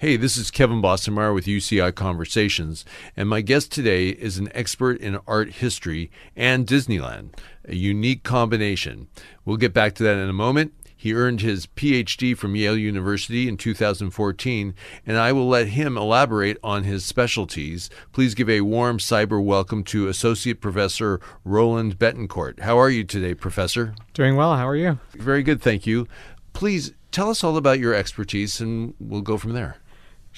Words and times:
Hey, 0.00 0.16
this 0.16 0.36
is 0.36 0.52
Kevin 0.52 0.80
Bossenmeyer 0.80 1.34
with 1.34 1.46
UCI 1.46 1.92
Conversations, 1.92 2.84
and 3.16 3.28
my 3.28 3.40
guest 3.40 3.72
today 3.72 4.10
is 4.10 4.38
an 4.38 4.48
expert 4.54 5.00
in 5.00 5.18
art 5.26 5.54
history 5.54 6.08
and 6.36 6.68
Disneyland, 6.68 7.30
a 7.64 7.74
unique 7.74 8.22
combination. 8.22 9.08
We'll 9.44 9.56
get 9.56 9.74
back 9.74 9.96
to 9.96 10.04
that 10.04 10.16
in 10.16 10.28
a 10.28 10.32
moment. 10.32 10.72
He 10.96 11.14
earned 11.14 11.40
his 11.40 11.66
PhD 11.66 12.36
from 12.36 12.54
Yale 12.54 12.76
University 12.76 13.48
in 13.48 13.56
2014, 13.56 14.72
and 15.04 15.16
I 15.16 15.32
will 15.32 15.48
let 15.48 15.66
him 15.66 15.96
elaborate 15.96 16.58
on 16.62 16.84
his 16.84 17.04
specialties. 17.04 17.90
Please 18.12 18.36
give 18.36 18.48
a 18.48 18.60
warm 18.60 18.98
cyber 18.98 19.42
welcome 19.42 19.82
to 19.82 20.06
Associate 20.06 20.60
Professor 20.60 21.20
Roland 21.44 21.98
Betancourt. 21.98 22.60
How 22.60 22.78
are 22.78 22.88
you 22.88 23.02
today, 23.02 23.34
Professor? 23.34 23.96
Doing 24.14 24.36
well. 24.36 24.54
How 24.54 24.68
are 24.68 24.76
you? 24.76 25.00
Very 25.14 25.42
good, 25.42 25.60
thank 25.60 25.88
you. 25.88 26.06
Please 26.52 26.92
tell 27.10 27.30
us 27.30 27.42
all 27.42 27.56
about 27.56 27.80
your 27.80 27.94
expertise, 27.94 28.60
and 28.60 28.94
we'll 29.00 29.22
go 29.22 29.36
from 29.36 29.54
there. 29.54 29.78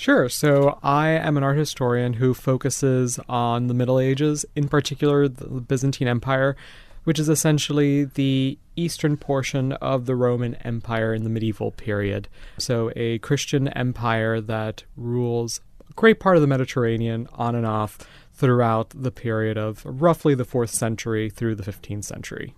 Sure. 0.01 0.31
So 0.31 0.79
I 0.83 1.11
am 1.11 1.37
an 1.37 1.43
art 1.43 1.59
historian 1.59 2.15
who 2.15 2.33
focuses 2.33 3.21
on 3.29 3.67
the 3.67 3.75
Middle 3.75 4.01
Ages, 4.01 4.47
in 4.57 4.67
particular 4.67 5.29
the 5.29 5.61
Byzantine 5.61 6.09
Empire, 6.09 6.57
which 7.05 7.19
is 7.19 7.29
essentially 7.29 8.05
the 8.05 8.59
eastern 8.77 9.19
portion 9.19 9.73
of 9.73 10.07
the 10.07 10.17
Roman 10.17 10.55
Empire 10.55 11.13
in 11.13 11.23
the 11.23 11.29
medieval 11.29 11.73
period. 11.73 12.29
So 12.57 12.91
a 12.97 13.19
Christian 13.19 13.69
empire 13.69 14.41
that 14.41 14.85
rules 14.97 15.61
a 15.91 15.93
great 15.93 16.19
part 16.19 16.37
of 16.37 16.41
the 16.41 16.49
Mediterranean 16.49 17.29
on 17.35 17.55
and 17.55 17.67
off 17.67 17.99
throughout 18.33 18.95
the 18.95 19.11
period 19.11 19.59
of 19.59 19.83
roughly 19.85 20.35
the 20.35 20.47
4th 20.47 20.71
century 20.71 21.29
through 21.29 21.57
the 21.57 21.71
15th 21.71 22.05
century. 22.05 22.55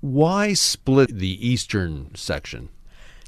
Why 0.00 0.52
split 0.52 1.12
the 1.12 1.44
eastern 1.44 2.14
section? 2.14 2.68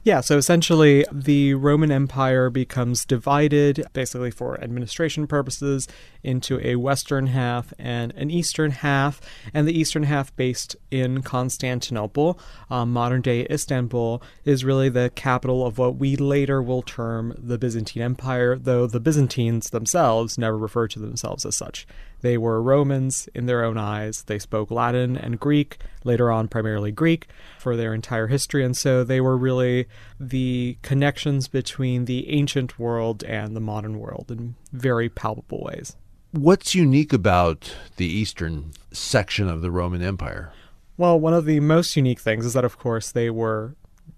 Yeah, 0.05 0.21
so 0.21 0.39
essentially 0.39 1.05
the 1.11 1.55
Roman 1.55 1.91
Empire 1.91 2.51
becomes 2.51 3.05
divided, 3.05 3.85
basically 3.93 4.31
for 4.31 4.59
administration 4.63 5.27
purposes, 5.27 5.89
into 6.23 6.61
a 6.67 6.77
western 6.77 7.27
half 7.27 7.75
and 7.79 8.13
an 8.13 8.31
eastern 8.31 8.71
half. 8.71 9.21
And 9.53 9.67
the 9.67 9.79
eastern 9.79 10.05
half, 10.05 10.35
based 10.37 10.77
in 10.91 11.23
Constantinople, 11.23 12.39
um, 12.71 12.93
modern 12.93 13.23
day 13.23 13.47
Istanbul, 13.51 14.23
is 14.45 14.65
really 14.65 14.89
the 14.89 15.11
capital 15.15 15.67
of 15.67 15.79
what 15.79 15.97
we 15.97 16.17
later 16.17 16.63
will 16.63 16.83
term 16.83 17.35
the 17.37 17.59
Byzantine 17.59 18.03
Empire, 18.03 18.57
though 18.57 18.87
the 18.87 19.01
Byzantines 19.01 19.71
themselves 19.71 20.39
never 20.39 20.57
refer 20.57 20.87
to 20.89 21.01
themselves 21.01 21.45
as 21.45 21.57
such. 21.57 21.87
They 22.21 22.37
were 22.39 22.63
Romans 22.63 23.29
in 23.35 23.47
their 23.47 23.65
own 23.65 23.79
eyes. 23.79 24.23
They 24.25 24.39
spoke 24.39 24.71
Latin 24.71 25.17
and 25.17 25.39
Greek, 25.39 25.79
later 26.05 26.31
on 26.31 26.49
primarily 26.49 26.91
Greek, 26.91 27.29
for 27.59 27.77
their 27.77 27.95
entire 27.95 28.27
history. 28.27 28.65
And 28.65 28.77
so 28.77 29.05
they 29.05 29.21
were 29.21 29.37
really 29.37 29.87
the 30.19 30.79
connections 30.83 31.49
between 31.49 32.07
the 32.07 32.29
ancient 32.31 32.79
world 32.79 33.23
and 33.25 33.55
the 33.55 33.61
modern 33.61 33.99
world 33.99 34.31
in 34.31 34.57
very 34.73 35.09
palpable 35.09 35.63
ways. 35.63 35.97
What's 36.33 36.75
unique 36.75 37.13
about 37.13 37.75
the 37.97 38.07
eastern 38.07 38.73
section 38.93 39.49
of 39.49 39.63
the 39.63 39.71
Roman 39.71 40.03
Empire? 40.03 40.53
Well, 40.97 41.19
one 41.19 41.33
of 41.33 41.45
the 41.45 41.61
most 41.61 41.97
unique 41.97 42.21
things 42.21 42.45
is 42.45 42.55
that, 42.55 42.65
of 42.65 42.77
course, 42.77 43.13
they 43.13 43.31
were 43.31 43.77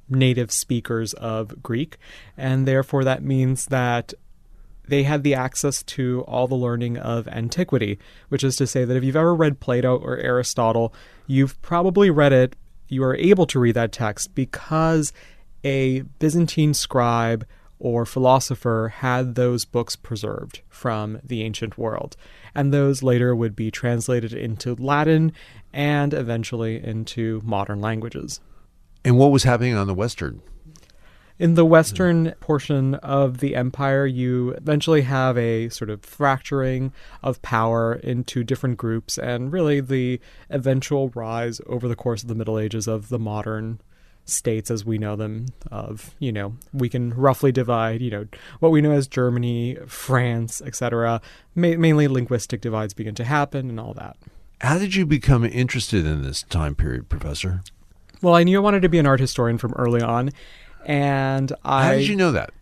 native 0.08 0.50
speakers 0.50 1.12
of 1.14 1.62
Greek, 1.62 1.98
and 2.36 2.66
therefore 2.66 3.04
that 3.04 3.22
means 3.22 3.66
that 3.66 4.14
they 4.90 5.04
had 5.04 5.22
the 5.22 5.34
access 5.34 5.82
to 5.84 6.22
all 6.28 6.46
the 6.46 6.54
learning 6.54 6.98
of 6.98 7.26
antiquity, 7.28 7.98
which 8.28 8.44
is 8.44 8.56
to 8.56 8.66
say 8.66 8.84
that 8.84 8.96
if 8.96 9.04
you've 9.04 9.16
ever 9.16 9.34
read 9.34 9.60
Plato 9.60 9.96
or 9.96 10.18
Aristotle, 10.18 10.92
you've 11.26 11.60
probably 11.62 12.10
read 12.10 12.32
it, 12.32 12.56
you 12.88 13.02
are 13.04 13.16
able 13.16 13.46
to 13.46 13.60
read 13.60 13.76
that 13.76 13.92
text 13.92 14.34
because 14.34 15.12
a 15.64 16.00
Byzantine 16.18 16.74
scribe 16.74 17.46
or 17.78 18.04
philosopher 18.04 18.92
had 18.96 19.36
those 19.36 19.64
books 19.64 19.96
preserved 19.96 20.60
from 20.68 21.18
the 21.24 21.42
ancient 21.42 21.78
world. 21.78 22.16
And 22.54 22.74
those 22.74 23.02
later 23.02 23.34
would 23.34 23.56
be 23.56 23.70
translated 23.70 24.32
into 24.32 24.74
Latin 24.74 25.32
and 25.72 26.12
eventually 26.12 26.82
into 26.82 27.40
modern 27.44 27.80
languages. 27.80 28.40
And 29.04 29.16
what 29.16 29.30
was 29.30 29.44
happening 29.44 29.74
on 29.74 29.86
the 29.86 29.94
western 29.94 30.42
in 31.40 31.54
the 31.54 31.64
western 31.64 32.32
portion 32.40 32.96
of 32.96 33.38
the 33.38 33.56
empire, 33.56 34.04
you 34.04 34.50
eventually 34.50 35.00
have 35.00 35.38
a 35.38 35.70
sort 35.70 35.88
of 35.88 36.04
fracturing 36.04 36.92
of 37.22 37.40
power 37.40 37.94
into 37.94 38.44
different 38.44 38.76
groups, 38.76 39.16
and 39.16 39.50
really 39.50 39.80
the 39.80 40.20
eventual 40.50 41.08
rise 41.14 41.58
over 41.66 41.88
the 41.88 41.96
course 41.96 42.20
of 42.20 42.28
the 42.28 42.34
Middle 42.34 42.58
Ages 42.58 42.86
of 42.86 43.08
the 43.08 43.18
modern 43.18 43.80
states 44.26 44.70
as 44.70 44.84
we 44.84 44.98
know 44.98 45.16
them 45.16 45.46
of 45.72 46.14
you 46.20 46.30
know 46.30 46.54
we 46.72 46.88
can 46.88 47.12
roughly 47.14 47.50
divide 47.50 48.00
you 48.00 48.10
know 48.10 48.26
what 48.60 48.70
we 48.70 48.80
know 48.80 48.92
as 48.92 49.08
germany 49.08 49.76
france 49.88 50.62
etc 50.64 51.20
Ma- 51.56 51.74
mainly 51.76 52.06
linguistic 52.06 52.60
divides 52.60 52.94
begin 52.94 53.14
to 53.14 53.24
happen 53.24 53.68
and 53.68 53.80
all 53.80 53.92
that. 53.94 54.16
How 54.60 54.78
did 54.78 54.94
you 54.94 55.04
become 55.04 55.44
interested 55.44 56.06
in 56.06 56.22
this 56.22 56.44
time 56.44 56.76
period 56.76 57.08
professor? 57.08 57.62
Well 58.22 58.34
i 58.34 58.44
knew 58.44 58.58
i 58.58 58.62
wanted 58.62 58.82
to 58.82 58.88
be 58.88 58.98
an 58.98 59.06
art 59.06 59.18
historian 59.20 59.58
from 59.58 59.72
early 59.72 60.02
on 60.02 60.30
and 60.84 61.52
I. 61.64 61.84
How 61.84 61.92
did 61.92 62.08
you 62.08 62.16
know 62.16 62.32
that? 62.32 62.52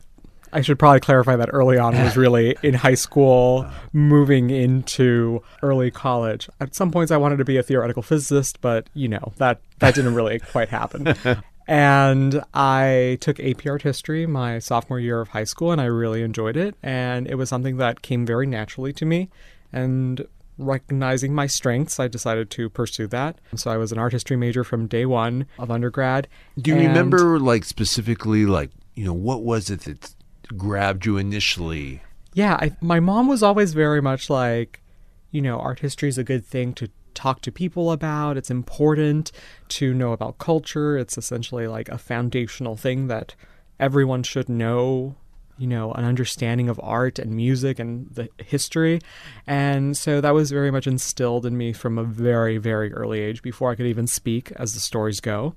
I 0.53 0.63
should 0.63 0.79
probably 0.79 1.01
clarify 1.01 1.37
that 1.37 1.51
early 1.53 1.77
on 1.79 1.95
was 1.95 2.17
really 2.17 2.57
in 2.63 2.75
high 2.75 2.95
school, 2.95 3.65
uh-huh. 3.67 3.89
moving 3.93 4.51
into 4.51 5.43
early 5.63 5.91
college. 5.91 6.49
At 6.61 6.75
some 6.75 6.91
points, 6.91 7.13
I 7.13 7.17
wanted 7.19 7.37
to 7.37 7.45
be 7.45 7.57
a 7.59 7.63
theoretical 7.63 8.03
physicist, 8.03 8.61
but 8.61 8.89
you 8.95 9.09
know 9.09 9.33
that 9.37 9.61
that 9.81 9.95
didn't 9.95 10.15
really 10.15 10.39
quite 10.53 10.69
happen. 10.69 11.15
And 11.69 12.43
I 12.55 13.19
took 13.21 13.39
AP 13.39 13.67
Art 13.67 13.83
History 13.83 14.27
my 14.27 14.59
sophomore 14.59 14.99
year 14.99 15.21
of 15.21 15.29
high 15.29 15.45
school, 15.45 15.71
and 15.71 15.83
I 15.83 15.85
really 15.85 16.23
enjoyed 16.23 16.57
it. 16.57 16.75
And 16.83 17.29
it 17.29 17.35
was 17.35 17.51
something 17.51 17.77
that 17.77 18.01
came 18.01 18.25
very 18.25 18.47
naturally 18.47 18.95
to 18.95 19.05
me. 19.05 19.29
And 19.71 20.27
recognizing 20.59 21.35
my 21.35 21.47
strengths, 21.47 21.99
I 21.99 22.09
decided 22.09 22.51
to 22.51 22.69
pursue 22.69 23.07
that. 23.09 23.41
So 23.57 23.71
I 23.71 23.77
was 23.77 23.93
an 23.93 23.99
art 23.99 24.13
history 24.13 24.37
major 24.37 24.65
from 24.65 24.87
day 24.87 25.07
one 25.07 25.47
of 25.59 25.71
undergrad. 25.71 26.29
Do 26.61 26.73
you 26.73 26.77
remember, 26.77 27.39
like, 27.39 27.65
specifically, 27.65 28.45
like, 28.45 28.71
you 28.95 29.05
know, 29.05 29.15
what 29.15 29.43
was 29.43 29.71
it 29.71 29.81
that 29.83 30.15
grabbed 30.57 31.07
you 31.07 31.17
initially? 31.17 32.03
Yeah, 32.35 32.55
I, 32.55 32.77
my 32.81 33.01
mom 33.01 33.29
was 33.29 33.43
always 33.43 33.73
very 33.73 34.03
much 34.03 34.29
like, 34.29 34.83
you 35.31 35.41
know, 35.41 35.59
art 35.59 35.81
history 35.81 36.09
is 36.09 36.19
a 36.19 36.25
good 36.25 36.45
thing 36.45 36.73
to 36.75 36.91
talk 37.15 37.41
to 37.43 37.53
people 37.53 37.91
about. 37.91 38.37
It's 38.37 38.51
important 38.51 39.33
to 39.69 39.93
know 39.95 40.13
about 40.13 40.39
culture. 40.39 40.97
It's 40.97 41.19
essentially 41.19 41.67
like 41.67 41.89
a 41.89 41.99
foundational 41.99 42.77
thing 42.77 43.09
that 43.09 43.35
everyone 43.81 44.23
should 44.23 44.49
know 44.49 45.17
you 45.59 45.67
know, 45.67 45.93
an 45.93 46.05
understanding 46.05 46.69
of 46.69 46.81
art 46.83 47.19
and 47.19 47.33
music 47.33 47.79
and 47.79 48.09
the 48.11 48.29
history. 48.39 49.01
And 49.47 49.97
so 49.97 50.21
that 50.21 50.35
was 50.35 50.51
very 50.51 50.71
much 50.71 50.87
instilled 50.87 51.45
in 51.45 51.57
me 51.57 51.73
from 51.73 51.99
a 51.99 52.05
very, 52.05 52.59
very 52.59 52.93
early 52.93 53.21
age 53.21 53.43
before 53.43 53.71
I 53.71 53.75
could 53.75 53.87
even 53.87 54.07
speak 54.07 54.53
as 54.53 54.75
the 54.75 54.81
stories 54.81 55.21
go. 55.21 55.55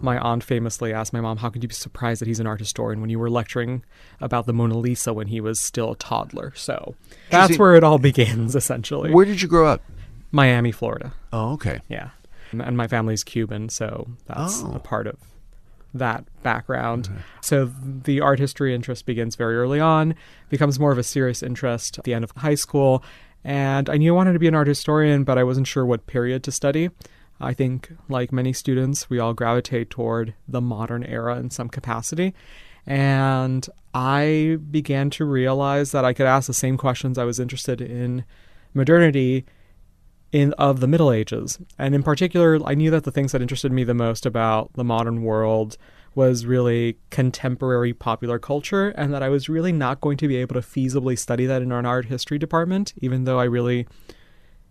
My 0.00 0.18
aunt 0.18 0.42
famously 0.42 0.94
asked 0.94 1.12
my 1.12 1.20
mom, 1.20 1.38
How 1.38 1.50
could 1.50 1.62
you 1.62 1.68
be 1.68 1.74
surprised 1.74 2.22
that 2.22 2.28
he's 2.28 2.40
an 2.40 2.46
art 2.46 2.58
historian 2.58 3.02
when 3.02 3.10
you 3.10 3.18
were 3.18 3.28
lecturing 3.28 3.84
about 4.18 4.46
the 4.46 4.54
Mona 4.54 4.78
Lisa 4.78 5.12
when 5.12 5.26
he 5.26 5.42
was 5.42 5.60
still 5.60 5.92
a 5.92 5.96
toddler? 5.96 6.52
So 6.56 6.94
that's 7.28 7.58
where 7.58 7.74
it 7.74 7.84
all 7.84 7.98
begins, 7.98 8.56
essentially. 8.56 9.12
Where 9.12 9.26
did 9.26 9.42
you 9.42 9.48
grow 9.48 9.66
up? 9.66 9.82
Miami, 10.32 10.72
Florida. 10.72 11.12
Oh, 11.34 11.52
okay. 11.52 11.80
Yeah. 11.88 12.10
And 12.52 12.76
my 12.76 12.88
family's 12.88 13.24
Cuban, 13.24 13.68
so 13.68 14.08
that's 14.26 14.62
oh. 14.62 14.72
a 14.74 14.78
part 14.78 15.06
of 15.06 15.16
that 15.94 16.24
background. 16.42 17.08
Mm-hmm. 17.08 17.18
So 17.40 17.72
the 18.04 18.20
art 18.20 18.38
history 18.38 18.74
interest 18.74 19.06
begins 19.06 19.36
very 19.36 19.56
early 19.56 19.80
on, 19.80 20.14
becomes 20.48 20.78
more 20.78 20.92
of 20.92 20.98
a 20.98 21.02
serious 21.02 21.42
interest 21.42 21.98
at 21.98 22.04
the 22.04 22.12
end 22.12 22.24
of 22.24 22.32
high 22.36 22.56
school. 22.56 23.02
And 23.44 23.88
I 23.88 23.96
knew 23.96 24.14
I 24.14 24.16
wanted 24.16 24.32
to 24.34 24.38
be 24.38 24.48
an 24.48 24.54
art 24.54 24.66
historian, 24.66 25.24
but 25.24 25.38
I 25.38 25.44
wasn't 25.44 25.66
sure 25.66 25.86
what 25.86 26.06
period 26.06 26.42
to 26.44 26.52
study. 26.52 26.90
I 27.40 27.52
think, 27.52 27.92
like 28.08 28.32
many 28.32 28.52
students, 28.52 29.10
we 29.10 29.18
all 29.18 29.34
gravitate 29.34 29.90
toward 29.90 30.34
the 30.46 30.60
modern 30.60 31.04
era 31.04 31.36
in 31.38 31.50
some 31.50 31.68
capacity. 31.68 32.34
And 32.86 33.66
I 33.92 34.58
began 34.70 35.10
to 35.10 35.24
realize 35.24 35.92
that 35.92 36.04
I 36.04 36.12
could 36.12 36.26
ask 36.26 36.46
the 36.46 36.54
same 36.54 36.76
questions 36.76 37.18
I 37.18 37.24
was 37.24 37.40
interested 37.40 37.80
in 37.80 38.24
modernity 38.72 39.44
in 40.34 40.52
of 40.54 40.80
the 40.80 40.88
Middle 40.88 41.12
Ages. 41.12 41.60
And 41.78 41.94
in 41.94 42.02
particular, 42.02 42.58
I 42.66 42.74
knew 42.74 42.90
that 42.90 43.04
the 43.04 43.12
things 43.12 43.30
that 43.30 43.40
interested 43.40 43.70
me 43.70 43.84
the 43.84 43.94
most 43.94 44.26
about 44.26 44.72
the 44.72 44.82
modern 44.82 45.22
world 45.22 45.78
was 46.16 46.44
really 46.44 46.98
contemporary 47.10 47.94
popular 47.94 48.40
culture, 48.40 48.88
and 48.90 49.14
that 49.14 49.22
I 49.22 49.28
was 49.28 49.48
really 49.48 49.70
not 49.70 50.00
going 50.00 50.16
to 50.18 50.26
be 50.28 50.36
able 50.36 50.54
to 50.54 50.60
feasibly 50.60 51.16
study 51.16 51.46
that 51.46 51.62
in 51.62 51.70
an 51.70 51.86
art 51.86 52.06
history 52.06 52.36
department, 52.36 52.94
even 53.00 53.24
though 53.24 53.38
I 53.38 53.44
really 53.44 53.86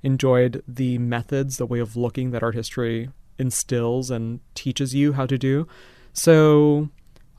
enjoyed 0.04 0.62
the 0.68 0.98
methods, 0.98 1.56
the 1.56 1.66
way 1.66 1.80
of 1.80 1.96
looking 1.96 2.32
that 2.32 2.44
art 2.44 2.56
history 2.56 3.10
instills 3.40 4.12
and 4.12 4.42
teaches 4.56 4.94
you 4.94 5.14
how 5.14 5.26
to 5.26 5.38
do. 5.38 5.66
So 6.12 6.90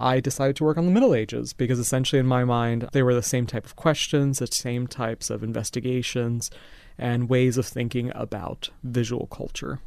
I 0.00 0.20
decided 0.20 0.56
to 0.56 0.64
work 0.64 0.78
on 0.78 0.86
the 0.86 0.92
Middle 0.92 1.14
Ages 1.14 1.52
because 1.52 1.78
essentially, 1.78 2.20
in 2.20 2.26
my 2.26 2.44
mind, 2.44 2.88
they 2.92 3.02
were 3.02 3.14
the 3.14 3.22
same 3.22 3.46
type 3.46 3.66
of 3.66 3.76
questions, 3.76 4.38
the 4.38 4.46
same 4.46 4.86
types 4.86 5.28
of 5.28 5.42
investigations, 5.42 6.50
and 6.98 7.28
ways 7.28 7.58
of 7.58 7.66
thinking 7.66 8.12
about 8.14 8.70
visual 8.82 9.26
culture. 9.26 9.80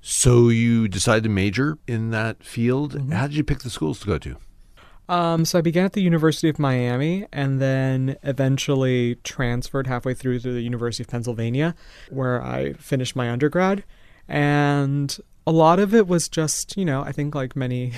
So 0.00 0.48
you 0.50 0.86
decided 0.86 1.24
to 1.24 1.30
major 1.30 1.78
in 1.86 2.10
that 2.10 2.44
field. 2.44 2.94
Mm-hmm. 2.94 3.12
How 3.12 3.26
did 3.26 3.36
you 3.36 3.44
pick 3.44 3.60
the 3.60 3.70
schools 3.70 4.00
to 4.00 4.06
go 4.06 4.18
to? 4.18 4.36
Um, 5.08 5.44
so 5.44 5.58
I 5.58 5.62
began 5.62 5.84
at 5.84 5.92
the 5.92 6.02
University 6.02 6.48
of 6.48 6.58
Miami 6.58 7.26
and 7.32 7.60
then 7.60 8.16
eventually 8.22 9.16
transferred 9.16 9.86
halfway 9.86 10.14
through 10.14 10.40
to 10.40 10.52
the 10.52 10.62
University 10.62 11.02
of 11.02 11.08
Pennsylvania, 11.08 11.74
where 12.10 12.42
I 12.42 12.72
finished 12.74 13.14
my 13.14 13.30
undergrad. 13.30 13.84
And 14.28 15.16
a 15.46 15.52
lot 15.52 15.78
of 15.78 15.94
it 15.94 16.06
was 16.06 16.28
just, 16.28 16.76
you 16.76 16.84
know, 16.84 17.02
I 17.02 17.12
think 17.12 17.34
like 17.34 17.54
many 17.54 17.92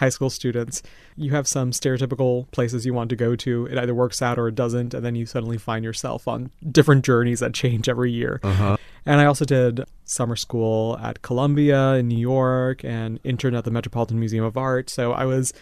high 0.00 0.08
school 0.08 0.30
students, 0.30 0.82
you 1.14 1.30
have 1.30 1.46
some 1.46 1.70
stereotypical 1.70 2.50
places 2.50 2.86
you 2.86 2.94
want 2.94 3.10
to 3.10 3.16
go 3.16 3.36
to. 3.36 3.66
It 3.66 3.78
either 3.78 3.94
works 3.94 4.22
out 4.22 4.38
or 4.38 4.48
it 4.48 4.54
doesn't, 4.54 4.94
and 4.94 5.04
then 5.04 5.14
you 5.14 5.26
suddenly 5.26 5.58
find 5.58 5.84
yourself 5.84 6.26
on 6.26 6.50
different 6.72 7.04
journeys 7.04 7.40
that 7.40 7.52
change 7.52 7.88
every 7.88 8.10
year. 8.10 8.40
Uh-huh. 8.42 8.78
And 9.04 9.20
I 9.20 9.26
also 9.26 9.44
did 9.44 9.84
summer 10.04 10.36
school 10.36 10.98
at 11.02 11.20
Columbia 11.20 11.94
in 11.94 12.08
New 12.08 12.18
York 12.18 12.82
and 12.82 13.20
interned 13.24 13.56
at 13.56 13.64
the 13.64 13.70
Metropolitan 13.70 14.18
Museum 14.18 14.44
of 14.44 14.56
Art. 14.56 14.88
So 14.88 15.12
I 15.12 15.26
was 15.26 15.52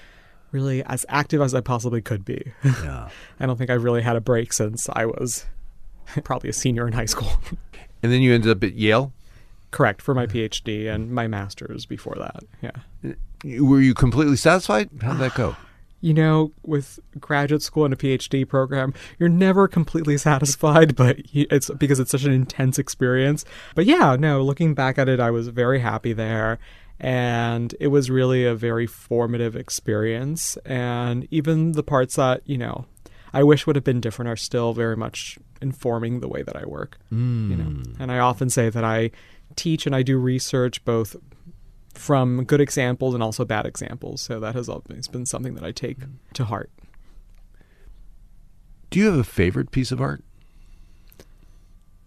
really 0.52 0.84
as 0.84 1.04
active 1.08 1.40
as 1.40 1.52
I 1.52 1.60
possibly 1.60 2.00
could 2.00 2.24
be. 2.24 2.52
Yeah. 2.64 3.08
I 3.40 3.46
don't 3.46 3.56
think 3.56 3.70
I've 3.70 3.84
really 3.84 4.02
had 4.02 4.16
a 4.16 4.20
break 4.20 4.52
since 4.52 4.88
I 4.92 5.04
was 5.04 5.46
probably 6.24 6.48
a 6.48 6.54
senior 6.54 6.86
in 6.86 6.92
high 6.92 7.06
school. 7.06 7.32
and 8.02 8.12
then 8.12 8.22
you 8.22 8.32
ended 8.32 8.50
up 8.50 8.62
at 8.62 8.74
Yale? 8.74 9.12
Correct, 9.70 10.00
for 10.00 10.14
my 10.14 10.26
PhD 10.26 10.92
and 10.92 11.10
my 11.10 11.26
master's 11.26 11.84
before 11.84 12.16
that. 12.18 12.42
Yeah. 12.62 13.60
Were 13.60 13.80
you 13.80 13.94
completely 13.94 14.36
satisfied? 14.36 14.90
How'd 15.00 15.18
that 15.18 15.34
go? 15.34 15.56
You 16.00 16.14
know, 16.14 16.52
with 16.62 17.00
graduate 17.18 17.60
school 17.60 17.84
and 17.84 17.92
a 17.92 17.96
PhD 17.96 18.48
program, 18.48 18.94
you're 19.18 19.28
never 19.28 19.66
completely 19.66 20.16
satisfied, 20.16 20.94
but 20.94 21.16
it's 21.32 21.70
because 21.70 21.98
it's 21.98 22.12
such 22.12 22.22
an 22.22 22.30
intense 22.30 22.78
experience. 22.78 23.44
But 23.74 23.84
yeah, 23.84 24.14
no, 24.14 24.40
looking 24.40 24.74
back 24.74 24.96
at 24.96 25.08
it, 25.08 25.18
I 25.18 25.32
was 25.32 25.48
very 25.48 25.80
happy 25.80 26.12
there. 26.12 26.60
And 27.00 27.74
it 27.80 27.88
was 27.88 28.10
really 28.10 28.44
a 28.44 28.54
very 28.54 28.86
formative 28.86 29.56
experience. 29.56 30.56
And 30.58 31.26
even 31.32 31.72
the 31.72 31.82
parts 31.82 32.14
that, 32.14 32.42
you 32.44 32.58
know, 32.58 32.86
I 33.32 33.42
wish 33.42 33.66
would 33.66 33.74
have 33.74 33.84
been 33.84 34.00
different 34.00 34.28
are 34.28 34.36
still 34.36 34.72
very 34.74 34.96
much 34.96 35.36
informing 35.60 36.20
the 36.20 36.28
way 36.28 36.42
that 36.42 36.56
I 36.56 36.64
work. 36.64 36.98
Mm. 37.12 37.50
You 37.50 37.56
know, 37.56 37.82
and 37.98 38.12
I 38.12 38.18
often 38.18 38.50
say 38.50 38.70
that 38.70 38.84
I 38.84 39.10
teach 39.58 39.84
and 39.86 39.94
I 39.94 40.02
do 40.02 40.18
research 40.18 40.84
both 40.84 41.16
from 41.94 42.44
good 42.44 42.60
examples 42.60 43.12
and 43.12 43.22
also 43.22 43.44
bad 43.44 43.66
examples. 43.66 44.22
So 44.22 44.40
that 44.40 44.54
has 44.54 44.68
always 44.68 45.08
been 45.08 45.26
something 45.26 45.54
that 45.54 45.64
I 45.64 45.72
take 45.72 45.98
to 46.34 46.44
heart. 46.44 46.70
Do 48.90 48.98
you 48.98 49.06
have 49.06 49.16
a 49.16 49.24
favorite 49.24 49.70
piece 49.70 49.92
of 49.92 50.00
art? 50.00 50.22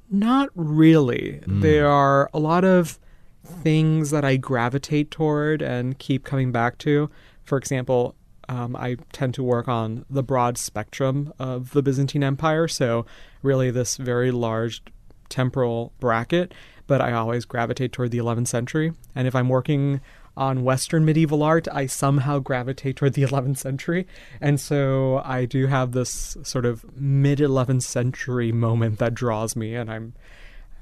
Not 0.09 0.49
really. 0.55 1.41
Mm. 1.43 1.61
There 1.61 1.87
are 1.87 2.29
a 2.33 2.39
lot 2.39 2.63
of 2.63 2.99
things 3.45 4.11
that 4.11 4.25
I 4.25 4.37
gravitate 4.37 5.11
toward 5.11 5.61
and 5.61 5.97
keep 5.99 6.23
coming 6.23 6.51
back 6.51 6.77
to. 6.79 7.09
For 7.43 7.57
example, 7.57 8.15
um, 8.49 8.75
I 8.75 8.97
tend 9.13 9.33
to 9.35 9.43
work 9.43 9.67
on 9.67 10.05
the 10.09 10.23
broad 10.23 10.57
spectrum 10.57 11.33
of 11.39 11.71
the 11.71 11.81
Byzantine 11.81 12.23
Empire. 12.23 12.67
So, 12.67 13.05
really, 13.41 13.71
this 13.71 13.97
very 13.97 14.31
large 14.31 14.81
temporal 15.29 15.93
bracket 15.99 16.53
but 16.91 16.99
I 16.99 17.13
always 17.13 17.45
gravitate 17.45 17.93
toward 17.93 18.11
the 18.11 18.17
11th 18.17 18.49
century. 18.49 18.91
And 19.15 19.25
if 19.25 19.33
I'm 19.33 19.47
working 19.47 20.01
on 20.35 20.65
Western 20.65 21.05
medieval 21.05 21.41
art, 21.41 21.65
I 21.71 21.85
somehow 21.85 22.39
gravitate 22.39 22.97
toward 22.97 23.13
the 23.13 23.21
11th 23.29 23.59
century. 23.59 24.05
And 24.41 24.59
so 24.59 25.21
I 25.23 25.45
do 25.45 25.67
have 25.67 25.93
this 25.93 26.35
sort 26.43 26.65
of 26.65 26.83
mid 26.99 27.39
11th 27.39 27.83
century 27.83 28.51
moment 28.51 28.99
that 28.99 29.13
draws 29.13 29.55
me. 29.55 29.73
And 29.73 29.89
I'm, 29.89 30.15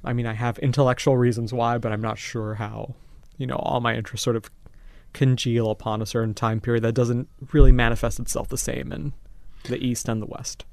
I 0.04 0.14
mean, 0.14 0.26
I 0.26 0.34
have 0.34 0.58
intellectual 0.58 1.16
reasons 1.16 1.54
why, 1.54 1.78
but 1.78 1.92
I'm 1.92 2.02
not 2.02 2.18
sure 2.18 2.56
how, 2.56 2.96
you 3.38 3.46
know, 3.46 3.58
all 3.58 3.80
my 3.80 3.96
interests 3.96 4.24
sort 4.24 4.36
of 4.36 4.50
congeal 5.14 5.70
upon 5.70 6.02
a 6.02 6.08
certain 6.08 6.34
time 6.34 6.60
period 6.60 6.84
that 6.86 6.94
doesn't 6.94 7.28
really 7.54 7.72
manifest 7.72 8.20
itself 8.20 8.48
the 8.48 8.58
same 8.58 8.92
in 8.92 9.14
the 9.66 9.78
East 9.78 10.10
and 10.10 10.24
the 10.24 10.26
West. 10.26 10.66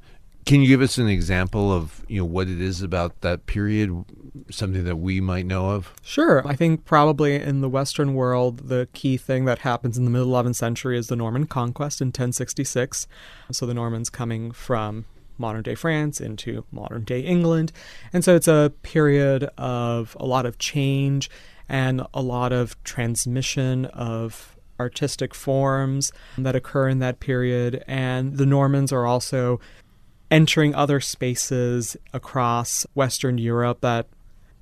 Can 0.46 0.62
you 0.62 0.68
give 0.68 0.80
us 0.80 0.96
an 0.96 1.08
example 1.08 1.72
of 1.72 2.04
you 2.06 2.20
know 2.20 2.24
what 2.24 2.48
it 2.48 2.60
is 2.60 2.80
about 2.80 3.20
that 3.22 3.46
period, 3.46 4.04
something 4.48 4.84
that 4.84 4.96
we 4.96 5.20
might 5.20 5.44
know 5.44 5.70
of? 5.70 5.92
Sure. 6.02 6.46
I 6.46 6.54
think 6.54 6.84
probably 6.84 7.34
in 7.34 7.62
the 7.62 7.68
Western 7.68 8.14
world, 8.14 8.68
the 8.68 8.88
key 8.92 9.16
thing 9.16 9.44
that 9.46 9.58
happens 9.58 9.98
in 9.98 10.04
the 10.04 10.10
middle 10.10 10.28
11th 10.28 10.54
century 10.54 10.96
is 10.96 11.08
the 11.08 11.16
Norman 11.16 11.46
conquest 11.46 12.00
in 12.00 12.08
1066. 12.08 13.08
So 13.50 13.66
the 13.66 13.74
Normans 13.74 14.08
coming 14.08 14.52
from 14.52 15.04
modern 15.36 15.62
day 15.62 15.74
France 15.74 16.20
into 16.20 16.64
modern 16.70 17.02
day 17.02 17.20
England. 17.20 17.72
And 18.12 18.24
so 18.24 18.36
it's 18.36 18.48
a 18.48 18.72
period 18.82 19.50
of 19.58 20.16
a 20.20 20.26
lot 20.26 20.46
of 20.46 20.58
change 20.58 21.28
and 21.68 22.02
a 22.14 22.22
lot 22.22 22.52
of 22.52 22.80
transmission 22.84 23.86
of 23.86 24.56
artistic 24.78 25.34
forms 25.34 26.12
that 26.38 26.54
occur 26.54 26.88
in 26.88 27.00
that 27.00 27.18
period. 27.18 27.82
And 27.88 28.36
the 28.36 28.46
Normans 28.46 28.92
are 28.92 29.06
also 29.06 29.58
entering 30.30 30.74
other 30.74 31.00
spaces 31.00 31.96
across 32.12 32.86
Western 32.94 33.38
Europe 33.38 33.80
that 33.80 34.06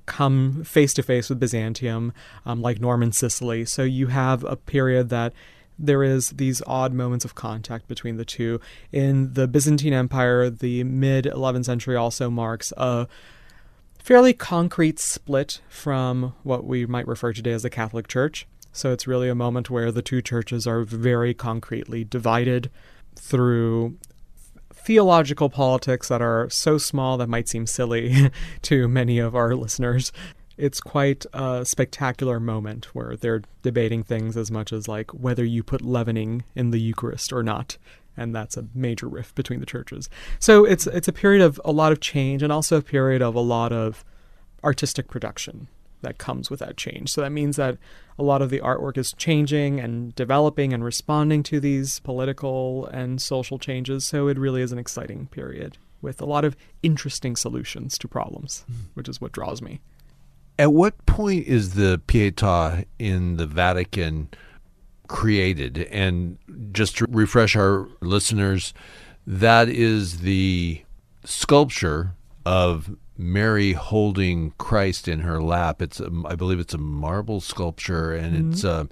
come 0.05 0.63
face 0.63 0.93
to 0.93 1.03
face 1.03 1.29
with 1.29 1.39
Byzantium, 1.39 2.13
um, 2.45 2.61
like 2.61 2.79
Norman 2.79 3.11
Sicily. 3.11 3.65
So 3.65 3.83
you 3.83 4.07
have 4.07 4.43
a 4.43 4.55
period 4.55 5.09
that 5.09 5.33
there 5.77 6.03
is 6.03 6.29
these 6.31 6.61
odd 6.67 6.93
moments 6.93 7.25
of 7.25 7.35
contact 7.35 7.87
between 7.87 8.17
the 8.17 8.25
two. 8.25 8.61
In 8.91 9.33
the 9.33 9.47
Byzantine 9.47 9.93
Empire, 9.93 10.49
the 10.49 10.83
mid 10.83 11.25
11th 11.25 11.65
century 11.65 11.95
also 11.95 12.29
marks 12.29 12.71
a 12.77 13.07
fairly 13.99 14.33
concrete 14.33 14.99
split 14.99 15.61
from 15.67 16.33
what 16.43 16.63
we 16.63 16.85
might 16.85 17.07
refer 17.07 17.33
today 17.33 17.51
as 17.51 17.63
the 17.63 17.69
Catholic 17.69 18.07
Church. 18.07 18.47
So 18.71 18.91
it's 18.91 19.07
really 19.07 19.29
a 19.29 19.35
moment 19.35 19.69
where 19.69 19.91
the 19.91 20.01
two 20.01 20.21
churches 20.21 20.67
are 20.67 20.83
very 20.83 21.33
concretely 21.33 22.03
divided 22.03 22.69
through 23.15 23.97
theological 24.85 25.49
politics 25.49 26.09
that 26.09 26.21
are 26.21 26.47
so 26.51 26.77
small 26.77 27.17
that 27.17 27.27
might 27.27 27.49
seem 27.49 27.65
silly 27.65 28.31
to 28.61 28.87
many 28.87 29.17
of 29.17 29.35
our 29.35 29.55
listeners. 29.55 30.11
It's 30.57 30.79
quite 30.79 31.25
a 31.33 31.65
spectacular 31.65 32.39
moment 32.39 32.93
where 32.93 33.17
they're 33.17 33.41
debating 33.63 34.03
things 34.03 34.37
as 34.37 34.51
much 34.51 34.71
as 34.71 34.87
like 34.87 35.11
whether 35.11 35.43
you 35.43 35.63
put 35.63 35.81
leavening 35.81 36.43
in 36.53 36.69
the 36.69 36.79
Eucharist 36.79 37.33
or 37.33 37.41
not. 37.41 37.77
And 38.15 38.33
that's 38.33 38.55
a 38.55 38.67
major 38.75 39.09
rift 39.09 39.33
between 39.33 39.59
the 39.59 39.65
churches. 39.65 40.07
So 40.39 40.63
it's 40.63 40.87
it's 40.87 41.09
a 41.09 41.13
period 41.13 41.41
of 41.41 41.59
a 41.65 41.71
lot 41.71 41.91
of 41.91 41.99
change 41.99 42.43
and 42.43 42.53
also 42.53 42.77
a 42.77 42.81
period 42.81 43.21
of 43.21 43.35
a 43.35 43.41
lot 43.41 43.73
of 43.73 44.05
artistic 44.63 45.09
production 45.09 45.67
that 46.01 46.17
comes 46.17 46.49
with 46.49 46.59
that 46.59 46.77
change. 46.77 47.09
So 47.11 47.21
that 47.21 47.31
means 47.31 47.55
that 47.55 47.77
a 48.17 48.23
lot 48.23 48.41
of 48.41 48.49
the 48.49 48.59
artwork 48.59 48.97
is 48.97 49.13
changing 49.13 49.79
and 49.79 50.15
developing 50.15 50.73
and 50.73 50.83
responding 50.83 51.43
to 51.43 51.59
these 51.59 51.99
political 51.99 52.85
and 52.87 53.21
social 53.21 53.59
changes. 53.59 54.05
So 54.05 54.27
it 54.27 54.37
really 54.37 54.61
is 54.61 54.71
an 54.71 54.79
exciting 54.79 55.27
period 55.27 55.77
with 56.01 56.21
a 56.21 56.25
lot 56.25 56.45
of 56.45 56.55
interesting 56.83 57.35
solutions 57.35 57.97
to 57.97 58.07
problems, 58.07 58.65
mm. 58.71 58.75
which 58.93 59.09
is 59.09 59.19
what 59.19 59.31
draws 59.31 59.61
me. 59.61 59.81
At 60.57 60.71
what 60.71 61.05
point 61.05 61.47
is 61.47 61.73
the 61.73 62.01
Pietà 62.07 62.85
in 62.97 63.37
the 63.37 63.45
Vatican 63.45 64.29
created? 65.07 65.79
And 65.91 66.37
just 66.71 66.97
to 66.97 67.07
refresh 67.09 67.55
our 67.55 67.87
listeners, 67.99 68.73
that 69.27 69.67
is 69.67 70.19
the 70.19 70.81
sculpture 71.25 72.13
of 72.45 72.95
Mary 73.17 73.73
holding 73.73 74.51
Christ 74.57 75.07
in 75.07 75.21
her 75.21 75.41
lap. 75.41 75.81
It's, 75.81 75.99
a, 75.99 76.09
I 76.25 76.35
believe, 76.35 76.59
it's 76.59 76.73
a 76.73 76.79
marble 76.79 77.41
sculpture, 77.41 78.13
and 78.13 78.35
mm-hmm. 78.35 78.51
it's. 78.51 78.63
Uh, 78.63 78.85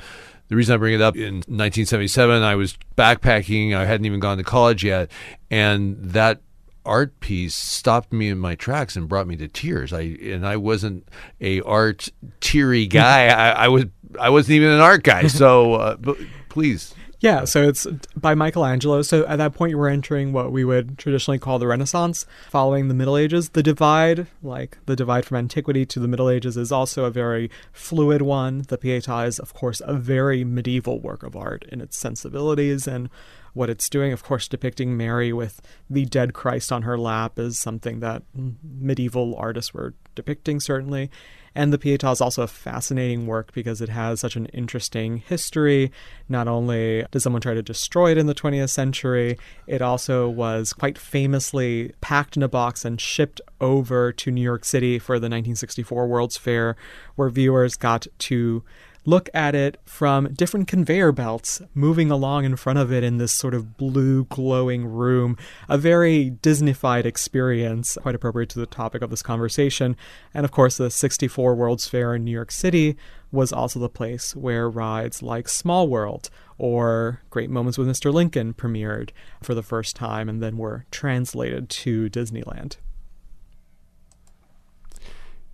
the 0.49 0.57
reason 0.57 0.75
I 0.75 0.77
bring 0.77 0.93
it 0.93 1.01
up 1.01 1.15
in 1.15 1.35
1977, 1.35 2.43
I 2.43 2.55
was 2.55 2.77
backpacking. 2.95 3.73
I 3.73 3.85
hadn't 3.85 4.05
even 4.05 4.19
gone 4.19 4.37
to 4.37 4.43
college 4.43 4.83
yet, 4.83 5.09
and 5.49 5.97
that 5.99 6.41
art 6.85 7.19
piece 7.21 7.55
stopped 7.55 8.11
me 8.11 8.29
in 8.29 8.37
my 8.37 8.55
tracks 8.55 8.95
and 8.95 9.07
brought 9.07 9.25
me 9.25 9.35
to 9.37 9.47
tears. 9.47 9.93
I 9.93 10.01
and 10.01 10.45
I 10.45 10.57
wasn't 10.57 11.07
a 11.41 11.61
art 11.61 12.09
teary 12.39 12.85
guy. 12.87 13.27
I, 13.29 13.65
I 13.65 13.67
was 13.69 13.85
I 14.19 14.29
wasn't 14.29 14.57
even 14.57 14.69
an 14.69 14.81
art 14.81 15.03
guy. 15.03 15.27
So, 15.27 15.75
uh, 15.75 15.95
but 15.95 16.17
please 16.49 16.93
yeah, 17.23 17.45
so 17.45 17.63
it's 17.63 17.87
by 18.17 18.35
Michelangelo. 18.35 19.01
So 19.01 19.25
at 19.27 19.37
that 19.37 19.53
point, 19.53 19.77
we're 19.77 19.87
entering 19.87 20.33
what 20.33 20.51
we 20.51 20.65
would 20.65 20.97
traditionally 20.97 21.39
call 21.39 21.57
the 21.57 21.67
Renaissance, 21.67 22.25
following 22.49 22.89
the 22.89 22.93
Middle 22.93 23.15
Ages. 23.15 23.51
The 23.51 23.63
divide, 23.63 24.27
like 24.41 24.77
the 24.87 24.95
divide 24.97 25.23
from 25.25 25.37
antiquity 25.37 25.85
to 25.85 26.01
the 26.01 26.09
Middle 26.09 26.29
Ages, 26.29 26.57
is 26.57 26.69
also 26.69 27.05
a 27.05 27.09
very 27.09 27.49
fluid 27.71 28.23
one. 28.23 28.65
The 28.67 28.77
Pietà 28.77 29.25
is, 29.25 29.39
of 29.39 29.53
course, 29.53 29.81
a 29.85 29.93
very 29.93 30.43
medieval 30.43 30.99
work 30.99 31.23
of 31.23 31.33
art 31.33 31.63
in 31.71 31.79
its 31.79 31.97
sensibilities 31.97 32.87
and 32.87 33.09
what 33.53 33.69
it's 33.69 33.87
doing. 33.87 34.11
Of 34.11 34.21
course, 34.21 34.49
depicting 34.49 34.97
Mary 34.97 35.31
with 35.31 35.61
the 35.89 36.03
dead 36.03 36.33
Christ 36.33 36.73
on 36.73 36.81
her 36.81 36.97
lap 36.97 37.39
is 37.39 37.57
something 37.57 38.01
that 38.01 38.23
medieval 38.61 39.33
artists 39.37 39.73
were 39.73 39.93
depicting, 40.13 40.59
certainly. 40.59 41.09
And 41.55 41.71
the 41.71 41.77
Pietà 41.77 42.11
is 42.11 42.21
also 42.21 42.41
a 42.41 42.47
fascinating 42.47 43.27
work 43.27 43.53
because 43.53 43.81
it 43.81 43.89
has 43.89 44.19
such 44.19 44.35
an 44.35 44.47
interesting 44.47 45.17
history. 45.17 45.91
Not 46.27 46.47
only 46.47 47.05
did 47.11 47.21
someone 47.21 47.41
try 47.41 47.53
to 47.53 47.61
destroy 47.61 48.11
it 48.11 48.17
in 48.17 48.25
the 48.25 48.35
20th 48.35 48.69
century, 48.69 49.37
it 49.67 49.81
also 49.81 50.27
was 50.27 50.73
quite 50.73 50.97
famously 50.97 51.93
packed 52.01 52.35
in 52.35 52.43
a 52.43 52.47
box 52.47 52.85
and 52.85 52.99
shipped 52.99 53.39
over 53.61 54.11
to 54.13 54.31
New 54.31 54.41
York 54.41 54.65
City 54.65 54.97
for 54.97 55.15
the 55.15 55.25
1964 55.25 56.07
World's 56.07 56.37
Fair, 56.37 56.75
where 57.15 57.29
viewers 57.29 57.75
got 57.75 58.07
to 58.19 58.63
look 59.05 59.29
at 59.33 59.55
it 59.55 59.79
from 59.85 60.33
different 60.33 60.67
conveyor 60.67 61.11
belts 61.11 61.61
moving 61.73 62.09
along 62.09 62.45
in 62.45 62.55
front 62.55 62.79
of 62.79 62.91
it 62.91 63.03
in 63.03 63.17
this 63.17 63.33
sort 63.33 63.53
of 63.53 63.77
blue 63.77 64.25
glowing 64.25 64.85
room. 64.85 65.37
A 65.67 65.77
very 65.77 66.31
Disneyfied 66.41 67.05
experience, 67.05 67.97
quite 68.01 68.15
appropriate 68.15 68.49
to 68.49 68.59
the 68.59 68.65
topic 68.65 69.01
of 69.01 69.09
this 69.09 69.21
conversation. 69.21 69.95
And 70.33 70.45
of 70.45 70.51
course, 70.51 70.77
the 70.77 70.89
64 70.89 71.55
World's 71.55 71.87
Fair 71.87 72.15
in 72.15 72.23
New 72.23 72.31
York 72.31 72.51
City 72.51 72.97
was 73.31 73.51
also 73.51 73.79
the 73.79 73.89
place 73.89 74.35
where 74.35 74.69
rides 74.69 75.23
like 75.23 75.49
Small 75.49 75.87
World 75.87 76.29
or 76.57 77.21
Great 77.29 77.49
Moments 77.49 77.77
with 77.77 77.87
Mr. 77.87 78.13
Lincoln 78.13 78.53
premiered 78.53 79.09
for 79.41 79.55
the 79.55 79.63
first 79.63 79.95
time 79.95 80.29
and 80.29 80.41
then 80.41 80.57
were 80.57 80.85
translated 80.91 81.67
to 81.69 82.09
Disneyland. 82.09 82.77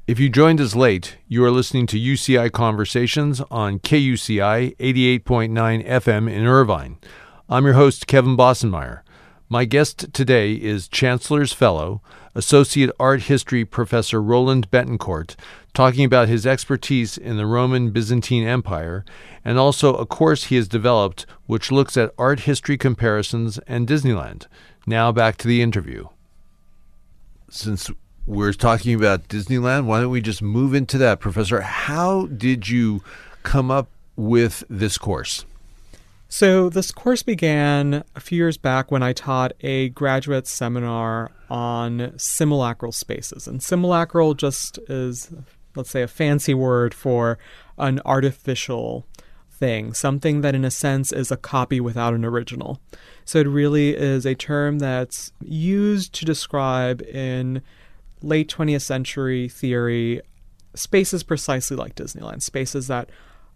If 0.09 0.19
you 0.19 0.27
joined 0.27 0.59
us 0.59 0.75
late, 0.75 1.17
you 1.27 1.45
are 1.45 1.51
listening 1.51 1.85
to 1.85 1.99
UCI 1.99 2.51
Conversations 2.51 3.41
on 3.51 3.77
KUCI 3.77 4.75
88.9 4.77 5.87
FM 5.87 6.33
in 6.33 6.47
Irvine. 6.47 6.97
I'm 7.47 7.63
your 7.63 7.75
host, 7.75 8.07
Kevin 8.07 8.35
Bossenmeyer. 8.35 9.01
My 9.49 9.65
guest 9.65 10.11
today 10.11 10.53
is 10.53 10.87
Chancellor's 10.87 11.53
Fellow, 11.53 12.01
Associate 12.33 12.89
Art 12.99 13.21
History 13.21 13.63
Professor 13.63 14.19
Roland 14.19 14.71
Betancourt, 14.71 15.35
talking 15.75 16.05
about 16.05 16.27
his 16.27 16.43
expertise 16.43 17.15
in 17.15 17.37
the 17.37 17.45
Roman 17.45 17.91
Byzantine 17.91 18.47
Empire 18.47 19.05
and 19.45 19.59
also 19.59 19.93
a 19.93 20.07
course 20.07 20.45
he 20.45 20.55
has 20.55 20.67
developed 20.67 21.27
which 21.45 21.71
looks 21.71 21.95
at 21.97 22.15
art 22.17 22.39
history 22.39 22.79
comparisons 22.79 23.59
and 23.67 23.87
Disneyland. 23.87 24.47
Now 24.87 25.11
back 25.11 25.37
to 25.37 25.47
the 25.47 25.61
interview. 25.61 26.07
Since 27.51 27.91
we're 28.29 28.53
talking 28.53 28.93
about 28.93 29.27
Disneyland. 29.27 29.85
Why 29.85 29.99
don't 29.99 30.11
we 30.11 30.21
just 30.21 30.43
move 30.43 30.75
into 30.75 30.99
that, 30.99 31.19
Professor? 31.19 31.61
How 31.61 32.27
did 32.27 32.69
you 32.69 33.01
come 33.41 33.71
up 33.71 33.89
with 34.15 34.63
this 34.69 34.99
course? 34.99 35.45
So, 36.31 36.69
this 36.69 36.91
course 36.91 37.23
began 37.23 38.03
a 38.15 38.19
few 38.19 38.37
years 38.37 38.55
back 38.55 38.91
when 38.91 39.01
I 39.01 39.13
taught 39.13 39.53
a 39.61 39.89
graduate 39.89 40.45
seminar 40.45 41.31
on 41.49 42.11
simulacral 42.17 42.93
spaces. 42.93 43.47
And 43.47 43.61
simulacral 43.61 44.37
just 44.37 44.77
is, 44.87 45.31
let's 45.75 45.89
say, 45.89 46.03
a 46.03 46.07
fancy 46.07 46.53
word 46.53 46.93
for 46.93 47.39
an 47.79 47.99
artificial 48.05 49.07
thing, 49.49 49.95
something 49.95 50.41
that, 50.41 50.53
in 50.53 50.63
a 50.63 50.69
sense, 50.69 51.11
is 51.11 51.31
a 51.31 51.37
copy 51.37 51.81
without 51.81 52.13
an 52.13 52.23
original. 52.23 52.79
So, 53.25 53.39
it 53.39 53.47
really 53.47 53.95
is 53.95 54.27
a 54.27 54.35
term 54.35 54.77
that's 54.77 55.31
used 55.41 56.13
to 56.13 56.25
describe 56.25 57.01
in 57.01 57.63
late 58.21 58.49
20th 58.49 58.81
century 58.81 59.47
theory 59.47 60.21
spaces 60.75 61.23
precisely 61.23 61.77
like 61.77 61.95
Disneyland, 61.95 62.41
spaces 62.41 62.87
that 62.87 63.09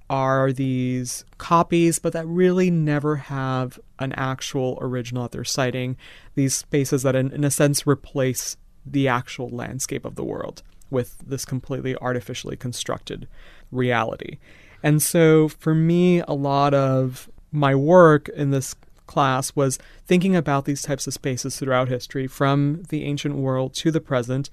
are 0.09 0.51
these 0.51 1.25
copies, 1.37 1.99
but 1.99 2.13
that 2.13 2.27
really 2.27 2.69
never 2.69 3.15
have 3.15 3.79
an 3.99 4.13
actual 4.13 4.77
original 4.81 5.25
at 5.25 5.31
their 5.31 5.43
siting. 5.43 5.97
These 6.35 6.53
spaces 6.53 7.03
that, 7.03 7.15
in, 7.15 7.31
in, 7.31 7.43
a 7.43 7.51
sense, 7.51 7.87
replace 7.87 8.57
the 8.85 9.07
actual 9.07 9.49
landscape 9.49 10.05
of 10.05 10.15
the 10.15 10.23
world 10.23 10.61
with 10.89 11.17
this 11.25 11.45
completely 11.45 11.95
artificially 11.97 12.57
constructed 12.57 13.27
reality. 13.71 14.37
And 14.83 15.01
so, 15.01 15.47
for 15.47 15.73
me, 15.73 16.19
a 16.19 16.33
lot 16.33 16.73
of 16.73 17.29
my 17.51 17.73
work 17.73 18.27
in 18.29 18.51
this 18.51 18.75
class 19.07 19.55
was 19.55 19.79
thinking 20.05 20.35
about 20.35 20.65
these 20.65 20.81
types 20.81 21.07
of 21.07 21.13
spaces 21.13 21.57
throughout 21.57 21.89
history, 21.89 22.27
from 22.27 22.83
the 22.89 23.03
ancient 23.05 23.35
world 23.35 23.73
to 23.75 23.91
the 23.91 24.01
present, 24.01 24.49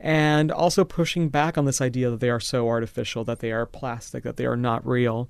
and 0.00 0.50
also 0.50 0.84
pushing 0.84 1.28
back 1.28 1.56
on 1.56 1.64
this 1.64 1.80
idea 1.80 2.10
that 2.10 2.20
they 2.20 2.30
are 2.30 2.40
so 2.40 2.68
artificial, 2.68 3.24
that 3.24 3.38
they 3.38 3.52
are 3.52 3.66
plastic, 3.66 4.24
that 4.24 4.36
they 4.36 4.46
are 4.46 4.56
not 4.56 4.86
real. 4.86 5.28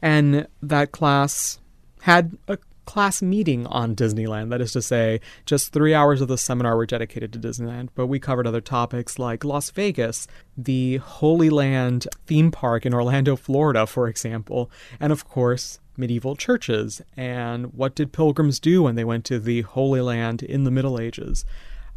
And 0.00 0.46
that 0.62 0.92
class 0.92 1.60
had 2.02 2.38
a 2.48 2.58
class 2.86 3.20
meeting 3.20 3.66
on 3.66 3.94
Disneyland. 3.94 4.48
That 4.50 4.62
is 4.62 4.72
to 4.72 4.80
say, 4.80 5.20
just 5.44 5.72
three 5.72 5.92
hours 5.92 6.20
of 6.20 6.28
the 6.28 6.38
seminar 6.38 6.76
were 6.76 6.86
dedicated 6.86 7.32
to 7.32 7.38
Disneyland, 7.38 7.88
but 7.94 8.06
we 8.06 8.18
covered 8.18 8.46
other 8.46 8.60
topics 8.60 9.18
like 9.18 9.44
Las 9.44 9.70
Vegas, 9.70 10.26
the 10.56 10.96
Holy 10.98 11.50
Land 11.50 12.06
theme 12.26 12.50
park 12.50 12.86
in 12.86 12.94
Orlando, 12.94 13.36
Florida, 13.36 13.86
for 13.86 14.08
example, 14.08 14.70
and 14.98 15.12
of 15.12 15.28
course, 15.28 15.80
medieval 15.98 16.36
churches 16.36 17.02
and 17.16 17.72
what 17.74 17.94
did 17.94 18.12
pilgrims 18.12 18.60
do 18.60 18.82
when 18.82 18.94
they 18.94 19.04
went 19.04 19.24
to 19.26 19.38
the 19.38 19.62
Holy 19.62 20.00
Land 20.00 20.42
in 20.42 20.64
the 20.64 20.70
Middle 20.70 21.00
Ages. 21.00 21.44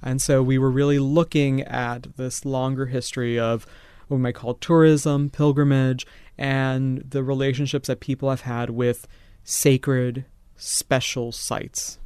And 0.02 0.22
so 0.22 0.42
we 0.42 0.58
were 0.58 0.72
really 0.72 1.00
looking 1.00 1.62
at 1.62 2.16
this 2.18 2.46
longer 2.46 2.88
history 2.88 3.38
of 3.38 3.66
what 4.08 4.18
we 4.18 4.24
might 4.24 4.36
call 4.36 4.56
tourism, 4.56 5.30
pilgrimage, 5.30 6.08
and 6.38 7.00
the 7.10 7.24
relationships 7.24 7.88
that 7.88 8.00
people 8.00 8.30
have 8.30 8.42
had 8.42 8.70
with 8.70 9.08
sacred, 9.44 10.26
special 10.56 11.32
sites. 11.32 12.00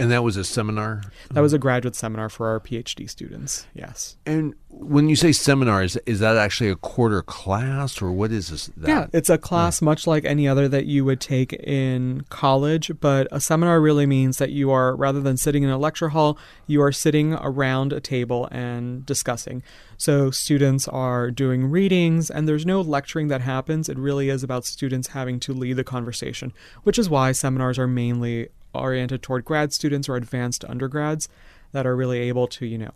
And 0.00 0.10
that 0.10 0.24
was 0.24 0.36
a 0.36 0.44
seminar? 0.44 1.02
That 1.30 1.40
was 1.40 1.52
a 1.52 1.58
graduate 1.58 1.94
seminar 1.94 2.30
for 2.30 2.48
our 2.48 2.58
PhD 2.58 3.08
students, 3.08 3.66
yes. 3.74 4.16
And 4.24 4.54
when 4.68 5.10
you 5.10 5.16
say 5.16 5.30
seminar, 5.30 5.82
is, 5.82 5.96
is 6.06 6.20
that 6.20 6.38
actually 6.38 6.70
a 6.70 6.76
quarter 6.76 7.20
class 7.22 8.00
or 8.00 8.10
what 8.10 8.32
is 8.32 8.48
this? 8.48 8.70
That? 8.78 8.88
Yeah, 8.88 9.06
it's 9.12 9.28
a 9.28 9.36
hmm. 9.36 9.42
class 9.42 9.82
yeah. 9.82 9.84
much 9.84 10.06
like 10.06 10.24
any 10.24 10.48
other 10.48 10.68
that 10.68 10.86
you 10.86 11.04
would 11.04 11.20
take 11.20 11.52
in 11.52 12.22
college, 12.30 12.90
but 13.00 13.28
a 13.30 13.40
seminar 13.40 13.78
really 13.80 14.06
means 14.06 14.38
that 14.38 14.50
you 14.50 14.70
are, 14.70 14.96
rather 14.96 15.20
than 15.20 15.36
sitting 15.36 15.64
in 15.64 15.70
a 15.70 15.76
lecture 15.76 16.08
hall, 16.08 16.38
you 16.66 16.80
are 16.80 16.92
sitting 16.92 17.34
around 17.34 17.92
a 17.92 18.00
table 18.00 18.48
and 18.50 19.04
discussing. 19.04 19.62
So 19.98 20.30
students 20.30 20.88
are 20.88 21.30
doing 21.30 21.66
readings, 21.66 22.30
and 22.30 22.48
there's 22.48 22.64
no 22.64 22.80
lecturing 22.80 23.28
that 23.28 23.42
happens. 23.42 23.90
It 23.90 23.98
really 23.98 24.30
is 24.30 24.42
about 24.42 24.64
students 24.64 25.08
having 25.08 25.38
to 25.40 25.52
lead 25.52 25.74
the 25.74 25.84
conversation, 25.84 26.54
which 26.84 26.98
is 26.98 27.10
why 27.10 27.32
seminars 27.32 27.78
are 27.78 27.86
mainly 27.86 28.48
oriented 28.74 29.22
toward 29.22 29.44
grad 29.44 29.72
students 29.72 30.08
or 30.08 30.16
advanced 30.16 30.64
undergrads 30.64 31.28
that 31.72 31.86
are 31.86 31.96
really 31.96 32.18
able 32.20 32.46
to, 32.46 32.66
you 32.66 32.78
know, 32.78 32.92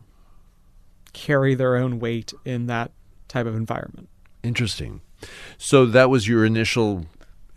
carry 1.13 1.55
their 1.55 1.77
own 1.77 1.99
weight 1.99 2.33
in 2.45 2.67
that 2.67 2.91
type 3.29 3.47
of 3.47 3.55
environment. 3.55 4.09
Interesting. 4.43 5.01
So 5.57 5.87
that 5.87 6.11
was 6.11 6.29
your 6.29 6.45
initial 6.45 7.07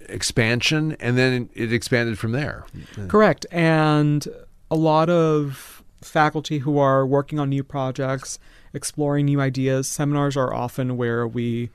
expansion, 0.07 0.95
and 0.99 1.17
then 1.17 1.49
it 1.53 1.73
expanded 1.73 2.17
from 2.17 2.31
there. 2.31 2.65
Correct. 3.07 3.45
And 3.51 4.25
a 4.71 4.75
lot 4.75 5.09
of 5.09 5.83
faculty 6.01 6.59
who 6.59 6.77
are 6.77 7.05
working 7.05 7.39
on 7.39 7.49
new 7.49 7.63
projects, 7.63 8.39
exploring 8.73 9.25
new 9.25 9.41
ideas, 9.41 9.87
seminars 9.87 10.37
are 10.37 10.53
often 10.53 10.95
where 10.95 11.27
we 11.27 11.69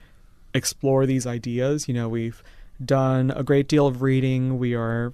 explore 0.55 1.05
these 1.05 1.27
ideas. 1.27 1.89
You 1.89 1.95
know, 1.95 2.09
we've 2.09 2.43
done 2.83 3.31
a 3.33 3.43
great 3.43 3.69
deal 3.69 3.87
of 3.87 4.01
reading. 4.01 4.59
We 4.59 4.75
are 4.75 5.13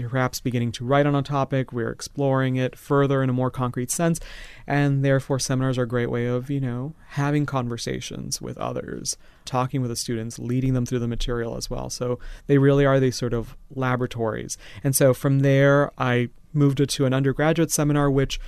perhaps 0.00 0.40
beginning 0.40 0.72
to 0.72 0.84
write 0.84 1.06
on 1.06 1.14
a 1.14 1.22
topic, 1.22 1.72
we're 1.72 1.90
exploring 1.90 2.56
it 2.56 2.76
further 2.76 3.22
in 3.22 3.28
a 3.28 3.32
more 3.32 3.50
concrete 3.50 3.90
sense, 3.90 4.18
and 4.66 5.04
therefore 5.04 5.38
seminars 5.38 5.76
are 5.76 5.82
a 5.82 5.88
great 5.88 6.10
way 6.10 6.26
of, 6.26 6.50
you 6.50 6.60
know, 6.60 6.94
having 7.10 7.44
conversations 7.44 8.40
with 8.40 8.56
others, 8.58 9.16
talking 9.44 9.80
with 9.80 9.90
the 9.90 9.96
students, 9.96 10.38
leading 10.38 10.72
them 10.74 10.86
through 10.86 11.00
the 11.00 11.08
material 11.08 11.56
as 11.56 11.68
well. 11.68 11.90
So 11.90 12.18
they 12.46 12.58
really 12.58 12.86
are 12.86 12.98
these 12.98 13.16
sort 13.16 13.34
of 13.34 13.56
laboratories. 13.74 14.56
And 14.82 14.96
so 14.96 15.12
from 15.12 15.40
there, 15.40 15.90
I 15.98 16.30
moved 16.52 16.80
it 16.80 16.88
to 16.90 17.04
an 17.04 17.14
undergraduate 17.14 17.70
seminar, 17.70 18.10
which 18.10 18.40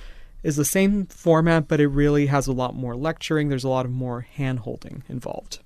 is 0.43 0.55
the 0.55 0.65
same 0.65 1.05
format, 1.07 1.67
but 1.67 1.79
it 1.79 1.87
really 1.87 2.27
has 2.27 2.47
a 2.47 2.51
lot 2.51 2.75
more 2.75 2.95
lecturing. 2.95 3.49
There's 3.49 3.63
a 3.63 3.69
lot 3.69 3.85
of 3.85 3.91
more 3.91 4.21
hand 4.21 4.59
holding 4.59 5.03
involved. 5.09 5.59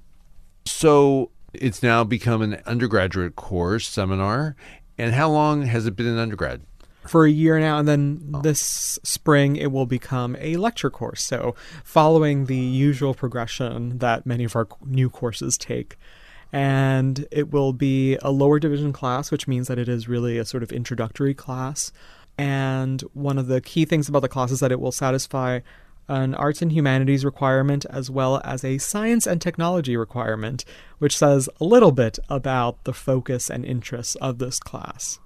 So 0.65 1.31
it's 1.53 1.81
now 1.83 2.03
become 2.03 2.41
an 2.41 2.61
undergraduate 2.65 3.35
course 3.35 3.87
seminar 3.87 4.55
and 4.99 5.13
how 5.13 5.29
long 5.29 5.63
has 5.63 5.85
it 5.85 5.95
been 5.95 6.07
an 6.07 6.19
undergrad? 6.19 6.61
for 7.07 7.25
a 7.25 7.31
year 7.31 7.59
now, 7.59 7.79
and 7.79 7.87
then 7.87 8.31
oh. 8.33 8.41
this 8.41 8.99
spring 9.03 9.55
it 9.55 9.71
will 9.71 9.85
become 9.85 10.37
a 10.39 10.55
lecture 10.57 10.89
course. 10.89 11.23
So, 11.23 11.55
following 11.83 12.45
the 12.45 12.55
usual 12.55 13.13
progression 13.13 13.97
that 13.97 14.25
many 14.25 14.43
of 14.43 14.55
our 14.55 14.67
new 14.85 15.09
courses 15.09 15.57
take. 15.57 15.97
And 16.51 17.27
it 17.31 17.51
will 17.51 17.73
be 17.73 18.17
a 18.21 18.31
lower 18.31 18.59
division 18.59 18.91
class, 18.91 19.29
which 19.29 19.47
means 19.47 19.67
that 19.67 19.77
it 19.77 19.87
is 19.87 20.07
really 20.07 20.37
a 20.39 20.45
sort 20.45 20.63
of 20.63 20.71
introductory 20.71 21.35
class. 21.35 21.91
And 22.39 23.01
one 23.13 23.37
of 23.37 23.47
the 23.47 23.61
key 23.61 23.85
things 23.85 24.09
about 24.09 24.21
the 24.21 24.29
class 24.29 24.49
is 24.49 24.59
that 24.61 24.71
it 24.71 24.79
will 24.79 24.91
satisfy 24.91 25.59
an 26.09 26.33
arts 26.35 26.61
and 26.61 26.71
humanities 26.71 27.23
requirement 27.23 27.85
as 27.89 28.09
well 28.09 28.41
as 28.43 28.65
a 28.65 28.79
science 28.79 29.25
and 29.25 29.39
technology 29.39 29.95
requirement, 29.95 30.65
which 30.97 31.15
says 31.15 31.47
a 31.61 31.63
little 31.63 31.91
bit 31.91 32.19
about 32.27 32.83
the 32.83 32.93
focus 32.93 33.49
and 33.49 33.63
interests 33.63 34.15
of 34.15 34.39
this 34.39 34.59
class. 34.59 35.19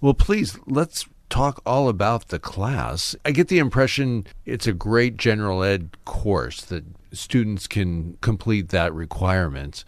Well, 0.00 0.14
please, 0.14 0.58
let's 0.66 1.06
talk 1.28 1.62
all 1.64 1.88
about 1.88 2.28
the 2.28 2.38
class. 2.38 3.14
I 3.24 3.30
get 3.30 3.48
the 3.48 3.58
impression 3.58 4.26
it's 4.46 4.66
a 4.66 4.72
great 4.72 5.16
general 5.18 5.62
ed 5.62 5.90
course 6.06 6.62
that 6.62 6.84
students 7.12 7.66
can 7.66 8.16
complete 8.22 8.70
that 8.70 8.92
requirement. 8.94 9.84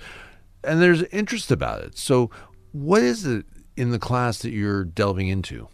And 0.62 0.81
there's 0.81 1.02
interest 1.04 1.50
about 1.50 1.83
it. 1.83 1.99
So, 1.99 2.31
what 2.73 3.02
is 3.02 3.26
it 3.26 3.47
in 3.76 3.90
the 3.90 3.99
class 3.99 4.38
that 4.40 4.50
you're 4.50 4.85
delving 4.85 5.28
into? 5.28 5.69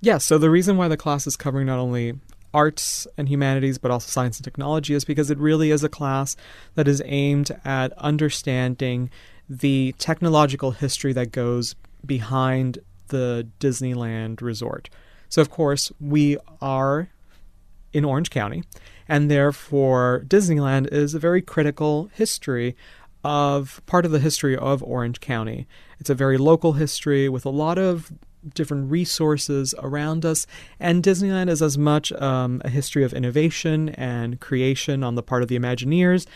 Yeah, 0.00 0.18
so 0.18 0.36
the 0.36 0.50
reason 0.50 0.76
why 0.76 0.88
the 0.88 0.96
class 0.96 1.26
is 1.26 1.36
covering 1.36 1.66
not 1.66 1.78
only 1.78 2.14
arts 2.54 3.06
and 3.16 3.28
humanities, 3.28 3.78
but 3.78 3.90
also 3.90 4.08
science 4.08 4.38
and 4.38 4.44
technology, 4.44 4.94
is 4.94 5.04
because 5.04 5.30
it 5.30 5.38
really 5.38 5.70
is 5.70 5.82
a 5.82 5.88
class 5.88 6.36
that 6.74 6.88
is 6.88 7.02
aimed 7.06 7.50
at 7.64 7.92
understanding 7.98 9.10
the 9.48 9.94
technological 9.98 10.72
history 10.72 11.12
that 11.12 11.32
goes 11.32 11.74
behind 12.04 12.78
the 13.08 13.46
Disneyland 13.60 14.40
resort. 14.40 14.88
So, 15.28 15.40
of 15.40 15.50
course, 15.50 15.92
we 16.00 16.36
are 16.60 17.08
in 17.92 18.04
Orange 18.04 18.30
County, 18.30 18.64
and 19.08 19.30
therefore 19.30 20.24
Disneyland 20.26 20.92
is 20.92 21.14
a 21.14 21.18
very 21.18 21.42
critical 21.42 22.10
history 22.14 22.76
of 23.24 23.80
part 23.86 24.04
of 24.04 24.10
the 24.10 24.18
history 24.18 24.56
of 24.56 24.82
Orange 24.82 25.20
County. 25.20 25.66
It's 26.00 26.10
a 26.10 26.14
very 26.14 26.38
local 26.38 26.72
history 26.72 27.28
with 27.28 27.44
a 27.44 27.50
lot 27.50 27.78
of 27.78 28.12
different 28.54 28.90
resources 28.90 29.74
around 29.78 30.24
us. 30.24 30.46
And 30.80 31.02
Disneyland 31.02 31.48
is 31.48 31.62
as 31.62 31.78
much 31.78 32.12
um, 32.12 32.60
a 32.64 32.68
history 32.68 33.04
of 33.04 33.12
innovation 33.12 33.90
and 33.90 34.40
creation 34.40 35.02
on 35.02 35.14
the 35.14 35.22
part 35.22 35.42
of 35.42 35.48
the 35.48 35.58
Imagineers 35.58 36.26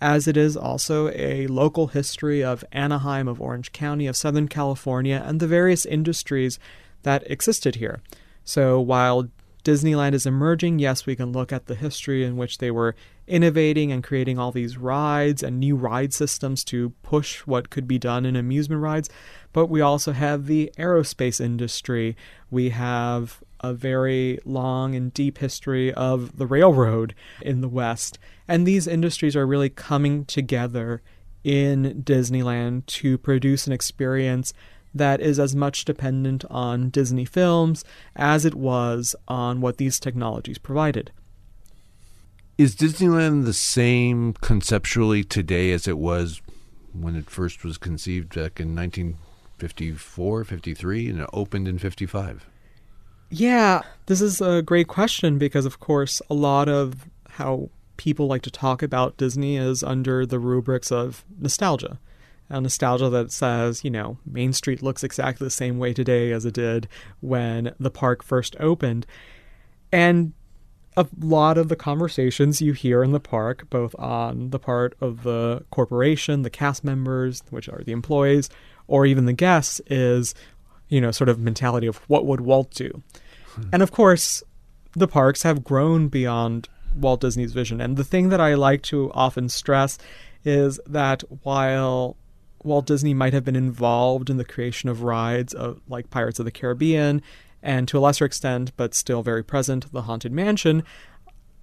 as 0.00 0.28
it 0.28 0.36
is 0.36 0.56
also 0.56 1.08
a 1.10 1.46
local 1.46 1.88
history 1.88 2.44
of 2.44 2.64
Anaheim, 2.72 3.28
of 3.28 3.40
Orange 3.40 3.72
County, 3.72 4.06
of 4.06 4.16
Southern 4.16 4.48
California, 4.48 5.22
and 5.24 5.40
the 5.40 5.46
various 5.46 5.86
industries 5.86 6.58
that 7.02 7.28
existed 7.30 7.76
here. 7.76 8.00
So 8.44 8.80
while 8.80 9.28
Disneyland 9.64 10.12
is 10.12 10.26
emerging, 10.26 10.78
yes, 10.78 11.06
we 11.06 11.16
can 11.16 11.32
look 11.32 11.52
at 11.52 11.66
the 11.66 11.74
history 11.74 12.24
in 12.24 12.36
which 12.36 12.58
they 12.58 12.70
were 12.70 12.94
innovating 13.26 13.90
and 13.90 14.04
creating 14.04 14.38
all 14.38 14.52
these 14.52 14.76
rides 14.76 15.42
and 15.42 15.58
new 15.58 15.76
ride 15.76 16.12
systems 16.12 16.62
to 16.64 16.90
push 17.02 17.40
what 17.40 17.70
could 17.70 17.88
be 17.88 17.98
done 17.98 18.24
in 18.24 18.36
amusement 18.36 18.80
rides. 18.80 19.08
But 19.52 19.66
we 19.66 19.80
also 19.80 20.12
have 20.12 20.46
the 20.46 20.70
aerospace 20.78 21.40
industry. 21.40 22.16
We 22.50 22.70
have 22.70 23.42
a 23.60 23.72
very 23.72 24.38
long 24.44 24.94
and 24.94 25.12
deep 25.12 25.38
history 25.38 25.92
of 25.94 26.36
the 26.36 26.46
railroad 26.46 27.14
in 27.40 27.62
the 27.62 27.68
West. 27.68 28.18
And 28.46 28.66
these 28.66 28.86
industries 28.86 29.34
are 29.34 29.46
really 29.46 29.70
coming 29.70 30.24
together 30.24 31.02
in 31.42 32.02
Disneyland 32.04 32.86
to 32.86 33.18
produce 33.18 33.66
an 33.66 33.72
experience 33.72 34.52
that 34.94 35.20
is 35.20 35.38
as 35.38 35.54
much 35.54 35.84
dependent 35.84 36.44
on 36.50 36.90
Disney 36.90 37.24
films 37.24 37.84
as 38.14 38.44
it 38.44 38.54
was 38.54 39.14
on 39.28 39.60
what 39.60 39.76
these 39.76 40.00
technologies 40.00 40.58
provided. 40.58 41.12
Is 42.58 42.74
Disneyland 42.74 43.44
the 43.44 43.52
same 43.52 44.32
conceptually 44.40 45.22
today 45.22 45.72
as 45.72 45.86
it 45.86 45.98
was 45.98 46.40
when 46.94 47.14
it 47.14 47.28
first 47.28 47.64
was 47.64 47.76
conceived 47.76 48.30
back 48.30 48.58
in 48.58 48.74
1954, 48.74 50.44
53, 50.44 51.10
and 51.10 51.20
it 51.20 51.30
opened 51.34 51.68
in 51.68 51.78
55? 51.78 52.46
Yeah, 53.28 53.82
this 54.06 54.22
is 54.22 54.40
a 54.40 54.62
great 54.62 54.88
question 54.88 55.36
because, 55.36 55.66
of 55.66 55.80
course, 55.80 56.22
a 56.30 56.34
lot 56.34 56.66
of 56.66 57.06
how 57.28 57.68
people 57.98 58.26
like 58.26 58.42
to 58.42 58.50
talk 58.50 58.82
about 58.82 59.18
Disney 59.18 59.58
is 59.58 59.82
under 59.82 60.24
the 60.24 60.38
rubrics 60.38 60.90
of 60.90 61.26
nostalgia. 61.38 61.98
A 62.48 62.58
nostalgia 62.58 63.10
that 63.10 63.32
says, 63.32 63.84
you 63.84 63.90
know, 63.90 64.16
Main 64.24 64.54
Street 64.54 64.82
looks 64.82 65.04
exactly 65.04 65.44
the 65.44 65.50
same 65.50 65.78
way 65.78 65.92
today 65.92 66.32
as 66.32 66.46
it 66.46 66.54
did 66.54 66.88
when 67.20 67.74
the 67.78 67.90
park 67.90 68.22
first 68.22 68.56
opened. 68.58 69.04
And 69.92 70.32
a 70.96 71.06
lot 71.20 71.58
of 71.58 71.68
the 71.68 71.76
conversations 71.76 72.62
you 72.62 72.72
hear 72.72 73.02
in 73.02 73.12
the 73.12 73.20
park, 73.20 73.68
both 73.68 73.94
on 73.98 74.50
the 74.50 74.58
part 74.58 74.96
of 75.00 75.22
the 75.22 75.64
corporation, 75.70 76.42
the 76.42 76.50
cast 76.50 76.84
members, 76.84 77.42
which 77.50 77.68
are 77.68 77.82
the 77.84 77.92
employees, 77.92 78.48
or 78.86 79.04
even 79.04 79.26
the 79.26 79.32
guests, 79.32 79.80
is, 79.88 80.34
you 80.88 81.00
know, 81.00 81.10
sort 81.10 81.28
of 81.28 81.38
mentality 81.38 81.86
of 81.86 81.96
what 82.08 82.24
would 82.24 82.40
Walt 82.40 82.70
do? 82.70 83.02
Hmm. 83.54 83.62
And 83.72 83.82
of 83.82 83.92
course, 83.92 84.42
the 84.92 85.08
parks 85.08 85.42
have 85.42 85.64
grown 85.64 86.08
beyond 86.08 86.68
Walt 86.94 87.20
Disney's 87.20 87.52
vision. 87.52 87.80
And 87.80 87.96
the 87.96 88.04
thing 88.04 88.30
that 88.30 88.40
I 88.40 88.54
like 88.54 88.82
to 88.84 89.12
often 89.12 89.48
stress 89.48 89.98
is 90.44 90.80
that 90.86 91.22
while 91.42 92.16
Walt 92.62 92.86
Disney 92.86 93.12
might 93.12 93.32
have 93.34 93.44
been 93.44 93.56
involved 93.56 94.30
in 94.30 94.38
the 94.38 94.44
creation 94.44 94.88
of 94.88 95.02
rides 95.02 95.52
of, 95.52 95.80
like 95.88 96.10
Pirates 96.10 96.38
of 96.38 96.44
the 96.44 96.50
Caribbean 96.50 97.22
and 97.66 97.88
to 97.88 97.98
a 97.98 98.00
lesser 98.00 98.24
extent, 98.24 98.70
but 98.76 98.94
still 98.94 99.24
very 99.24 99.42
present, 99.42 99.92
the 99.92 100.02
Haunted 100.02 100.30
Mansion, 100.30 100.84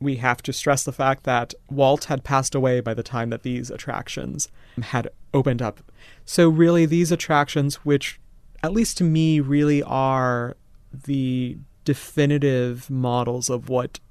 we 0.01 0.17
have 0.17 0.43
to 0.43 0.51
stress 0.51 0.83
the 0.83 0.91
fact 0.91 1.24
that 1.24 1.53
Walt 1.72 2.05
had 2.05 2.25
passed 2.25 2.53
away 2.53 2.81
by 2.81 2.94
the 2.94 3.01
time 3.01 3.29
that 3.29 3.44
these 3.44 3.72
attractions 3.72 4.50
had 4.81 5.07
opened 5.33 5.61
up. 5.61 5.79
So, 6.25 6.50
really, 6.50 6.85
these 6.85 7.09
attractions, 7.09 7.75
which 7.85 8.20
at 8.61 8.74
least 8.74 8.98
to 8.98 9.05
me 9.05 9.39
really 9.39 9.81
are 9.81 10.57
the 11.05 11.57
definitive 11.85 12.89
models 12.89 13.50
of 13.50 13.70
what 13.70 14.01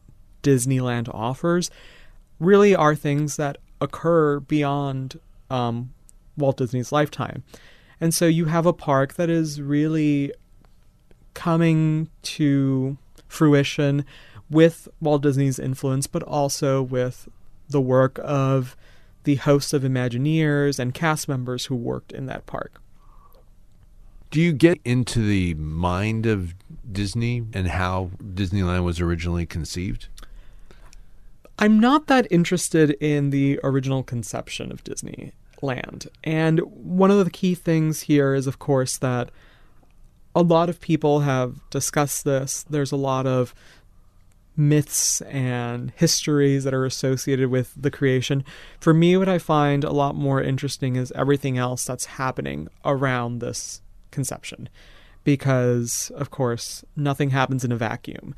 Disneyland 0.43 1.15
offers, 1.15 1.71
really 2.41 2.75
are 2.75 2.95
things 2.95 3.37
that 3.37 3.59
occur 3.83 4.41
beyond 4.41 5.21
um, 5.51 5.93
Walt 6.39 6.57
Disney's 6.57 6.91
lifetime. 6.91 7.45
And 8.01 8.15
so 8.15 8.27
you 8.27 8.47
have 8.47 8.65
a 8.65 8.73
park 8.73 9.15
that 9.15 9.29
is 9.29 9.61
really 9.61 10.33
coming 11.35 12.09
to 12.23 12.97
fruition 13.29 14.05
with 14.51 14.89
Walt 15.01 15.23
Disney's 15.23 15.59
influence, 15.59 16.07
but 16.07 16.23
also 16.23 16.83
with 16.83 17.29
the 17.69 17.81
work 17.81 18.19
of 18.23 18.77
the 19.25 19.37
host 19.37 19.73
of 19.73 19.83
Imagineers 19.83 20.79
and 20.79 20.93
cast 20.93 21.29
members 21.29 21.67
who 21.67 21.77
worked 21.77 22.13
in 22.13 22.27
that 22.27 22.47
park. 22.47 22.81
Do 24.31 24.41
you 24.41 24.53
get 24.53 24.81
into 24.85 25.27
the 25.27 25.55
mind 25.55 26.27
of 26.27 26.55
Disney 26.91 27.45
and 27.53 27.69
how 27.69 28.11
Disneyland 28.23 28.85
was 28.85 29.01
originally 29.01 29.45
conceived? 29.47 30.09
I'm 31.59 31.79
not 31.79 32.07
that 32.07 32.27
interested 32.31 32.93
in 32.93 33.31
the 33.31 33.61
original 33.63 34.03
conception 34.03 34.73
of 34.73 34.83
Disneyland. 34.85 36.09
And 36.25 36.61
one 36.61 37.11
of 37.11 37.23
the 37.23 37.31
key 37.31 37.55
things 37.55 38.03
here 38.03 38.35
is, 38.35 38.47
of 38.47 38.59
course, 38.59 38.97
that 38.99 39.31
a 40.35 40.43
lot 40.43 40.69
of 40.69 40.81
people 40.81 41.21
have 41.21 41.59
discussed 41.71 42.25
this. 42.25 42.65
There's 42.69 42.93
a 42.93 42.97
lot 42.97 43.27
of 43.27 43.55
myths 44.57 45.23
and 45.23 45.93
histories 45.97 46.65
that 46.65 46.75
are 46.75 46.85
associated 46.85 47.49
with 47.49 47.73
the 47.77 47.91
creation. 47.91 48.45
For 48.81 48.93
me, 48.93 49.17
what 49.17 49.29
I 49.29 49.39
find 49.39 49.85
a 49.85 49.93
lot 49.93 50.15
more 50.15 50.43
interesting 50.43 50.97
is 50.97 51.13
everything 51.13 51.59
else 51.59 51.85
that's 51.85 52.05
happening 52.05 52.69
around 52.85 53.39
this 53.39 53.81
conception. 54.11 54.69
Because, 55.25 56.11
of 56.17 56.31
course, 56.31 56.85
nothing 56.97 57.31
happens 57.31 57.65
in 57.65 57.73
a 57.73 57.77
vacuum. 57.77 58.35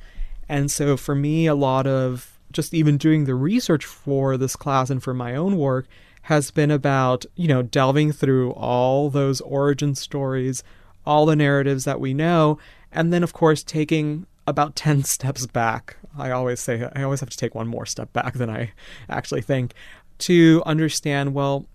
And 0.49 0.71
so, 0.71 0.97
for 0.97 1.15
me, 1.15 1.47
a 1.47 1.55
lot 1.55 1.87
of 1.87 2.39
just 2.53 2.75
even 2.75 2.99
doing 2.99 3.25
the 3.25 3.35
research 3.35 3.85
for 3.85 4.37
this 4.37 4.55
class 4.55 4.91
and 4.91 5.03
for 5.03 5.15
my 5.15 5.35
own 5.35 5.57
work 5.57 5.87
has 6.23 6.51
been 6.51 6.71
about, 6.71 7.25
you 7.37 7.49
know, 7.49 7.63
delving 7.63 8.13
through 8.13 8.53
all 8.53 9.11
those 9.11 9.41
origin 9.43 9.95
stories, 9.95 10.63
all 11.07 11.27
the 11.27 11.37
narratives 11.37 11.85
that 11.85 12.01
we 12.01 12.14
know, 12.14 12.59
and 12.93 13.12
then, 13.12 13.23
of 13.23 13.33
course, 13.33 13.62
taking 13.62 14.27
about 14.47 14.77
10 14.77 15.05
steps 15.05 15.47
back. 15.47 15.97
I 16.17 16.31
always 16.31 16.61
say, 16.61 16.88
I 16.95 17.03
always 17.03 17.21
have 17.21 17.31
to 17.31 17.37
take 17.37 17.55
one 17.55 17.67
more 17.67 17.87
step 17.87 18.12
back 18.12 18.35
than 18.35 18.49
I 18.49 18.73
actually 19.09 19.43
think 19.43 19.75
to 20.19 20.62
understand, 20.64 21.35
well, 21.35 21.67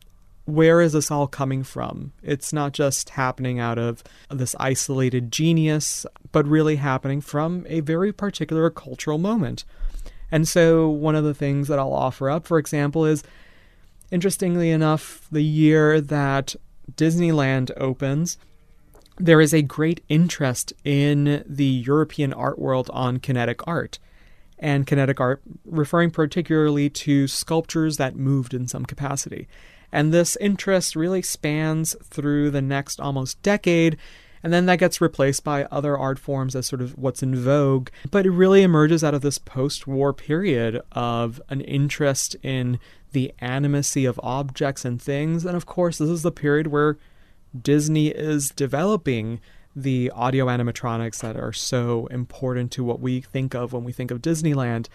where 0.45 0.81
is 0.81 0.93
this 0.93 1.11
all 1.11 1.27
coming 1.27 1.63
from? 1.63 2.13
It's 2.23 2.51
not 2.51 2.73
just 2.73 3.11
happening 3.11 3.59
out 3.59 3.77
of 3.77 4.03
this 4.29 4.55
isolated 4.59 5.31
genius, 5.31 6.05
but 6.31 6.47
really 6.47 6.77
happening 6.77 7.21
from 7.21 7.65
a 7.69 7.81
very 7.81 8.11
particular 8.11 8.69
cultural 8.69 9.17
moment. 9.17 9.65
And 10.31 10.47
so, 10.47 10.89
one 10.89 11.15
of 11.15 11.23
the 11.23 11.33
things 11.33 11.67
that 11.67 11.79
I'll 11.79 11.93
offer 11.93 12.29
up, 12.29 12.45
for 12.45 12.57
example, 12.59 13.05
is 13.05 13.23
interestingly 14.11 14.69
enough, 14.71 15.27
the 15.31 15.43
year 15.43 16.01
that 16.01 16.55
Disneyland 16.95 17.71
opens, 17.77 18.37
there 19.19 19.41
is 19.41 19.53
a 19.53 19.61
great 19.61 20.03
interest 20.07 20.73
in 20.83 21.43
the 21.45 21.65
European 21.65 22.33
art 22.33 22.57
world 22.57 22.89
on 22.93 23.19
kinetic 23.19 23.67
art. 23.67 23.99
And 24.57 24.87
kinetic 24.87 25.19
art 25.19 25.41
referring 25.65 26.11
particularly 26.11 26.89
to 26.89 27.27
sculptures 27.27 27.97
that 27.97 28.15
moved 28.15 28.53
in 28.53 28.67
some 28.67 28.85
capacity. 28.85 29.47
And 29.91 30.13
this 30.13 30.35
interest 30.37 30.95
really 30.95 31.21
spans 31.21 31.95
through 32.03 32.51
the 32.51 32.61
next 32.61 32.99
almost 32.99 33.41
decade, 33.41 33.97
and 34.43 34.53
then 34.53 34.65
that 34.67 34.79
gets 34.79 35.01
replaced 35.01 35.43
by 35.43 35.65
other 35.65 35.97
art 35.97 36.19
forms 36.19 36.55
as 36.55 36.67
sort 36.67 36.81
of 36.81 36.97
what's 36.97 37.23
in 37.23 37.35
vogue. 37.35 37.89
But 38.09 38.25
it 38.25 38.31
really 38.31 38.63
emerges 38.63 39.03
out 39.03 39.13
of 39.13 39.21
this 39.21 39.37
post 39.37 39.87
war 39.87 40.13
period 40.13 40.81
of 40.91 41.41
an 41.49 41.61
interest 41.61 42.35
in 42.43 42.79
the 43.11 43.33
animacy 43.41 44.07
of 44.07 44.19
objects 44.23 44.85
and 44.85 45.01
things. 45.01 45.45
And 45.45 45.57
of 45.57 45.65
course, 45.65 45.97
this 45.97 46.09
is 46.09 46.21
the 46.21 46.31
period 46.31 46.67
where 46.67 46.97
Disney 47.59 48.07
is 48.07 48.49
developing 48.49 49.39
the 49.75 50.11
audio 50.11 50.47
animatronics 50.47 51.19
that 51.19 51.37
are 51.37 51.53
so 51.53 52.07
important 52.07 52.71
to 52.71 52.83
what 52.83 52.99
we 52.99 53.21
think 53.21 53.53
of 53.55 53.73
when 53.73 53.83
we 53.83 53.91
think 53.91 54.11
of 54.11 54.21
Disneyland. 54.21 54.87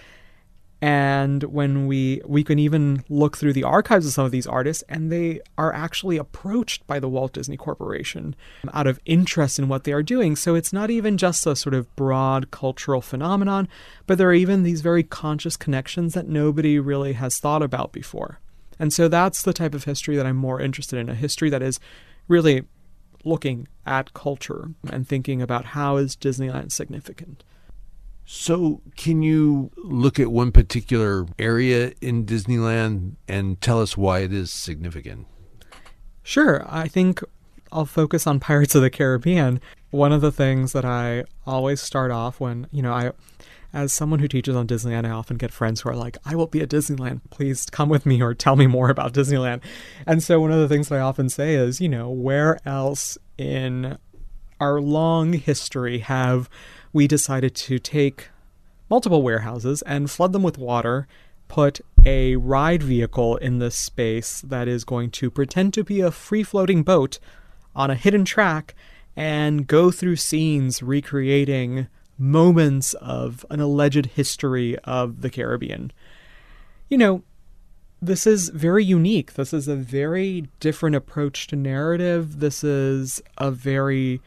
And 0.82 1.44
when 1.44 1.86
we 1.86 2.20
we 2.26 2.44
can 2.44 2.58
even 2.58 3.04
look 3.08 3.38
through 3.38 3.54
the 3.54 3.62
archives 3.62 4.06
of 4.06 4.12
some 4.12 4.26
of 4.26 4.32
these 4.32 4.46
artists, 4.46 4.84
and 4.86 5.10
they 5.10 5.40
are 5.56 5.72
actually 5.72 6.18
approached 6.18 6.86
by 6.86 6.98
the 7.00 7.08
Walt 7.08 7.32
Disney 7.32 7.56
Corporation 7.56 8.36
out 8.74 8.86
of 8.86 9.00
interest 9.06 9.58
in 9.58 9.68
what 9.68 9.84
they 9.84 9.92
are 9.92 10.02
doing. 10.02 10.36
So 10.36 10.54
it's 10.54 10.74
not 10.74 10.90
even 10.90 11.16
just 11.16 11.46
a 11.46 11.56
sort 11.56 11.74
of 11.74 11.94
broad 11.96 12.50
cultural 12.50 13.00
phenomenon, 13.00 13.66
but 14.06 14.18
there 14.18 14.28
are 14.28 14.34
even 14.34 14.62
these 14.62 14.82
very 14.82 15.02
conscious 15.02 15.56
connections 15.56 16.12
that 16.12 16.28
nobody 16.28 16.78
really 16.78 17.14
has 17.14 17.38
thought 17.38 17.62
about 17.62 17.92
before. 17.92 18.40
And 18.78 18.92
so 18.92 19.08
that's 19.08 19.40
the 19.40 19.54
type 19.54 19.74
of 19.74 19.84
history 19.84 20.16
that 20.16 20.26
I'm 20.26 20.36
more 20.36 20.60
interested 20.60 20.98
in, 20.98 21.08
a 21.08 21.14
history 21.14 21.48
that 21.48 21.62
is 21.62 21.80
really 22.28 22.64
looking 23.24 23.68
at 23.86 24.14
culture 24.14 24.70
and 24.90 25.06
thinking 25.08 25.42
about 25.42 25.66
how 25.66 25.96
is 25.96 26.16
Disneyland 26.16 26.72
significant. 26.72 27.44
So, 28.26 28.80
can 28.96 29.22
you 29.22 29.70
look 29.76 30.18
at 30.18 30.28
one 30.28 30.50
particular 30.50 31.26
area 31.38 31.92
in 32.00 32.24
Disneyland 32.24 33.16
and 33.28 33.60
tell 33.60 33.82
us 33.82 33.98
why 33.98 34.20
it 34.20 34.32
is 34.32 34.50
significant? 34.50 35.26
Sure. 36.22 36.64
I 36.66 36.88
think 36.88 37.22
I'll 37.70 37.84
focus 37.84 38.26
on 38.26 38.40
Pirates 38.40 38.74
of 38.74 38.80
the 38.80 38.88
Caribbean. 38.88 39.60
One 39.90 40.10
of 40.10 40.22
the 40.22 40.32
things 40.32 40.72
that 40.72 40.86
I 40.86 41.24
always 41.46 41.82
start 41.82 42.10
off 42.10 42.40
when, 42.40 42.66
you 42.72 42.80
know, 42.80 42.94
I 42.94 43.12
as 43.74 43.92
someone 43.92 44.20
who 44.20 44.28
teaches 44.28 44.54
on 44.54 44.68
Disneyland, 44.68 45.04
I 45.04 45.10
often 45.10 45.36
get 45.36 45.52
friends 45.52 45.80
who 45.80 45.90
are 45.90 45.96
like, 45.96 46.16
I 46.24 46.36
will 46.36 46.46
be 46.46 46.60
at 46.60 46.68
Disneyland. 46.68 47.22
Please 47.30 47.66
come 47.66 47.88
with 47.88 48.06
me 48.06 48.22
or 48.22 48.32
tell 48.32 48.54
me 48.54 48.68
more 48.68 48.88
about 48.88 49.12
Disneyland. 49.12 49.62
And 50.06 50.22
so 50.22 50.40
one 50.40 50.52
of 50.52 50.60
the 50.60 50.68
things 50.68 50.88
that 50.88 50.98
I 50.98 51.02
often 51.02 51.28
say 51.28 51.56
is, 51.56 51.80
you 51.80 51.88
know, 51.88 52.08
where 52.08 52.60
else 52.64 53.18
in 53.36 53.98
our 54.60 54.80
long 54.80 55.32
history 55.32 55.98
have 55.98 56.48
we 56.92 57.08
decided 57.08 57.56
to 57.56 57.80
take 57.80 58.28
multiple 58.88 59.22
warehouses 59.22 59.82
and 59.82 60.08
flood 60.08 60.32
them 60.32 60.44
with 60.44 60.56
water, 60.56 61.08
put 61.48 61.80
a 62.06 62.36
ride 62.36 62.82
vehicle 62.82 63.36
in 63.38 63.58
this 63.58 63.74
space 63.74 64.40
that 64.42 64.68
is 64.68 64.84
going 64.84 65.10
to 65.10 65.32
pretend 65.32 65.74
to 65.74 65.82
be 65.82 66.00
a 66.00 66.12
free 66.12 66.44
floating 66.44 66.84
boat 66.84 67.18
on 67.74 67.90
a 67.90 67.96
hidden 67.96 68.24
track 68.24 68.76
and 69.16 69.66
go 69.66 69.90
through 69.90 70.16
scenes 70.16 70.80
recreating 70.80 71.88
moments 72.18 72.94
of 72.94 73.44
an 73.50 73.60
alleged 73.60 74.06
history 74.06 74.78
of 74.80 75.20
the 75.20 75.30
Caribbean. 75.30 75.92
You 76.88 76.98
know, 76.98 77.22
this 78.00 78.26
is 78.26 78.50
very 78.50 78.84
unique. 78.84 79.34
This 79.34 79.52
is 79.52 79.66
a 79.66 79.76
very 79.76 80.48
different 80.60 80.96
approach 80.96 81.46
to 81.48 81.56
narrative. 81.56 82.40
This 82.40 82.62
is 82.62 83.22
a 83.38 83.50
very 83.50 84.20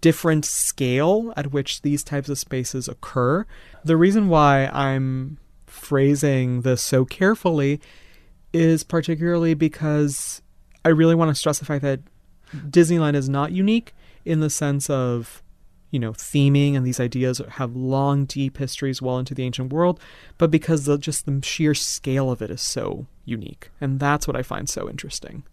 different 0.00 0.44
scale 0.44 1.32
at 1.36 1.52
which 1.52 1.82
these 1.82 2.04
types 2.04 2.28
of 2.28 2.38
spaces 2.38 2.86
occur. 2.88 3.44
The 3.84 3.96
reason 3.96 4.28
why 4.28 4.66
I'm 4.66 5.38
phrasing 5.66 6.62
this 6.62 6.82
so 6.82 7.04
carefully 7.04 7.80
is 8.52 8.84
particularly 8.84 9.54
because 9.54 10.42
I 10.84 10.90
really 10.90 11.14
want 11.14 11.30
to 11.30 11.34
stress 11.34 11.58
the 11.58 11.64
fact 11.64 11.82
that 11.82 12.00
Disneyland 12.54 13.14
is 13.14 13.28
not 13.28 13.52
unique 13.52 13.94
in 14.24 14.40
the 14.40 14.50
sense 14.50 14.88
of 14.88 15.42
you 15.90 15.98
know, 15.98 16.12
theming 16.12 16.76
and 16.76 16.86
these 16.86 17.00
ideas 17.00 17.40
have 17.48 17.74
long, 17.74 18.24
deep 18.24 18.58
histories 18.58 19.02
well 19.02 19.18
into 19.18 19.34
the 19.34 19.44
ancient 19.44 19.72
world, 19.72 20.00
but 20.38 20.50
because 20.50 20.84
the, 20.84 20.98
just 20.98 21.26
the 21.26 21.40
sheer 21.42 21.74
scale 21.74 22.30
of 22.30 22.40
it 22.40 22.50
is 22.50 22.60
so 22.60 23.06
unique. 23.24 23.70
And 23.80 23.98
that's 23.98 24.26
what 24.26 24.36
I 24.36 24.42
find 24.42 24.68
so 24.68 24.88
interesting. 24.88 25.44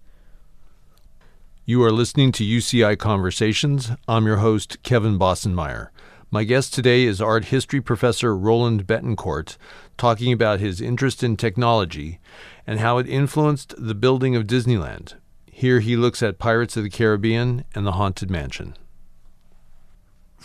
You 1.66 1.84
are 1.84 1.92
listening 1.92 2.32
to 2.34 2.46
UCI 2.46 2.98
Conversations. 2.98 3.92
I'm 4.08 4.26
your 4.26 4.38
host, 4.38 4.82
Kevin 4.84 5.20
Bossenmeyer. 5.20 5.90
My 6.30 6.44
guest 6.44 6.74
today 6.74 7.04
is 7.04 7.22
art 7.22 7.46
history 7.46 7.82
professor 7.82 8.36
Roland 8.36 8.86
Betancourt, 8.86 9.58
talking 9.98 10.32
about 10.32 10.60
his 10.60 10.82
interest 10.82 11.24
in 11.24 11.36
technology 11.36 12.20
and 12.66 12.80
how 12.80 12.98
it 12.98 13.08
influenced 13.08 13.74
the 13.78 13.96
building 13.96 14.36
of 14.36 14.46
Disneyland. 14.46 15.14
Here 15.52 15.80
he 15.80 15.96
looks 15.96 16.22
at 16.22 16.38
Pirates 16.38 16.78
of 16.78 16.84
the 16.84 16.90
Caribbean 16.90 17.64
and 17.74 17.86
the 17.86 17.94
Haunted 17.94 18.30
Mansion. 18.30 18.76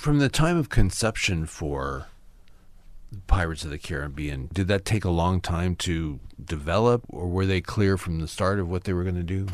From 0.02 0.18
the 0.18 0.28
time 0.28 0.56
of 0.56 0.68
conception 0.68 1.46
for 1.46 2.08
Pirates 3.28 3.62
of 3.64 3.70
the 3.70 3.78
Caribbean, 3.78 4.48
did 4.52 4.66
that 4.66 4.84
take 4.84 5.04
a 5.04 5.10
long 5.10 5.40
time 5.40 5.76
to 5.76 6.18
develop, 6.44 7.04
or 7.08 7.28
were 7.28 7.46
they 7.46 7.60
clear 7.60 7.96
from 7.96 8.18
the 8.18 8.26
start 8.26 8.58
of 8.58 8.68
what 8.68 8.82
they 8.82 8.92
were 8.92 9.04
going 9.04 9.14
to 9.14 9.22
do? 9.22 9.46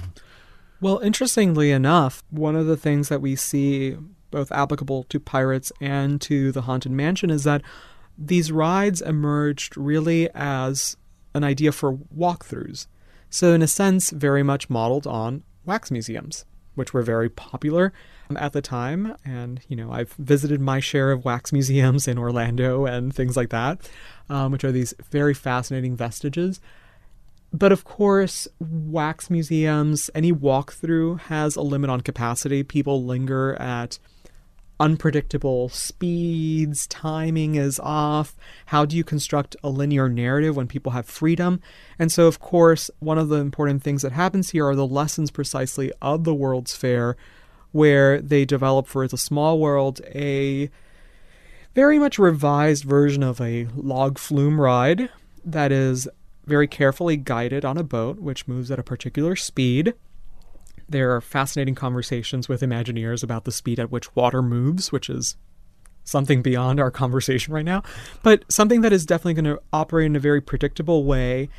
Well, 0.81 1.01
interestingly 1.01 1.71
enough, 1.71 2.23
one 2.31 2.57
of 2.57 2.65
the 2.65 2.79
things 2.79 3.11
that 3.11 3.21
we 3.21 3.37
see 3.37 3.99
both 4.31 4.51
applicable 4.51 5.03
to 5.11 5.21
Pirates 5.21 5.71
and 5.83 6.19
to 6.23 6.51
the 6.51 6.63
Haunted 6.63 6.93
Mansion 6.93 7.29
is 7.29 7.45
that 7.45 7.61
these 8.17 8.51
rides 8.51 9.03
emerged 9.03 9.77
really 9.77 10.31
as 10.35 10.97
an 11.35 11.45
idea 11.45 11.73
for 11.73 11.93
walkthroughs. 11.93 12.87
So, 13.29 13.53
in 13.53 13.61
a 13.61 13.69
sense, 13.69 14.09
very 14.09 14.43
much 14.43 14.71
modeled 14.71 15.07
on 15.07 15.43
wax 15.67 15.91
museums, 15.91 16.47
which 16.75 16.95
were 16.95 17.03
very 17.03 17.29
popular 17.29 17.93
at 18.37 18.53
the 18.53 18.63
time. 18.63 19.15
And, 19.25 19.61
you 19.69 19.77
know, 19.77 19.93
I've 19.93 20.13
visited 20.15 20.61
my 20.61 20.81
share 20.81 21.11
of 21.11 21.25
wax 21.25 21.53
museums 21.53 22.07
in 22.09 22.19
Orlando 22.19 22.85
and 22.87 23.15
things 23.15 23.37
like 23.37 23.51
that, 23.51 23.89
um, 24.29 24.53
which 24.53 24.65
are 24.65 24.73
these 24.73 24.95
very 25.11 25.35
fascinating 25.35 25.97
vestiges. 25.97 26.61
But 27.53 27.73
of 27.73 27.85
course, 27.85 28.47
wax 28.61 29.31
museums, 29.31 30.11
any 30.15 30.33
walkthrough 30.33 31.21
has 31.23 31.57
a 31.57 31.63
limit 31.63 31.89
on 31.89 32.03
capacity. 32.03 32.63
People 32.63 33.05
linger 33.05 33.55
at 33.55 33.99
unpredictable 34.81 35.69
speeds, 35.69 36.87
timing 36.87 37.57
is 37.57 37.81
off. 37.81 38.37
How 38.67 38.85
do 38.85 38.97
you 38.97 39.03
construct 39.03 39.57
a 39.65 39.71
linear 39.71 40.09
narrative 40.09 40.57
when 40.57 40.69
people 40.69 40.93
have 40.93 41.07
freedom? 41.07 41.61
And 41.99 42.13
so, 42.13 42.27
of 42.27 42.39
course, 42.39 42.91
one 43.01 43.19
of 43.19 43.29
the 43.29 43.37
important 43.37 43.83
things 43.83 44.03
that 44.03 44.13
happens 44.13 44.51
here 44.51 44.67
are 44.67 44.77
the 44.77 44.87
lessons 44.87 45.31
precisely 45.31 45.91
of 46.01 46.25
the 46.25 46.35
World's 46.35 46.77
Fair 46.77 47.17
where 47.73 48.21
they 48.21 48.45
develop 48.45 48.87
for 48.87 49.03
a 49.03 49.09
Small 49.09 49.59
World 49.59 50.01
a 50.15 50.71
very 51.75 51.99
much 51.99 52.19
revised 52.19 52.85
version 52.85 53.23
of 53.23 53.41
a 53.41 53.67
log 53.77 54.19
flume 54.19 54.61
ride 54.61 55.11
that 55.45 55.71
is 55.71 56.09
very 56.47 56.67
carefully 56.67 57.17
guided 57.17 57.65
on 57.65 57.77
a 57.77 57.85
boat, 57.85 58.19
which 58.19 58.49
moves 58.49 58.71
at 58.71 58.79
a 58.79 58.83
particular 58.83 59.37
speed. 59.37 59.95
There 60.89 61.15
are 61.15 61.21
fascinating 61.21 61.75
conversations 61.75 62.49
with 62.49 62.63
Imagineers 62.63 63.23
about 63.23 63.45
the 63.45 63.53
speed 63.53 63.79
at 63.79 63.91
which 63.91 64.15
water 64.17 64.43
moves, 64.43 64.91
which 64.91 65.11
is 65.11 65.37
something 66.05 66.41
beyond 66.41 66.81
our 66.81 66.91
conversation 66.91 67.53
right 67.53 67.65
now, 67.65 67.83
but 68.23 68.51
something 68.51 68.81
that 68.81 68.95
is 68.95 69.05
definitely 69.05 69.35
going 69.35 69.57
to 69.57 69.63
operate 69.73 70.07
in 70.07 70.17
a 70.17 70.21
very 70.21 70.41
predictable 70.41 71.05
way 71.05 71.51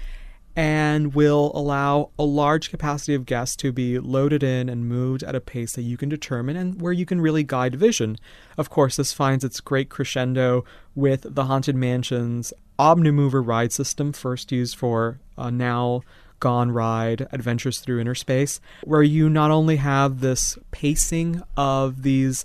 and 0.60 1.16
will 1.16 1.54
allow 1.56 2.10
a 2.20 2.24
large 2.24 2.70
capacity 2.70 3.14
of 3.14 3.26
guests 3.26 3.56
to 3.56 3.72
be 3.72 3.98
loaded 3.98 4.44
in 4.44 4.68
and 4.68 4.90
moved 4.90 5.24
at 5.24 5.34
a 5.34 5.40
pace 5.40 5.72
that 5.72 5.84
you 5.84 5.96
can 5.96 6.10
determine 6.10 6.58
and 6.58 6.82
where 6.82 6.92
you 6.92 7.06
can 7.06 7.22
really 7.22 7.44
guide 7.44 7.74
vision. 7.76 8.18
Of 8.58 8.70
course, 8.70 8.98
this 8.98 9.14
finds 9.14 9.46
its 9.46 9.62
great 9.62 9.88
crescendo 9.88 10.66
with 10.96 11.34
the 11.34 11.46
Haunted 11.46 11.78
Mansion's 11.78 12.52
Omnimover 12.78 13.42
ride 13.42 13.72
system, 13.72 14.12
first 14.12 14.52
used 14.52 14.76
for 14.76 15.22
a 15.38 15.50
now 15.50 16.02
gone 16.42 16.72
ride 16.72 17.26
Adventures 17.32 17.80
Through 17.80 18.02
Inner 18.02 18.14
Space, 18.14 18.60
where 18.84 19.02
you 19.02 19.30
not 19.30 19.52
only 19.52 19.78
have 19.78 20.20
this 20.20 20.58
pacing 20.72 21.42
of 21.56 22.02
these 22.02 22.44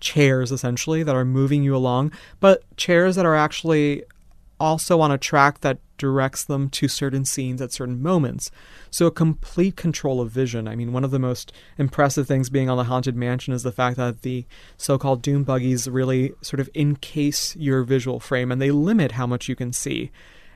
chairs 0.00 0.52
essentially 0.52 1.02
that 1.02 1.16
are 1.16 1.24
moving 1.24 1.62
you 1.62 1.74
along, 1.74 2.12
but 2.40 2.62
chairs 2.76 3.16
that 3.16 3.24
are 3.24 3.34
actually 3.34 4.04
also 4.60 5.00
on 5.00 5.10
a 5.10 5.16
track 5.16 5.60
that 5.60 5.78
directs 5.98 6.44
them 6.44 6.68
to 6.70 6.88
certain 6.88 7.24
scenes 7.24 7.60
at 7.60 7.72
certain 7.72 8.02
moments. 8.02 8.50
So, 8.90 9.06
a 9.06 9.10
complete 9.10 9.76
control 9.76 10.20
of 10.20 10.30
vision. 10.30 10.68
I 10.68 10.76
mean, 10.76 10.92
one 10.92 11.04
of 11.04 11.10
the 11.10 11.18
most 11.18 11.52
impressive 11.78 12.26
things 12.26 12.50
being 12.50 12.68
on 12.68 12.76
the 12.76 12.84
Haunted 12.84 13.16
Mansion 13.16 13.54
is 13.54 13.62
the 13.62 13.72
fact 13.72 13.96
that 13.96 14.22
the 14.22 14.46
so 14.76 14.98
called 14.98 15.22
Doom 15.22 15.44
buggies 15.44 15.88
really 15.88 16.32
sort 16.40 16.60
of 16.60 16.70
encase 16.74 17.56
your 17.56 17.82
visual 17.82 18.20
frame 18.20 18.50
and 18.50 18.60
they 18.60 18.70
limit 18.70 19.12
how 19.12 19.26
much 19.26 19.48
you 19.48 19.56
can 19.56 19.72
see. 19.72 20.10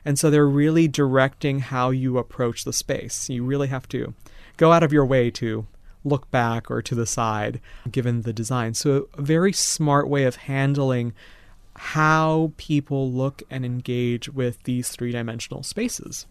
And 0.05 0.17
so, 0.17 0.29
they're 0.29 0.47
really 0.47 0.87
directing 0.87 1.59
how 1.59 1.89
you 1.89 2.17
approach 2.17 2.63
the 2.63 2.73
space. 2.73 3.29
You 3.29 3.43
really 3.43 3.67
have 3.67 3.87
to 3.89 4.13
go 4.57 4.71
out 4.71 4.83
of 4.83 4.93
your 4.93 5.05
way 5.05 5.31
to 5.31 5.65
look 6.03 6.29
back 6.31 6.71
or 6.71 6.81
to 6.81 6.95
the 6.95 7.05
side 7.05 7.59
given 7.91 8.21
the 8.21 8.33
design. 8.33 8.73
So, 8.73 9.09
a 9.17 9.21
very 9.21 9.53
smart 9.53 10.07
way 10.07 10.23
of 10.23 10.37
handling 10.37 11.13
how 11.79 12.51
people 12.57 13.09
look 13.09 13.41
and 13.49 13.65
engage 13.65 14.27
with 14.27 14.61
these 14.63 14.89
three 14.89 15.13
dimensional 15.13 15.63
spaces. 15.63 16.27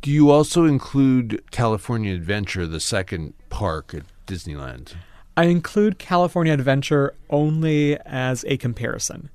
Do 0.00 0.10
you 0.10 0.30
also 0.30 0.64
include 0.64 1.42
California 1.50 2.14
Adventure, 2.14 2.66
the 2.66 2.80
second 2.80 3.34
park 3.50 3.92
at 3.92 4.04
Disneyland? 4.26 4.94
I 5.36 5.44
include 5.44 5.98
California 5.98 6.54
Adventure 6.54 7.14
only 7.28 7.98
as 8.06 8.46
a 8.48 8.56
comparison. 8.56 9.28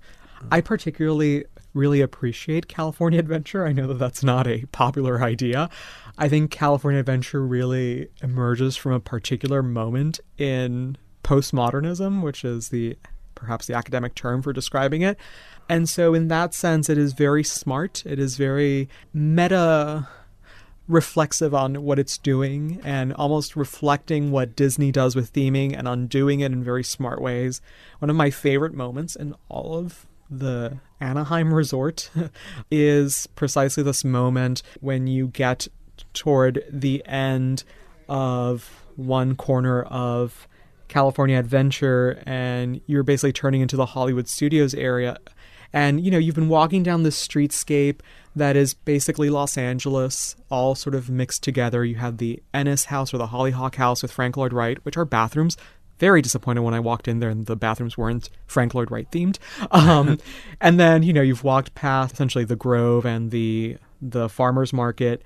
I 0.52 0.62
particularly 0.62 1.46
really 1.76 2.02
appreciate 2.02 2.67
California 2.67 3.20
Adventure. 3.20 3.63
I 3.63 3.74
know 3.74 3.86
that 3.86 4.00
that's 4.00 4.24
not 4.24 4.48
a 4.48 4.65
popular 4.72 5.22
idea. 5.22 5.70
I 6.17 6.30
think 6.30 6.50
California 6.50 7.00
Adventure 7.00 7.46
really 7.46 8.10
emerges 8.24 8.76
from 8.76 8.93
a 8.93 9.00
particular 9.00 9.62
moment 9.62 10.20
in 10.39 10.98
postmodernism, 11.24 12.24
which 12.24 12.43
is 12.43 12.70
the 12.70 12.98
perhaps 13.38 13.67
the 13.67 13.73
academic 13.73 14.15
term 14.15 14.41
for 14.41 14.52
describing 14.52 15.02
it. 15.02 15.17
And 15.69 15.88
so, 15.88 16.13
in 16.13 16.28
that 16.28 16.54
sense, 16.54 16.89
it 16.89 16.97
is 16.97 17.13
very 17.13 17.43
smart. 17.43 18.04
It 18.06 18.19
is 18.19 18.36
very 18.36 18.89
meta 19.13 20.08
reflexive 20.88 21.54
on 21.54 21.84
what 21.84 22.00
it's 22.00 22.17
doing 22.17 22.80
and 22.84 23.13
almost 23.13 23.56
reflecting 23.56 24.32
what 24.32 24.56
Disney 24.56 24.91
does 24.91 25.15
with 25.15 25.34
theming 25.34 25.78
and 25.78 25.88
undoing 25.88 26.39
it 26.39 26.52
in 26.52 26.63
very 26.63 26.84
smart 26.84 27.21
ways. 27.21 27.62
One 28.00 28.10
of 28.10 28.15
my 28.15 28.30
favorite 28.30 28.73
moments 28.73 29.15
in 29.15 29.36
all 29.50 29.78
of 29.78 30.06
the 30.30 30.80
Anaheim 31.00 31.54
resort 31.54 32.10
is 32.71 33.28
precisely 33.36 33.84
this 33.84 34.04
moment 34.04 34.63
when 34.80 35.08
you 35.08 35.28
get 35.28 35.67
toward 36.13 36.63
the 36.69 37.06
end 37.06 37.63
of 38.08 38.86
one 38.95 39.36
corner 39.36 39.84
of 39.84 40.47
California 40.88 41.38
Adventure 41.38 42.21
and 42.26 42.82
you're 42.86 43.04
basically 43.04 43.34
turning 43.34 43.62
into 43.62 43.76
the 43.76 43.88
Hollywood 43.88 44.28
Studios 44.28 44.73
area. 44.73 45.17
And 45.73 46.04
you 46.04 46.12
know, 46.12 46.17
you've 46.17 46.36
been 46.36 46.50
walking 46.50 46.84
down 46.84 47.04
this 47.04 47.26
streetscape 47.26 48.00
that 48.36 48.56
is 48.56 48.73
basically 48.73 49.30
Los 49.30 49.58
Angeles, 49.58 50.36
all 50.50 50.76
sort 50.76 50.95
of 50.95 51.10
mixed 51.10 51.43
together. 51.43 51.84
You 51.84 51.95
have 51.95 52.17
the 52.17 52.41
Ennis 52.54 52.86
house 52.86 53.13
or 53.13 53.17
the 53.17 53.28
Hollyhock 53.28 53.76
house 53.76 54.02
with 54.02 54.12
Frank 54.12 54.38
Lloyd 54.38 54.54
Wright, 54.54 54.78
which 54.86 54.97
are 54.97 55.06
bathrooms. 55.06 55.58
Very 56.00 56.21
disappointed 56.21 56.62
when 56.62 56.76
I 56.76 56.80
walked 56.80 57.08
in 57.08 57.19
there 57.19 57.30
and 57.30 57.47
the 57.47 57.56
bathrooms 57.56 57.97
weren't 57.97 58.30
Frank 58.45 58.76
Lloyd 58.76 58.91
Wright 58.91 59.10
themed. 59.12 59.39
Um, 59.71 60.19
and 60.62 60.80
then 60.80 61.04
you 61.04 61.13
know 61.13 61.21
you've 61.21 61.43
walked 61.43 61.76
past 61.76 62.13
essentially 62.13 62.45
the 62.45 62.56
Grove 62.56 63.06
and 63.06 63.32
the 63.32 63.78
the 64.02 64.30
farmers 64.30 64.71
market, 64.71 65.23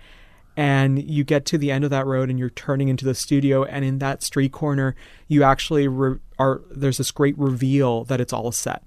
and 0.62 1.02
you 1.10 1.24
get 1.24 1.44
to 1.44 1.58
the 1.58 1.72
end 1.72 1.84
of 1.84 1.90
that 1.90 2.06
road 2.06 2.30
and 2.30 2.38
you're 2.38 2.52
turning 2.52 2.88
into 2.88 3.04
the 3.04 3.16
studio 3.16 3.64
and 3.64 3.84
in 3.84 3.98
that 3.98 4.22
street 4.22 4.52
corner 4.52 4.96
you 5.28 5.42
actually 5.42 5.88
re- 5.88 6.20
are 6.38 6.62
there's 6.70 7.00
this 7.00 7.10
great 7.10 7.36
reveal 7.36 8.04
that 8.04 8.22
it's 8.22 8.32
all 8.32 8.48
a 8.48 8.54
set. 8.54 8.84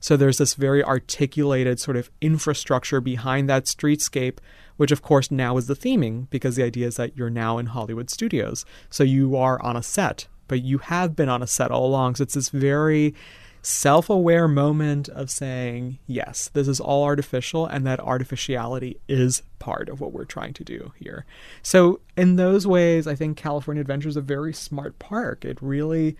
So 0.00 0.16
there's 0.16 0.38
this 0.38 0.54
very 0.54 0.82
articulated 0.82 1.78
sort 1.78 1.98
of 1.98 2.10
infrastructure 2.22 3.02
behind 3.02 3.46
that 3.50 3.66
streetscape 3.66 4.38
which 4.78 4.90
of 4.90 5.02
course 5.02 5.30
now 5.30 5.58
is 5.58 5.66
the 5.66 5.76
theming 5.76 6.30
because 6.30 6.56
the 6.56 6.62
idea 6.62 6.86
is 6.86 6.96
that 6.96 7.14
you're 7.14 7.28
now 7.28 7.58
in 7.58 7.66
hollywood 7.66 8.08
studios. 8.08 8.64
So 8.88 9.04
you 9.04 9.36
are 9.36 9.60
on 9.60 9.76
a 9.76 9.82
set 9.82 10.28
but 10.48 10.62
you 10.62 10.78
have 10.78 11.14
been 11.14 11.28
on 11.28 11.42
a 11.42 11.46
set 11.46 11.70
all 11.70 11.84
along. 11.84 12.14
So 12.14 12.22
it's 12.22 12.34
this 12.34 12.48
very 12.48 13.14
self 13.62 14.10
aware 14.10 14.48
moment 14.48 15.08
of 15.08 15.30
saying, 15.30 15.98
yes, 16.06 16.50
this 16.52 16.66
is 16.66 16.80
all 16.80 17.04
artificial 17.04 17.64
and 17.64 17.86
that 17.86 18.00
artificiality 18.00 18.98
is 19.08 19.42
part 19.60 19.88
of 19.88 20.00
what 20.00 20.12
we're 20.12 20.24
trying 20.24 20.52
to 20.54 20.64
do 20.64 20.92
here. 20.96 21.24
So, 21.62 22.00
in 22.16 22.36
those 22.36 22.66
ways, 22.66 23.06
I 23.06 23.14
think 23.14 23.36
California 23.36 23.80
Adventure 23.80 24.08
is 24.08 24.16
a 24.16 24.20
very 24.20 24.52
smart 24.52 24.98
park. 24.98 25.44
It 25.44 25.58
really 25.62 26.16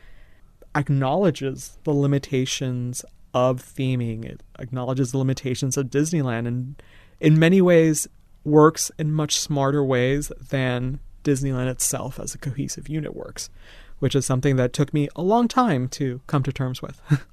acknowledges 0.75 1.79
the 1.85 1.93
limitations 1.93 3.05
of 3.35 3.63
theming, 3.63 4.25
it 4.25 4.43
acknowledges 4.59 5.11
the 5.11 5.19
limitations 5.19 5.77
of 5.77 5.87
Disneyland, 5.87 6.47
and 6.47 6.83
in 7.21 7.39
many 7.39 7.61
ways 7.61 8.07
works 8.45 8.91
in 8.99 9.13
much 9.13 9.39
smarter 9.39 9.83
ways 9.85 10.31
than 10.51 11.01
Disneyland 11.25 11.71
itself 11.71 12.19
as 12.21 12.35
a 12.35 12.39
cohesive 12.39 12.89
unit 12.89 13.15
works, 13.15 13.51
which 13.99 14.15
is 14.15 14.27
something 14.27 14.57
that 14.57 14.73
took 14.73 14.93
me 14.93 15.09
a 15.17 15.23
long 15.23 15.49
time 15.49 15.89
to 15.89 16.21
come 16.27 16.43
to 16.43 16.53
terms 16.53 16.83
with. 16.83 17.01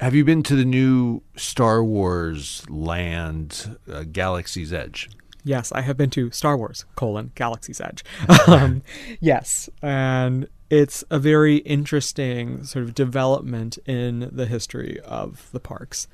Have 0.00 0.14
you 0.14 0.24
been 0.24 0.42
to 0.44 0.56
the 0.56 0.64
new 0.64 1.22
Star 1.36 1.84
Wars 1.84 2.68
land, 2.68 3.78
uh, 3.90 4.02
Galaxy's 4.10 4.72
Edge? 4.72 5.08
Yes, 5.44 5.70
I 5.70 5.82
have 5.82 5.96
been 5.96 6.10
to 6.10 6.32
Star 6.32 6.56
Wars 6.56 6.84
colon 6.96 7.30
Galaxy's 7.36 7.80
Edge. 7.80 8.04
um, 8.48 8.82
yes, 9.20 9.68
and 9.82 10.48
it's 10.68 11.04
a 11.10 11.20
very 11.20 11.58
interesting 11.58 12.64
sort 12.64 12.84
of 12.84 12.94
development 12.94 13.78
in 13.86 14.30
the 14.32 14.46
history 14.46 14.98
of 15.00 15.48
the 15.52 15.60
parks. 15.60 16.08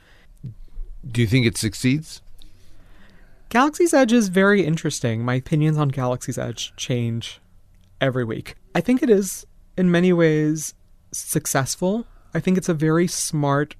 Do 1.10 1.22
you 1.22 1.26
think 1.26 1.46
it 1.46 1.56
succeeds? 1.56 2.20
Galaxy's 3.48 3.94
Edge 3.94 4.12
is 4.12 4.28
very 4.28 4.62
interesting. 4.62 5.24
My 5.24 5.36
opinions 5.36 5.78
on 5.78 5.88
Galaxy's 5.88 6.36
Edge 6.36 6.74
change 6.76 7.40
every 7.98 8.24
week. 8.24 8.56
I 8.74 8.82
think 8.82 9.02
it 9.02 9.08
is, 9.08 9.46
in 9.78 9.90
many 9.90 10.12
ways, 10.12 10.74
successful 11.12 12.06
I 12.34 12.40
think 12.40 12.58
it's 12.58 12.68
a 12.68 12.74
very 12.74 13.06
smart 13.06 13.76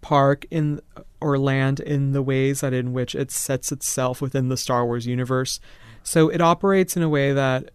park 0.00 0.46
in 0.50 0.80
or 1.20 1.38
land 1.38 1.80
in 1.80 2.12
the 2.12 2.22
ways 2.22 2.60
that 2.60 2.72
in 2.72 2.92
which 2.92 3.14
it 3.14 3.30
sets 3.30 3.72
itself 3.72 4.20
within 4.20 4.48
the 4.48 4.56
Star 4.56 4.84
Wars 4.84 5.06
universe. 5.06 5.58
So 6.02 6.28
it 6.28 6.40
operates 6.40 6.96
in 6.96 7.02
a 7.02 7.08
way 7.08 7.32
that 7.32 7.70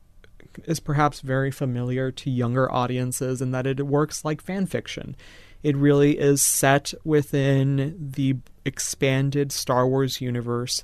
is 0.66 0.80
perhaps 0.80 1.22
very 1.22 1.52
familiar 1.52 2.12
to 2.12 2.30
younger 2.30 2.72
audiences 2.72 3.42
and 3.42 3.54
that 3.54 3.68
it 3.68 3.86
works 3.86 4.24
like 4.24 4.42
fan 4.42 4.66
fiction. 4.66 5.16
It 5.64 5.76
really 5.76 6.18
is 6.18 6.42
set 6.42 6.94
within 7.04 8.12
the 8.14 8.38
expanded 8.66 9.52
Star 9.52 9.88
Wars 9.88 10.22
universe. 10.22 10.84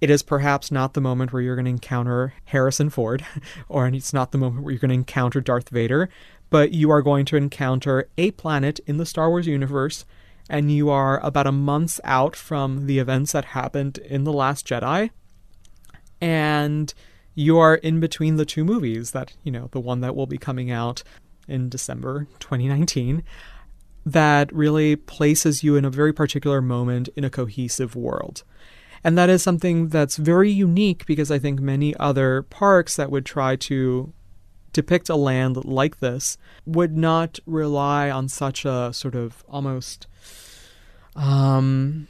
It 0.00 0.10
is 0.10 0.22
perhaps 0.22 0.70
not 0.70 0.94
the 0.94 1.00
moment 1.00 1.32
where 1.32 1.40
you're 1.40 1.56
going 1.56 1.64
to 1.66 1.70
encounter 1.70 2.34
Harrison 2.46 2.90
Ford, 2.90 3.24
or 3.68 3.86
it's 3.86 4.12
not 4.12 4.32
the 4.32 4.38
moment 4.38 4.64
where 4.64 4.72
you're 4.72 4.80
going 4.80 4.88
to 4.88 4.94
encounter 4.94 5.40
Darth 5.40 5.68
Vader, 5.68 6.08
but 6.54 6.70
you 6.70 6.88
are 6.88 7.02
going 7.02 7.24
to 7.24 7.36
encounter 7.36 8.08
a 8.16 8.30
planet 8.30 8.78
in 8.86 8.96
the 8.96 9.04
Star 9.04 9.28
Wars 9.28 9.48
universe, 9.48 10.04
and 10.48 10.70
you 10.70 10.88
are 10.88 11.18
about 11.26 11.48
a 11.48 11.50
month 11.50 11.98
out 12.04 12.36
from 12.36 12.86
the 12.86 13.00
events 13.00 13.32
that 13.32 13.46
happened 13.46 13.98
in 13.98 14.22
The 14.22 14.32
Last 14.32 14.64
Jedi. 14.64 15.10
And 16.20 16.94
you 17.34 17.58
are 17.58 17.74
in 17.74 17.98
between 17.98 18.36
the 18.36 18.44
two 18.44 18.64
movies 18.64 19.10
that, 19.10 19.34
you 19.42 19.50
know, 19.50 19.68
the 19.72 19.80
one 19.80 20.00
that 20.02 20.14
will 20.14 20.28
be 20.28 20.38
coming 20.38 20.70
out 20.70 21.02
in 21.48 21.68
December 21.68 22.28
2019 22.38 23.24
that 24.06 24.54
really 24.54 24.94
places 24.94 25.64
you 25.64 25.74
in 25.74 25.84
a 25.84 25.90
very 25.90 26.12
particular 26.12 26.62
moment 26.62 27.08
in 27.16 27.24
a 27.24 27.30
cohesive 27.30 27.96
world. 27.96 28.44
And 29.02 29.18
that 29.18 29.28
is 29.28 29.42
something 29.42 29.88
that's 29.88 30.18
very 30.18 30.52
unique 30.52 31.04
because 31.04 31.32
I 31.32 31.40
think 31.40 31.58
many 31.58 31.96
other 31.96 32.42
parks 32.42 32.94
that 32.94 33.10
would 33.10 33.26
try 33.26 33.56
to 33.56 34.12
depict 34.74 35.08
a 35.08 35.16
land 35.16 35.64
like 35.64 36.00
this 36.00 36.36
would 36.66 36.94
not 36.96 37.38
rely 37.46 38.10
on 38.10 38.28
such 38.28 38.66
a 38.66 38.92
sort 38.92 39.14
of 39.14 39.42
almost 39.48 40.06
um, 41.16 42.06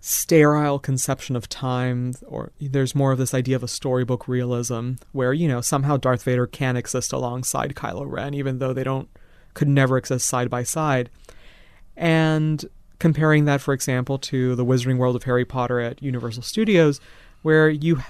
sterile 0.00 0.78
conception 0.78 1.34
of 1.34 1.48
time, 1.48 2.14
or 2.26 2.52
there's 2.60 2.94
more 2.94 3.10
of 3.10 3.18
this 3.18 3.34
idea 3.34 3.56
of 3.56 3.64
a 3.64 3.68
storybook 3.68 4.28
realism 4.28 4.92
where, 5.12 5.32
you 5.32 5.48
know, 5.48 5.60
somehow 5.60 5.96
Darth 5.96 6.22
Vader 6.22 6.46
can 6.46 6.76
exist 6.76 7.12
alongside 7.12 7.74
Kylo 7.74 8.04
Ren, 8.08 8.34
even 8.34 8.58
though 8.58 8.72
they 8.72 8.84
don't, 8.84 9.08
could 9.54 9.68
never 9.68 9.98
exist 9.98 10.26
side 10.26 10.48
by 10.48 10.62
side. 10.62 11.10
And 11.96 12.64
comparing 12.98 13.46
that, 13.46 13.60
for 13.60 13.74
example, 13.74 14.18
to 14.18 14.54
the 14.54 14.64
Wizarding 14.64 14.98
World 14.98 15.16
of 15.16 15.24
Harry 15.24 15.44
Potter 15.44 15.80
at 15.80 16.02
Universal 16.02 16.42
Studios, 16.42 17.00
where 17.42 17.68
you 17.68 18.02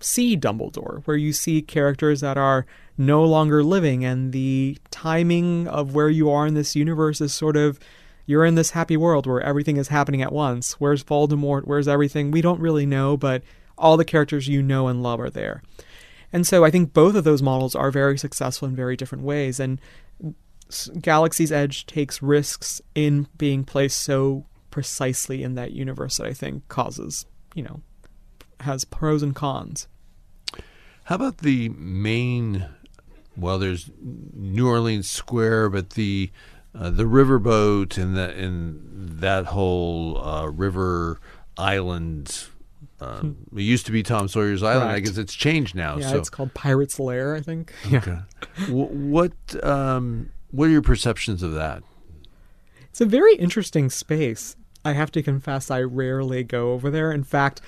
see 0.00 0.36
Dumbledore, 0.36 1.02
where 1.04 1.16
you 1.16 1.32
see 1.32 1.62
characters 1.62 2.20
that 2.20 2.36
are 2.36 2.66
no 2.98 3.24
longer 3.24 3.62
living, 3.62 4.04
and 4.04 4.32
the 4.32 4.78
timing 4.90 5.68
of 5.68 5.94
where 5.94 6.08
you 6.08 6.30
are 6.30 6.46
in 6.46 6.54
this 6.54 6.74
universe 6.74 7.20
is 7.20 7.34
sort 7.34 7.56
of 7.56 7.78
you're 8.26 8.44
in 8.44 8.56
this 8.56 8.70
happy 8.70 8.96
world 8.96 9.26
where 9.26 9.40
everything 9.40 9.76
is 9.76 9.88
happening 9.88 10.20
at 10.20 10.32
once. 10.32 10.74
Where's 10.80 11.04
Voldemort? 11.04 11.62
Where's 11.64 11.86
everything? 11.86 12.30
We 12.32 12.40
don't 12.40 12.60
really 12.60 12.86
know, 12.86 13.16
but 13.16 13.42
all 13.78 13.96
the 13.96 14.04
characters 14.04 14.48
you 14.48 14.62
know 14.62 14.88
and 14.88 15.02
love 15.02 15.20
are 15.20 15.30
there. 15.30 15.62
And 16.32 16.46
so 16.46 16.64
I 16.64 16.70
think 16.70 16.92
both 16.92 17.14
of 17.14 17.24
those 17.24 17.40
models 17.40 17.76
are 17.76 17.90
very 17.90 18.18
successful 18.18 18.66
in 18.66 18.74
very 18.74 18.96
different 18.96 19.24
ways. 19.24 19.60
And 19.60 19.80
Galaxy's 21.00 21.52
Edge 21.52 21.86
takes 21.86 22.20
risks 22.20 22.80
in 22.94 23.28
being 23.38 23.64
placed 23.64 24.00
so 24.00 24.46
precisely 24.70 25.42
in 25.42 25.54
that 25.54 25.72
universe 25.72 26.16
that 26.16 26.26
I 26.26 26.32
think 26.32 26.66
causes, 26.68 27.26
you 27.54 27.62
know, 27.62 27.80
has 28.60 28.84
pros 28.84 29.22
and 29.22 29.34
cons. 29.34 29.86
How 31.04 31.14
about 31.14 31.38
the 31.38 31.68
main? 31.68 32.66
Well, 33.36 33.58
there's 33.58 33.90
New 34.00 34.68
Orleans 34.68 35.08
Square, 35.08 35.70
but 35.70 35.90
the 35.90 36.30
uh, 36.74 36.90
the 36.90 37.04
riverboat 37.04 37.96
and 37.96 38.16
that 38.16 38.34
and 38.36 39.18
that 39.20 39.46
whole 39.46 40.18
uh, 40.18 40.46
river 40.46 41.20
island. 41.56 42.44
Um, 42.98 43.36
it 43.54 43.60
used 43.60 43.84
to 43.86 43.92
be 43.92 44.02
Tom 44.02 44.26
Sawyer's 44.26 44.62
Island. 44.62 44.90
I 44.90 45.00
guess 45.00 45.18
it's 45.18 45.34
changed 45.34 45.74
now. 45.74 45.98
Yeah, 45.98 46.10
so. 46.10 46.18
it's 46.18 46.30
called 46.30 46.54
Pirate's 46.54 46.98
Lair, 46.98 47.34
I 47.34 47.40
think. 47.40 47.72
Okay. 47.92 48.18
what 48.68 49.32
um, 49.62 50.30
what 50.50 50.68
are 50.68 50.72
your 50.72 50.82
perceptions 50.82 51.42
of 51.42 51.52
that? 51.54 51.82
It's 52.88 53.00
a 53.00 53.06
very 53.06 53.34
interesting 53.36 53.90
space. 53.90 54.56
I 54.82 54.92
have 54.92 55.10
to 55.12 55.22
confess, 55.22 55.70
I 55.70 55.82
rarely 55.82 56.44
go 56.44 56.72
over 56.72 56.90
there. 56.90 57.12
In 57.12 57.24
fact, 57.24 57.60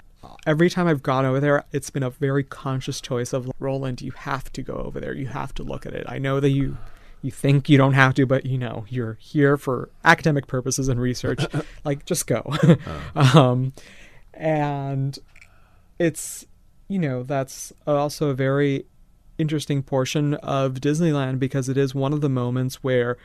every 0.46 0.70
time 0.70 0.86
I've 0.86 1.02
gone 1.02 1.24
over 1.24 1.40
there, 1.40 1.64
it's 1.72 1.90
been 1.90 2.02
a 2.02 2.10
very 2.10 2.44
conscious 2.44 3.00
choice 3.00 3.32
of 3.32 3.50
Roland, 3.58 4.00
you 4.00 4.12
have 4.12 4.52
to 4.52 4.62
go 4.62 4.74
over 4.74 5.00
there. 5.00 5.14
You 5.14 5.26
have 5.26 5.54
to 5.54 5.62
look 5.62 5.86
at 5.86 5.94
it. 5.94 6.06
I 6.08 6.18
know 6.18 6.40
that 6.40 6.50
you 6.50 6.76
you 7.20 7.32
think 7.32 7.68
you 7.68 7.76
don't 7.76 7.94
have 7.94 8.14
to, 8.14 8.26
but 8.26 8.46
you 8.46 8.58
know, 8.58 8.84
you're 8.88 9.14
here 9.20 9.56
for 9.56 9.90
academic 10.04 10.46
purposes 10.46 10.88
and 10.88 11.00
research. 11.00 11.44
like 11.84 12.04
just 12.04 12.26
go. 12.26 12.42
oh. 13.16 13.40
um, 13.40 13.72
and 14.34 15.18
it's 15.98 16.46
you 16.88 16.98
know, 16.98 17.22
that's 17.22 17.72
also 17.86 18.30
a 18.30 18.34
very 18.34 18.86
interesting 19.36 19.82
portion 19.82 20.34
of 20.34 20.74
Disneyland 20.74 21.38
because 21.38 21.68
it 21.68 21.76
is 21.76 21.94
one 21.94 22.12
of 22.12 22.20
the 22.20 22.28
moments 22.28 22.76
where 22.76 23.16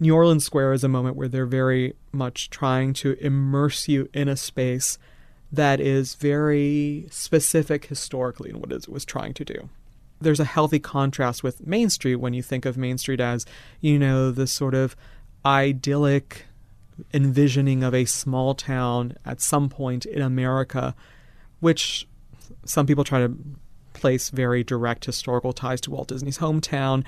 New 0.00 0.14
Orleans 0.14 0.44
Square 0.44 0.72
is 0.72 0.84
a 0.84 0.88
moment 0.88 1.16
where 1.16 1.28
they're 1.28 1.46
very 1.46 1.94
much 2.12 2.50
trying 2.50 2.92
to 2.94 3.12
immerse 3.20 3.88
you 3.88 4.08
in 4.12 4.28
a 4.28 4.36
space 4.36 4.98
that 5.54 5.80
is 5.80 6.14
very 6.14 7.06
specific 7.10 7.86
historically 7.86 8.50
in 8.50 8.60
what 8.60 8.72
it 8.72 8.88
was 8.88 9.04
trying 9.04 9.34
to 9.34 9.44
do. 9.44 9.68
There's 10.20 10.40
a 10.40 10.44
healthy 10.44 10.78
contrast 10.78 11.42
with 11.42 11.66
Main 11.66 11.90
Street 11.90 12.16
when 12.16 12.34
you 12.34 12.42
think 12.42 12.64
of 12.64 12.76
Main 12.76 12.98
Street 12.98 13.20
as, 13.20 13.44
you 13.80 13.98
know, 13.98 14.30
this 14.30 14.52
sort 14.52 14.74
of 14.74 14.96
idyllic 15.44 16.46
envisioning 17.12 17.82
of 17.82 17.94
a 17.94 18.04
small 18.04 18.54
town 18.54 19.14
at 19.24 19.40
some 19.40 19.68
point 19.68 20.06
in 20.06 20.22
America, 20.22 20.94
which 21.60 22.06
some 22.64 22.86
people 22.86 23.04
try 23.04 23.20
to 23.20 23.36
place 23.92 24.30
very 24.30 24.62
direct 24.62 25.04
historical 25.04 25.52
ties 25.52 25.80
to 25.82 25.90
Walt 25.90 26.08
Disney's 26.08 26.38
hometown. 26.38 27.04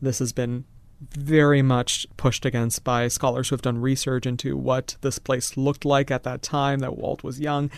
This 0.00 0.18
has 0.18 0.32
been 0.32 0.64
very 1.00 1.62
much 1.62 2.06
pushed 2.16 2.44
against 2.44 2.84
by 2.84 3.08
scholars 3.08 3.48
who 3.48 3.54
have 3.54 3.62
done 3.62 3.80
research 3.80 4.26
into 4.26 4.56
what 4.56 4.96
this 5.02 5.18
place 5.18 5.56
looked 5.56 5.84
like 5.84 6.10
at 6.10 6.22
that 6.22 6.42
time 6.42 6.78
that 6.80 6.96
Walt 6.96 7.22
was 7.22 7.40
young. 7.40 7.70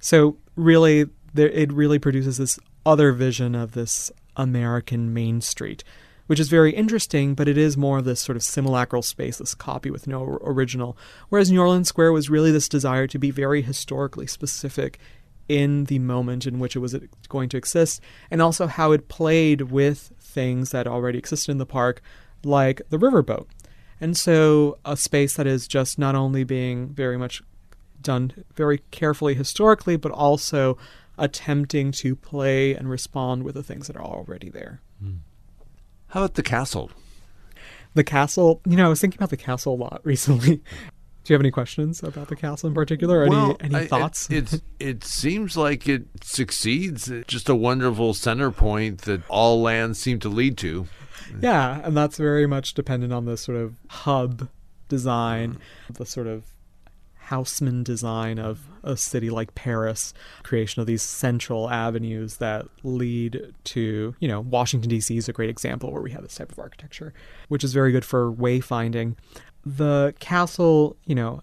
So 0.00 0.36
really, 0.56 1.06
there, 1.32 1.48
it 1.50 1.72
really 1.72 1.98
produces 1.98 2.38
this 2.38 2.58
other 2.84 3.12
vision 3.12 3.54
of 3.54 3.72
this 3.72 4.10
American 4.36 5.14
Main 5.14 5.40
Street, 5.40 5.84
which 6.26 6.40
is 6.40 6.48
very 6.48 6.72
interesting, 6.74 7.34
but 7.34 7.48
it 7.48 7.56
is 7.56 7.76
more 7.76 7.98
of 7.98 8.04
this 8.04 8.20
sort 8.20 8.36
of 8.36 8.42
simulacral 8.42 9.04
space, 9.04 9.38
this 9.38 9.54
copy 9.54 9.90
with 9.90 10.06
no 10.06 10.38
original. 10.42 10.96
Whereas 11.28 11.50
New 11.50 11.60
Orleans 11.60 11.88
Square 11.88 12.12
was 12.12 12.30
really 12.30 12.50
this 12.50 12.68
desire 12.68 13.06
to 13.06 13.18
be 13.18 13.30
very 13.30 13.62
historically 13.62 14.26
specific 14.26 14.98
in 15.48 15.84
the 15.84 15.98
moment 15.98 16.46
in 16.46 16.58
which 16.58 16.74
it 16.74 16.80
was 16.80 16.96
going 17.28 17.48
to 17.50 17.56
exist, 17.56 18.00
and 18.30 18.40
also 18.40 18.66
how 18.66 18.92
it 18.92 19.08
played 19.08 19.62
with 19.62 20.12
things 20.18 20.70
that 20.70 20.86
already 20.86 21.18
existed 21.18 21.52
in 21.52 21.58
the 21.58 21.66
park, 21.66 22.00
like 22.44 22.82
the 22.90 22.98
riverboat. 22.98 23.46
And 24.00 24.16
so, 24.16 24.78
a 24.84 24.96
space 24.96 25.34
that 25.36 25.46
is 25.46 25.68
just 25.68 25.98
not 25.98 26.14
only 26.14 26.44
being 26.44 26.88
very 26.88 27.16
much 27.16 27.42
done 28.00 28.44
very 28.54 28.78
carefully 28.90 29.34
historically, 29.34 29.96
but 29.96 30.12
also 30.12 30.76
attempting 31.18 31.92
to 31.92 32.14
play 32.16 32.74
and 32.74 32.88
respond 32.90 33.42
with 33.44 33.54
the 33.54 33.62
things 33.62 33.86
that 33.86 33.96
are 33.96 34.04
already 34.04 34.50
there. 34.50 34.80
Mm. 35.02 35.18
How 36.08 36.20
about 36.20 36.34
the 36.34 36.42
castle? 36.42 36.90
The 37.94 38.04
castle, 38.04 38.60
you 38.66 38.76
know, 38.76 38.86
I 38.86 38.88
was 38.88 39.00
thinking 39.00 39.18
about 39.18 39.30
the 39.30 39.36
castle 39.36 39.74
a 39.74 39.76
lot 39.76 40.00
recently. 40.04 40.56
Do 40.56 41.32
you 41.32 41.34
have 41.34 41.40
any 41.40 41.50
questions 41.50 42.02
about 42.02 42.28
the 42.28 42.36
castle 42.36 42.68
in 42.68 42.74
particular? 42.74 43.22
Or 43.22 43.28
well, 43.28 43.56
any, 43.60 43.74
any 43.76 43.86
thoughts? 43.86 44.28
It, 44.30 44.52
it, 44.52 44.62
it 44.78 45.04
seems 45.04 45.56
like 45.56 45.88
it 45.88 46.04
succeeds. 46.22 47.10
It's 47.10 47.26
just 47.26 47.48
a 47.48 47.54
wonderful 47.54 48.12
center 48.12 48.50
point 48.50 49.02
that 49.02 49.22
all 49.28 49.62
lands 49.62 49.98
seem 49.98 50.18
to 50.20 50.28
lead 50.28 50.58
to. 50.58 50.86
Yeah, 51.40 51.80
and 51.84 51.96
that's 51.96 52.16
very 52.16 52.46
much 52.46 52.74
dependent 52.74 53.12
on 53.12 53.24
the 53.24 53.36
sort 53.36 53.58
of 53.58 53.76
hub 53.88 54.48
design, 54.88 55.58
mm. 55.90 55.96
the 55.96 56.06
sort 56.06 56.26
of 56.26 56.44
Haussmann 57.28 57.84
design 57.84 58.38
of 58.38 58.68
a 58.82 58.96
city 58.96 59.30
like 59.30 59.54
Paris, 59.54 60.12
creation 60.42 60.80
of 60.80 60.86
these 60.86 61.02
central 61.02 61.70
avenues 61.70 62.36
that 62.36 62.66
lead 62.82 63.54
to, 63.64 64.14
you 64.20 64.28
know, 64.28 64.40
Washington, 64.40 64.90
D.C. 64.90 65.16
is 65.16 65.28
a 65.28 65.32
great 65.32 65.50
example 65.50 65.90
where 65.90 66.02
we 66.02 66.10
have 66.10 66.22
this 66.22 66.34
type 66.34 66.52
of 66.52 66.58
architecture, 66.58 67.14
which 67.48 67.64
is 67.64 67.72
very 67.72 67.92
good 67.92 68.04
for 68.04 68.30
wayfinding. 68.30 69.16
The 69.64 70.14
castle, 70.20 70.96
you 71.06 71.14
know, 71.14 71.42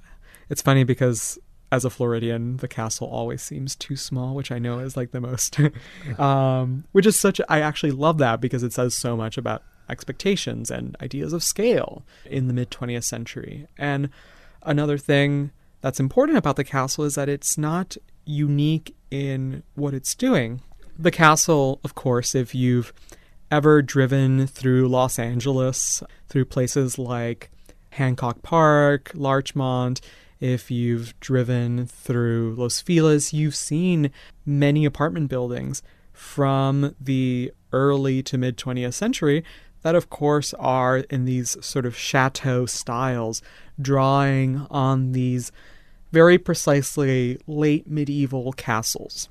it's 0.49 0.61
funny 0.61 0.83
because 0.83 1.39
as 1.71 1.85
a 1.85 1.89
Floridian, 1.89 2.57
the 2.57 2.67
castle 2.67 3.07
always 3.07 3.41
seems 3.41 3.75
too 3.75 3.95
small, 3.95 4.35
which 4.35 4.51
I 4.51 4.59
know 4.59 4.79
is 4.79 4.97
like 4.97 5.11
the 5.11 5.21
most, 5.21 5.57
um, 6.19 6.83
which 6.91 7.05
is 7.05 7.17
such, 7.17 7.39
I 7.47 7.61
actually 7.61 7.91
love 7.91 8.17
that 8.17 8.41
because 8.41 8.61
it 8.61 8.73
says 8.73 8.93
so 8.93 9.15
much 9.15 9.37
about 9.37 9.63
expectations 9.89 10.69
and 10.69 10.95
ideas 11.01 11.33
of 11.33 11.43
scale 11.43 12.03
in 12.25 12.47
the 12.47 12.53
mid 12.53 12.71
20th 12.71 13.05
century. 13.05 13.67
And 13.77 14.09
another 14.63 14.97
thing 14.97 15.51
that's 15.79 15.99
important 15.99 16.37
about 16.37 16.57
the 16.57 16.63
castle 16.63 17.05
is 17.05 17.15
that 17.15 17.29
it's 17.29 17.57
not 17.57 17.95
unique 18.25 18.95
in 19.09 19.63
what 19.75 19.93
it's 19.93 20.13
doing. 20.13 20.61
The 20.99 21.11
castle, 21.11 21.79
of 21.83 21.95
course, 21.95 22.35
if 22.35 22.53
you've 22.53 22.93
ever 23.49 23.81
driven 23.81 24.45
through 24.45 24.87
Los 24.87 25.17
Angeles, 25.17 26.03
through 26.27 26.45
places 26.45 26.99
like 26.99 27.49
Hancock 27.91 28.41
Park, 28.43 29.11
Larchmont, 29.13 30.01
if 30.41 30.71
you've 30.71 31.17
driven 31.19 31.85
through 31.85 32.55
Los 32.57 32.81
Feliz, 32.81 33.31
you've 33.31 33.55
seen 33.55 34.11
many 34.45 34.83
apartment 34.83 35.29
buildings 35.29 35.83
from 36.11 36.95
the 36.99 37.53
early 37.71 38.21
to 38.23 38.37
mid 38.37 38.57
20th 38.57 38.95
century 38.95 39.45
that, 39.83 39.95
of 39.95 40.09
course, 40.09 40.53
are 40.55 40.97
in 40.97 41.25
these 41.25 41.57
sort 41.63 41.85
of 41.85 41.95
chateau 41.95 42.65
styles, 42.65 43.41
drawing 43.79 44.67
on 44.69 45.11
these 45.11 45.51
very 46.11 46.37
precisely 46.37 47.39
late 47.47 47.87
medieval 47.89 48.51
castles. 48.53 49.29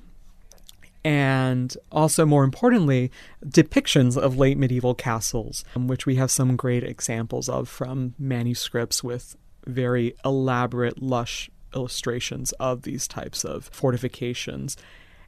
And 1.03 1.75
also, 1.91 2.25
more 2.25 2.43
importantly, 2.43 3.11
depictions 3.45 4.17
of 4.17 4.37
late 4.37 4.57
medieval 4.57 4.93
castles, 4.93 5.65
um, 5.75 5.87
which 5.87 6.05
we 6.05 6.15
have 6.15 6.29
some 6.29 6.55
great 6.55 6.83
examples 6.83 7.49
of 7.49 7.67
from 7.67 8.13
manuscripts 8.19 9.03
with 9.03 9.35
very 9.65 10.15
elaborate, 10.23 11.01
lush 11.01 11.49
illustrations 11.73 12.51
of 12.53 12.83
these 12.83 13.07
types 13.07 13.43
of 13.43 13.65
fortifications. 13.71 14.77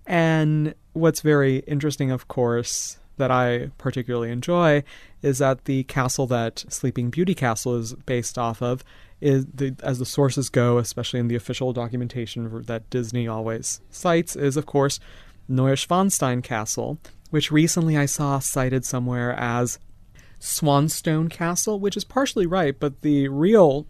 And 0.05 0.75
what's 0.93 1.21
very 1.21 1.59
interesting, 1.59 2.11
of 2.11 2.27
course, 2.27 2.97
that 3.17 3.31
I 3.31 3.69
particularly 3.77 4.31
enjoy 4.31 4.83
is 5.21 5.37
that 5.37 5.65
the 5.65 5.83
castle 5.83 6.27
that 6.27 6.65
Sleeping 6.69 7.09
Beauty 7.09 7.35
Castle 7.35 7.75
is 7.77 7.93
based 7.93 8.37
off 8.37 8.61
of 8.61 8.83
is 9.21 9.45
the, 9.45 9.75
as 9.83 9.99
the 9.99 10.05
sources 10.05 10.49
go, 10.49 10.77
especially 10.79 11.19
in 11.19 11.27
the 11.27 11.35
official 11.35 11.71
documentation 11.73 12.63
that 12.63 12.89
Disney 12.89 13.27
always 13.27 13.81
cites, 13.89 14.35
is 14.35 14.57
of 14.57 14.65
course 14.65 14.99
Neuschwanstein 15.49 16.43
Castle, 16.43 16.97
which 17.29 17.51
recently 17.51 17.97
I 17.97 18.05
saw 18.05 18.39
cited 18.39 18.83
somewhere 18.83 19.33
as 19.33 19.79
Swanstone 20.39 21.29
Castle, 21.29 21.79
which 21.79 21.95
is 21.95 22.03
partially 22.03 22.45
right, 22.45 22.77
but 22.77 23.01
the 23.01 23.29
real 23.29 23.87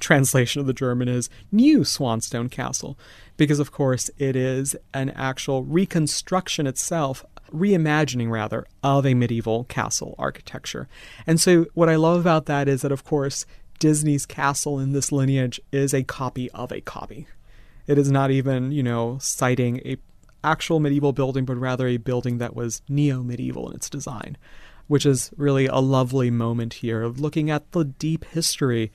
translation 0.00 0.60
of 0.60 0.66
the 0.66 0.72
German 0.72 1.08
is 1.08 1.30
New 1.50 1.80
Swanstone 1.80 2.50
Castle, 2.50 2.98
because 3.36 3.58
of 3.58 3.72
course 3.72 4.10
it 4.18 4.36
is 4.36 4.76
an 4.92 5.10
actual 5.10 5.62
reconstruction 5.62 6.66
itself 6.66 7.24
reimagining 7.52 8.30
rather 8.30 8.66
of 8.82 9.06
a 9.06 9.14
medieval 9.14 9.64
castle 9.64 10.14
architecture. 10.18 10.88
And 11.26 11.40
so 11.40 11.66
what 11.74 11.88
I 11.88 11.96
love 11.96 12.20
about 12.20 12.46
that 12.46 12.68
is 12.68 12.82
that 12.82 12.92
of 12.92 13.04
course 13.04 13.44
Disney's 13.78 14.26
castle 14.26 14.78
in 14.78 14.92
this 14.92 15.12
lineage 15.12 15.60
is 15.72 15.92
a 15.92 16.04
copy 16.04 16.50
of 16.52 16.72
a 16.72 16.80
copy. 16.80 17.26
It 17.86 17.98
is 17.98 18.10
not 18.10 18.30
even, 18.30 18.70
you 18.70 18.82
know, 18.82 19.18
citing 19.20 19.80
a 19.84 19.96
actual 20.44 20.80
medieval 20.80 21.12
building, 21.12 21.44
but 21.44 21.56
rather 21.56 21.86
a 21.86 21.96
building 21.96 22.38
that 22.38 22.56
was 22.56 22.82
neo 22.88 23.22
medieval 23.22 23.68
in 23.68 23.76
its 23.76 23.90
design, 23.90 24.36
which 24.86 25.06
is 25.06 25.32
really 25.36 25.66
a 25.66 25.76
lovely 25.76 26.30
moment 26.30 26.74
here 26.74 27.02
of 27.02 27.20
looking 27.20 27.50
at 27.50 27.72
the 27.72 27.84
deep 27.84 28.24
history 28.26 28.92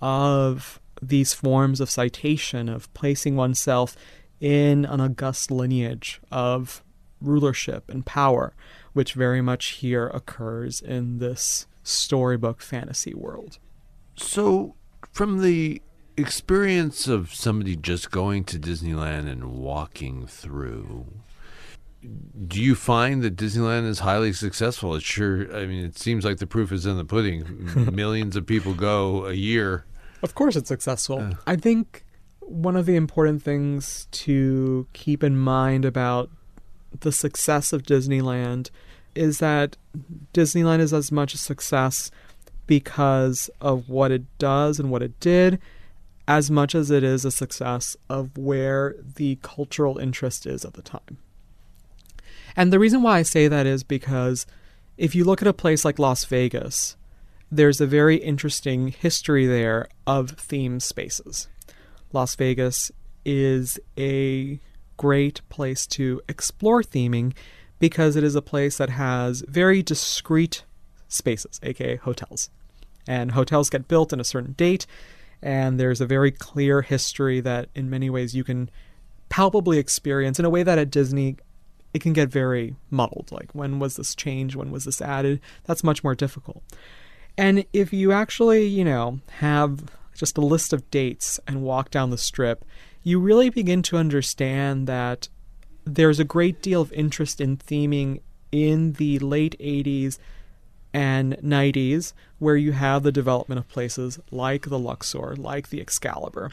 of 0.00 0.80
these 1.02 1.32
forms 1.32 1.80
of 1.80 1.90
citation, 1.90 2.68
of 2.68 2.92
placing 2.94 3.36
oneself 3.36 3.96
in 4.40 4.84
an 4.84 5.00
august 5.00 5.50
lineage 5.50 6.20
of 6.30 6.82
rulership 7.20 7.90
and 7.90 8.06
power, 8.06 8.54
which 8.92 9.14
very 9.14 9.40
much 9.40 9.66
here 9.66 10.08
occurs 10.08 10.80
in 10.80 11.18
this 11.18 11.66
storybook 11.82 12.60
fantasy 12.60 13.14
world. 13.14 13.58
So, 14.16 14.74
from 15.12 15.42
the 15.42 15.82
experience 16.16 17.08
of 17.08 17.34
somebody 17.34 17.76
just 17.76 18.10
going 18.10 18.44
to 18.44 18.58
Disneyland 18.58 19.30
and 19.30 19.52
walking 19.52 20.26
through, 20.26 21.06
do 22.46 22.62
you 22.62 22.74
find 22.74 23.22
that 23.22 23.36
Disneyland 23.36 23.86
is 23.86 24.00
highly 24.00 24.32
successful? 24.32 24.94
It's 24.94 25.04
sure. 25.04 25.54
I 25.54 25.66
mean, 25.66 25.84
it 25.84 25.98
seems 25.98 26.24
like 26.24 26.38
the 26.38 26.46
proof 26.46 26.72
is 26.72 26.86
in 26.86 26.96
the 26.96 27.04
pudding. 27.04 27.90
Millions 27.92 28.36
of 28.36 28.46
people 28.46 28.74
go 28.74 29.26
a 29.26 29.34
year. 29.34 29.84
Of 30.22 30.34
course, 30.34 30.56
it's 30.56 30.68
successful. 30.68 31.20
Uh. 31.20 31.32
I 31.46 31.56
think 31.56 32.04
one 32.40 32.76
of 32.76 32.86
the 32.86 32.96
important 32.96 33.42
things 33.42 34.06
to 34.10 34.86
keep 34.92 35.22
in 35.22 35.38
mind 35.38 35.84
about 35.84 36.30
the 37.00 37.12
success 37.12 37.72
of 37.72 37.82
Disneyland 37.82 38.70
is 39.14 39.38
that 39.38 39.76
Disneyland 40.34 40.80
is 40.80 40.92
as 40.92 41.12
much 41.12 41.34
a 41.34 41.38
success 41.38 42.10
because 42.66 43.50
of 43.60 43.88
what 43.88 44.12
it 44.12 44.22
does 44.38 44.78
and 44.78 44.90
what 44.90 45.02
it 45.02 45.18
did, 45.20 45.58
as 46.28 46.50
much 46.50 46.74
as 46.74 46.90
it 46.90 47.02
is 47.02 47.24
a 47.24 47.30
success 47.30 47.96
of 48.08 48.36
where 48.38 48.94
the 49.16 49.38
cultural 49.42 49.98
interest 49.98 50.46
is 50.46 50.64
at 50.64 50.74
the 50.74 50.82
time. 50.82 51.18
And 52.56 52.72
the 52.72 52.78
reason 52.78 53.02
why 53.02 53.18
I 53.18 53.22
say 53.22 53.48
that 53.48 53.66
is 53.66 53.82
because 53.82 54.46
if 54.96 55.14
you 55.14 55.24
look 55.24 55.42
at 55.42 55.48
a 55.48 55.52
place 55.52 55.84
like 55.84 55.98
Las 55.98 56.24
Vegas, 56.24 56.96
there's 57.50 57.80
a 57.80 57.86
very 57.86 58.16
interesting 58.16 58.88
history 58.88 59.46
there 59.46 59.88
of 60.06 60.30
theme 60.30 60.80
spaces. 60.80 61.48
Las 62.12 62.34
Vegas 62.36 62.92
is 63.24 63.78
a 63.98 64.60
great 64.96 65.40
place 65.48 65.86
to 65.86 66.20
explore 66.28 66.82
theming 66.82 67.34
because 67.78 68.16
it 68.16 68.22
is 68.22 68.34
a 68.34 68.42
place 68.42 68.76
that 68.76 68.90
has 68.90 69.42
very 69.48 69.82
discrete 69.82 70.64
spaces, 71.08 71.58
aka 71.62 71.96
hotels. 71.96 72.50
And 73.08 73.32
hotels 73.32 73.70
get 73.70 73.88
built 73.88 74.12
in 74.12 74.20
a 74.20 74.24
certain 74.24 74.52
date, 74.52 74.86
and 75.42 75.80
there's 75.80 76.00
a 76.00 76.06
very 76.06 76.30
clear 76.30 76.82
history 76.82 77.40
that 77.40 77.70
in 77.74 77.90
many 77.90 78.10
ways 78.10 78.36
you 78.36 78.44
can 78.44 78.70
palpably 79.28 79.78
experience 79.78 80.38
in 80.38 80.44
a 80.44 80.50
way 80.50 80.62
that 80.62 80.78
at 80.78 80.90
Disney 80.90 81.36
it 81.92 82.00
can 82.02 82.12
get 82.12 82.28
very 82.28 82.76
muddled. 82.90 83.32
Like, 83.32 83.52
when 83.52 83.78
was 83.78 83.96
this 83.96 84.14
changed? 84.14 84.54
When 84.54 84.70
was 84.70 84.84
this 84.84 85.02
added? 85.02 85.40
That's 85.64 85.82
much 85.82 86.04
more 86.04 86.14
difficult. 86.14 86.62
And 87.40 87.64
if 87.72 87.90
you 87.90 88.12
actually, 88.12 88.66
you 88.66 88.84
know, 88.84 89.20
have 89.38 89.96
just 90.14 90.36
a 90.36 90.42
list 90.42 90.74
of 90.74 90.90
dates 90.90 91.40
and 91.46 91.62
walk 91.62 91.90
down 91.90 92.10
the 92.10 92.18
strip, 92.18 92.66
you 93.02 93.18
really 93.18 93.48
begin 93.48 93.80
to 93.84 93.96
understand 93.96 94.86
that 94.88 95.30
there's 95.86 96.20
a 96.20 96.24
great 96.24 96.60
deal 96.60 96.82
of 96.82 96.92
interest 96.92 97.40
in 97.40 97.56
theming 97.56 98.20
in 98.52 98.92
the 98.92 99.18
late 99.20 99.56
80s 99.58 100.18
and 100.92 101.38
90s, 101.38 102.12
where 102.38 102.58
you 102.58 102.72
have 102.72 103.04
the 103.04 103.10
development 103.10 103.58
of 103.58 103.68
places 103.68 104.18
like 104.30 104.68
the 104.68 104.78
Luxor, 104.78 105.34
like 105.34 105.70
the 105.70 105.80
Excalibur. 105.80 106.50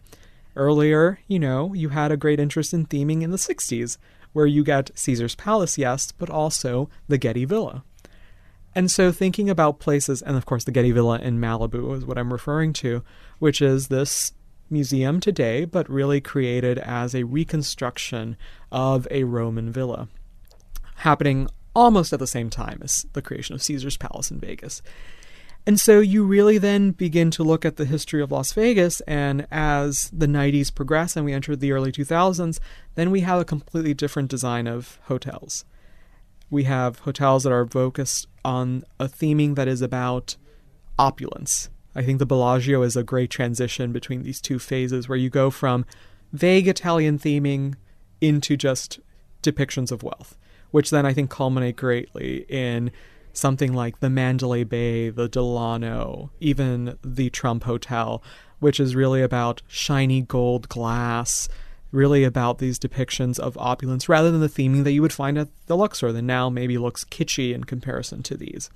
Earlier, 0.55 1.19
you 1.27 1.37
know, 1.37 1.73
you 1.73 1.89
had 1.89 2.13
a 2.13 2.17
great 2.17 2.39
interest 2.39 2.73
in 2.73 2.85
theming 2.85 3.23
in 3.23 3.31
the 3.31 3.37
60s, 3.37 3.97
where 4.31 4.45
you 4.45 4.63
get 4.63 4.91
Caesar's 4.95 5.35
Palace, 5.35 5.77
yes, 5.77 6.13
but 6.13 6.29
also 6.29 6.89
the 7.09 7.17
Getty 7.17 7.43
Villa. 7.43 7.83
And 8.77 8.91
so, 8.91 9.11
thinking 9.11 9.49
about 9.49 9.79
places, 9.79 10.21
and 10.21 10.37
of 10.37 10.45
course, 10.45 10.63
the 10.63 10.71
Getty 10.71 10.91
Villa 10.91 11.17
in 11.17 11.39
Malibu 11.39 11.97
is 11.97 12.05
what 12.05 12.19
I'm 12.19 12.31
referring 12.31 12.73
to, 12.73 13.03
which 13.39 13.59
is 13.59 13.87
this 13.87 14.33
museum 14.69 15.19
today, 15.19 15.65
but 15.65 15.89
really 15.89 16.21
created 16.21 16.77
as 16.77 17.15
a 17.15 17.23
reconstruction 17.23 18.37
of 18.71 19.07
a 19.09 19.23
Roman 19.23 19.71
villa, 19.71 20.09
happening 20.97 21.47
almost 21.75 22.13
at 22.13 22.19
the 22.19 22.27
same 22.27 22.51
time 22.51 22.79
as 22.83 23.07
the 23.13 23.21
creation 23.23 23.55
of 23.55 23.63
Caesar's 23.63 23.97
Palace 23.97 24.29
in 24.29 24.39
Vegas. 24.39 24.83
And 25.65 25.79
so 25.79 25.99
you 25.99 26.23
really 26.23 26.59
then 26.59 26.91
begin 26.91 27.31
to 27.31 27.43
look 27.43 27.65
at 27.65 27.77
the 27.77 27.85
history 27.85 28.21
of 28.21 28.31
Las 28.31 28.53
Vegas, 28.53 29.01
and 29.07 29.47
as 29.49 30.11
the 30.13 30.27
90s 30.27 30.71
progress 30.71 31.15
and 31.15 31.25
we 31.25 31.33
enter 31.33 31.55
the 31.55 31.71
early 31.71 31.91
2000s, 31.91 32.59
then 32.93 33.09
we 33.09 33.21
have 33.21 33.41
a 33.41 33.45
completely 33.45 33.95
different 33.95 34.29
design 34.29 34.67
of 34.67 34.99
hotels. 35.05 35.65
We 36.51 36.65
have 36.65 36.99
hotels 36.99 37.43
that 37.43 37.51
are 37.51 37.65
focused 37.65 38.27
on 38.47 38.85
a 38.97 39.05
theming 39.05 39.55
that 39.55 39.67
is 39.67 39.81
about 39.81 40.37
opulence, 40.97 41.69
I 41.93 42.01
think 42.01 42.17
the 42.17 42.25
Bellagio 42.25 42.81
is 42.81 42.95
a 42.95 43.03
great 43.03 43.29
transition 43.29 43.91
between 43.91 44.23
these 44.23 44.39
two 44.39 44.57
phases 44.57 45.09
where 45.09 45.17
you 45.17 45.29
go 45.29 45.49
from 45.49 45.85
vague 46.31 46.67
Italian 46.67 47.19
theming 47.19 47.75
into 48.21 48.55
just 48.55 48.99
depictions 49.43 49.91
of 49.91 50.01
wealth, 50.01 50.37
which 50.71 50.91
then 50.91 51.05
I 51.05 51.13
think 51.13 51.29
culminate 51.29 51.75
greatly 51.75 52.45
in 52.47 52.91
something 53.33 53.73
like 53.73 53.99
the 53.99 54.09
Mandalay 54.09 54.63
Bay, 54.63 55.09
the 55.09 55.27
Delano, 55.27 56.31
even 56.39 56.97
the 57.03 57.29
Trump 57.29 57.65
Hotel, 57.65 58.23
which 58.59 58.79
is 58.79 58.95
really 58.95 59.21
about 59.21 59.61
shiny 59.67 60.21
gold 60.21 60.69
glass, 60.69 61.49
really 61.91 62.23
about 62.23 62.57
these 62.57 62.77
depictions 62.77 63.39
of 63.39 63.57
opulence 63.57 64.09
rather 64.09 64.31
than 64.31 64.41
the 64.41 64.49
theming 64.49 64.83
that 64.83 64.91
you 64.91 65.01
would 65.01 65.13
find 65.13 65.37
at 65.37 65.47
the 65.67 65.77
Luxor 65.77 66.11
that 66.11 66.21
now 66.21 66.49
maybe 66.49 66.77
looks 66.77 67.05
kitschy 67.05 67.53
in 67.53 67.63
comparison 67.63 68.21
to 68.23 68.35
these. 68.35 68.69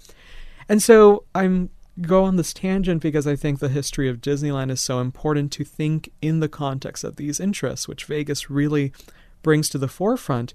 And 0.70 0.82
so 0.82 1.26
I'm 1.36 1.70
go 2.00 2.24
on 2.24 2.38
this 2.38 2.54
tangent 2.54 3.02
because 3.02 3.28
I 3.28 3.36
think 3.36 3.60
the 3.60 3.70
history 3.70 4.08
of 4.08 4.22
Disneyland 4.22 4.72
is 4.72 4.82
so 4.82 5.00
important 5.00 5.52
to 5.54 5.66
think 5.66 6.12
in 6.22 6.40
the 6.40 6.48
context 6.48 7.04
of 7.04 7.18
these 7.18 7.40
interests, 7.40 7.88
which 7.88 8.06
Vegas 8.06 8.50
really 8.50 8.94
brings 9.44 9.68
to 9.70 9.78
the 9.78 9.88
forefront, 9.88 10.54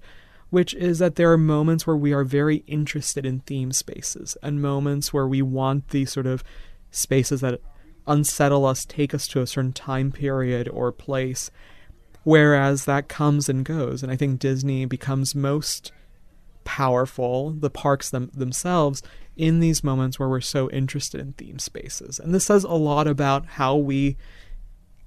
which 0.49 0.73
is 0.73 0.99
that 0.99 1.15
there 1.15 1.31
are 1.31 1.37
moments 1.37 1.85
where 1.85 1.95
we 1.95 2.13
are 2.13 2.23
very 2.23 2.63
interested 2.67 3.25
in 3.25 3.41
theme 3.41 3.71
spaces 3.71 4.35
and 4.41 4.61
moments 4.61 5.13
where 5.13 5.27
we 5.27 5.41
want 5.41 5.89
these 5.89 6.11
sort 6.11 6.25
of 6.25 6.43
spaces 6.89 7.41
that 7.41 7.61
unsettle 8.07 8.65
us, 8.65 8.85
take 8.85 9.13
us 9.13 9.27
to 9.27 9.41
a 9.41 9.47
certain 9.47 9.73
time 9.73 10.11
period 10.11 10.67
or 10.69 10.91
place. 10.91 11.51
Whereas 12.27 12.83
that 12.83 13.07
comes 13.07 13.47
and 13.47 13.63
goes. 13.63 14.03
And 14.03 14.11
I 14.11 14.17
think 14.17 14.39
Disney 14.39 14.83
becomes 14.83 15.33
most 15.33 15.93
powerful, 16.65 17.51
the 17.51 17.69
parks 17.69 18.09
them, 18.09 18.31
themselves, 18.33 19.01
in 19.37 19.61
these 19.61 19.81
moments 19.81 20.19
where 20.19 20.27
we're 20.27 20.41
so 20.41 20.69
interested 20.71 21.21
in 21.21 21.31
theme 21.31 21.57
spaces. 21.57 22.19
And 22.19 22.35
this 22.35 22.43
says 22.43 22.65
a 22.65 22.73
lot 22.73 23.07
about 23.07 23.45
how 23.45 23.77
we 23.77 24.17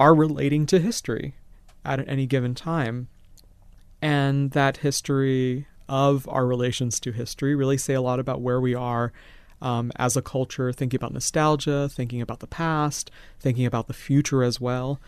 are 0.00 0.14
relating 0.14 0.64
to 0.68 0.78
history 0.78 1.34
at 1.84 2.08
any 2.08 2.24
given 2.24 2.54
time. 2.54 3.08
And 4.00 4.52
that 4.52 4.78
history 4.78 5.66
of 5.90 6.26
our 6.26 6.46
relations 6.46 6.98
to 7.00 7.12
history 7.12 7.54
really 7.54 7.76
say 7.76 7.92
a 7.92 8.00
lot 8.00 8.18
about 8.18 8.40
where 8.40 8.62
we 8.62 8.74
are 8.74 9.12
um, 9.60 9.92
as 9.96 10.16
a 10.16 10.22
culture, 10.22 10.72
thinking 10.72 10.96
about 10.96 11.12
nostalgia, 11.12 11.86
thinking 11.90 12.22
about 12.22 12.40
the 12.40 12.46
past, 12.46 13.10
thinking 13.38 13.66
about 13.66 13.88
the 13.88 13.92
future 13.92 14.42
as 14.42 14.58
well. 14.58 15.02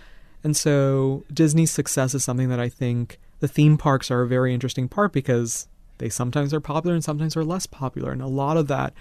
And 0.45 0.57
so 0.57 1.24
Disney's 1.32 1.70
success 1.70 2.14
is 2.14 2.24
something 2.24 2.49
that 2.49 2.61
I 2.61 2.68
think 2.68 3.18
the 3.40 3.49
theme 3.49 3.78
parks 3.78 4.11
are 4.11 4.22
a 4.22 4.28
very 4.28 4.53
interesting 4.53 4.88
part 4.88 5.12
because 5.12 5.68
they 5.99 6.09
sometimes 6.09 6.53
are 6.53 6.61
popular 6.61 6.95
and 6.95 7.05
sometimes 7.05 7.36
are 7.36 7.45
less 7.45 7.66
popular. 7.66 8.12
And 8.12 8.22
a 8.22 8.26
lot 8.26 8.57
of 8.57 8.68
that 8.68 8.93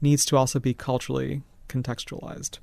needs 0.00 0.24
to 0.26 0.36
also 0.36 0.58
be 0.60 0.74
culturally 0.74 1.42
contextualized. 1.68 2.58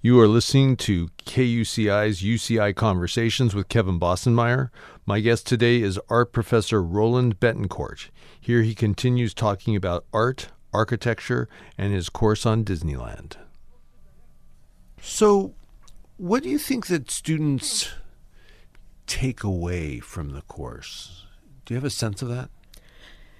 You 0.00 0.20
are 0.20 0.28
listening 0.28 0.76
to 0.78 1.08
KUCI's 1.24 2.20
UCI 2.20 2.76
Conversations 2.76 3.54
with 3.54 3.70
Kevin 3.70 3.98
Bossenmeyer. 3.98 4.68
My 5.06 5.20
guest 5.20 5.46
today 5.46 5.80
is 5.80 5.98
art 6.10 6.30
professor 6.30 6.82
Roland 6.82 7.40
Betancourt. 7.40 8.10
Here 8.38 8.60
he 8.60 8.74
continues 8.74 9.32
talking 9.32 9.74
about 9.74 10.04
art, 10.12 10.48
architecture, 10.74 11.48
and 11.78 11.94
his 11.94 12.10
course 12.10 12.44
on 12.44 12.64
Disneyland. 12.64 13.36
So, 15.00 15.54
what 16.16 16.42
do 16.42 16.48
you 16.48 16.58
think 16.58 16.86
that 16.86 17.10
students 17.10 17.90
take 19.06 19.42
away 19.42 20.00
from 20.00 20.30
the 20.30 20.42
course? 20.42 21.26
Do 21.64 21.74
you 21.74 21.76
have 21.76 21.84
a 21.84 21.90
sense 21.90 22.22
of 22.22 22.28
that? 22.28 22.50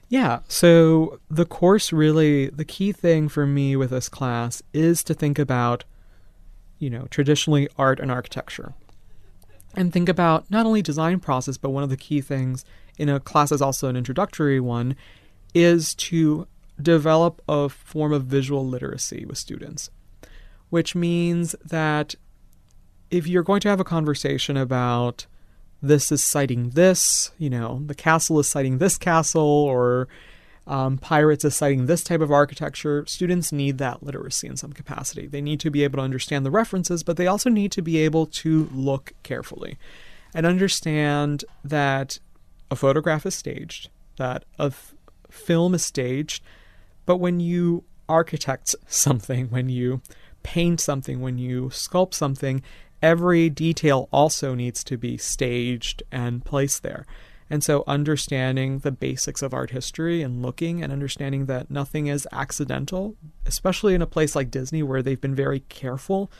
Yeah, 0.08 0.40
so 0.48 1.18
the 1.30 1.46
course 1.46 1.92
really, 1.92 2.48
the 2.48 2.64
key 2.64 2.92
thing 2.92 3.28
for 3.28 3.46
me 3.46 3.74
with 3.74 3.90
this 3.90 4.08
class 4.08 4.62
is 4.72 5.02
to 5.04 5.14
think 5.14 5.38
about, 5.38 5.84
you 6.78 6.90
know, 6.90 7.06
traditionally 7.10 7.68
art 7.78 8.00
and 8.00 8.10
architecture. 8.10 8.74
And 9.74 9.92
think 9.92 10.08
about 10.08 10.50
not 10.50 10.66
only 10.66 10.82
design 10.82 11.20
process, 11.20 11.56
but 11.56 11.70
one 11.70 11.82
of 11.82 11.90
the 11.90 11.96
key 11.96 12.20
things 12.20 12.64
in 12.98 13.08
a 13.08 13.18
class 13.18 13.50
is 13.50 13.62
also 13.62 13.88
an 13.88 13.96
introductory 13.96 14.60
one 14.60 14.94
is 15.52 15.94
to 15.94 16.46
develop 16.80 17.40
a 17.48 17.68
form 17.68 18.12
of 18.12 18.24
visual 18.24 18.66
literacy 18.66 19.24
with 19.24 19.38
students, 19.38 19.90
which 20.70 20.94
means 20.94 21.54
that 21.64 22.14
if 23.14 23.28
you're 23.28 23.44
going 23.44 23.60
to 23.60 23.68
have 23.68 23.78
a 23.78 23.84
conversation 23.84 24.56
about 24.56 25.26
this 25.80 26.10
is 26.10 26.20
citing 26.20 26.70
this, 26.70 27.30
you 27.38 27.48
know, 27.48 27.80
the 27.86 27.94
castle 27.94 28.40
is 28.40 28.48
citing 28.48 28.78
this 28.78 28.98
castle, 28.98 29.40
or 29.40 30.08
um, 30.66 30.98
Pirates 30.98 31.44
is 31.44 31.54
citing 31.54 31.86
this 31.86 32.02
type 32.02 32.20
of 32.20 32.32
architecture. 32.32 33.04
Students 33.06 33.52
need 33.52 33.78
that 33.78 34.02
literacy 34.02 34.48
in 34.48 34.56
some 34.56 34.72
capacity. 34.72 35.28
They 35.28 35.40
need 35.40 35.60
to 35.60 35.70
be 35.70 35.84
able 35.84 35.98
to 35.98 36.02
understand 36.02 36.44
the 36.44 36.50
references, 36.50 37.04
but 37.04 37.16
they 37.16 37.28
also 37.28 37.48
need 37.48 37.70
to 37.72 37.82
be 37.82 37.98
able 37.98 38.26
to 38.26 38.68
look 38.72 39.12
carefully 39.22 39.78
and 40.34 40.44
understand 40.44 41.44
that 41.62 42.18
a 42.68 42.74
photograph 42.74 43.24
is 43.26 43.36
staged, 43.36 43.90
that 44.16 44.44
a 44.58 44.64
f- 44.64 44.92
film 45.30 45.72
is 45.74 45.84
staged, 45.84 46.42
but 47.06 47.18
when 47.18 47.38
you 47.38 47.84
architect 48.08 48.74
something, 48.88 49.50
when 49.50 49.68
you 49.68 50.00
paint 50.42 50.80
something, 50.80 51.20
when 51.20 51.38
you 51.38 51.66
sculpt 51.66 52.14
something, 52.14 52.60
every 53.04 53.50
detail 53.50 54.08
also 54.10 54.54
needs 54.54 54.82
to 54.82 54.96
be 54.96 55.18
staged 55.18 56.02
and 56.10 56.42
placed 56.42 56.82
there. 56.82 57.04
And 57.50 57.62
so, 57.62 57.84
understanding 57.86 58.78
the 58.78 58.90
basics 58.90 59.42
of 59.42 59.52
art 59.52 59.70
history 59.70 60.22
and 60.22 60.40
looking 60.40 60.82
and 60.82 60.90
understanding 60.90 61.44
that 61.44 61.70
nothing 61.70 62.06
is 62.06 62.26
accidental, 62.32 63.14
especially 63.44 63.94
in 63.94 64.00
a 64.00 64.06
place 64.06 64.34
like 64.34 64.50
Disney 64.50 64.82
where 64.82 65.02
they've 65.02 65.20
been 65.20 65.34
very 65.34 65.60
careful 65.60 66.32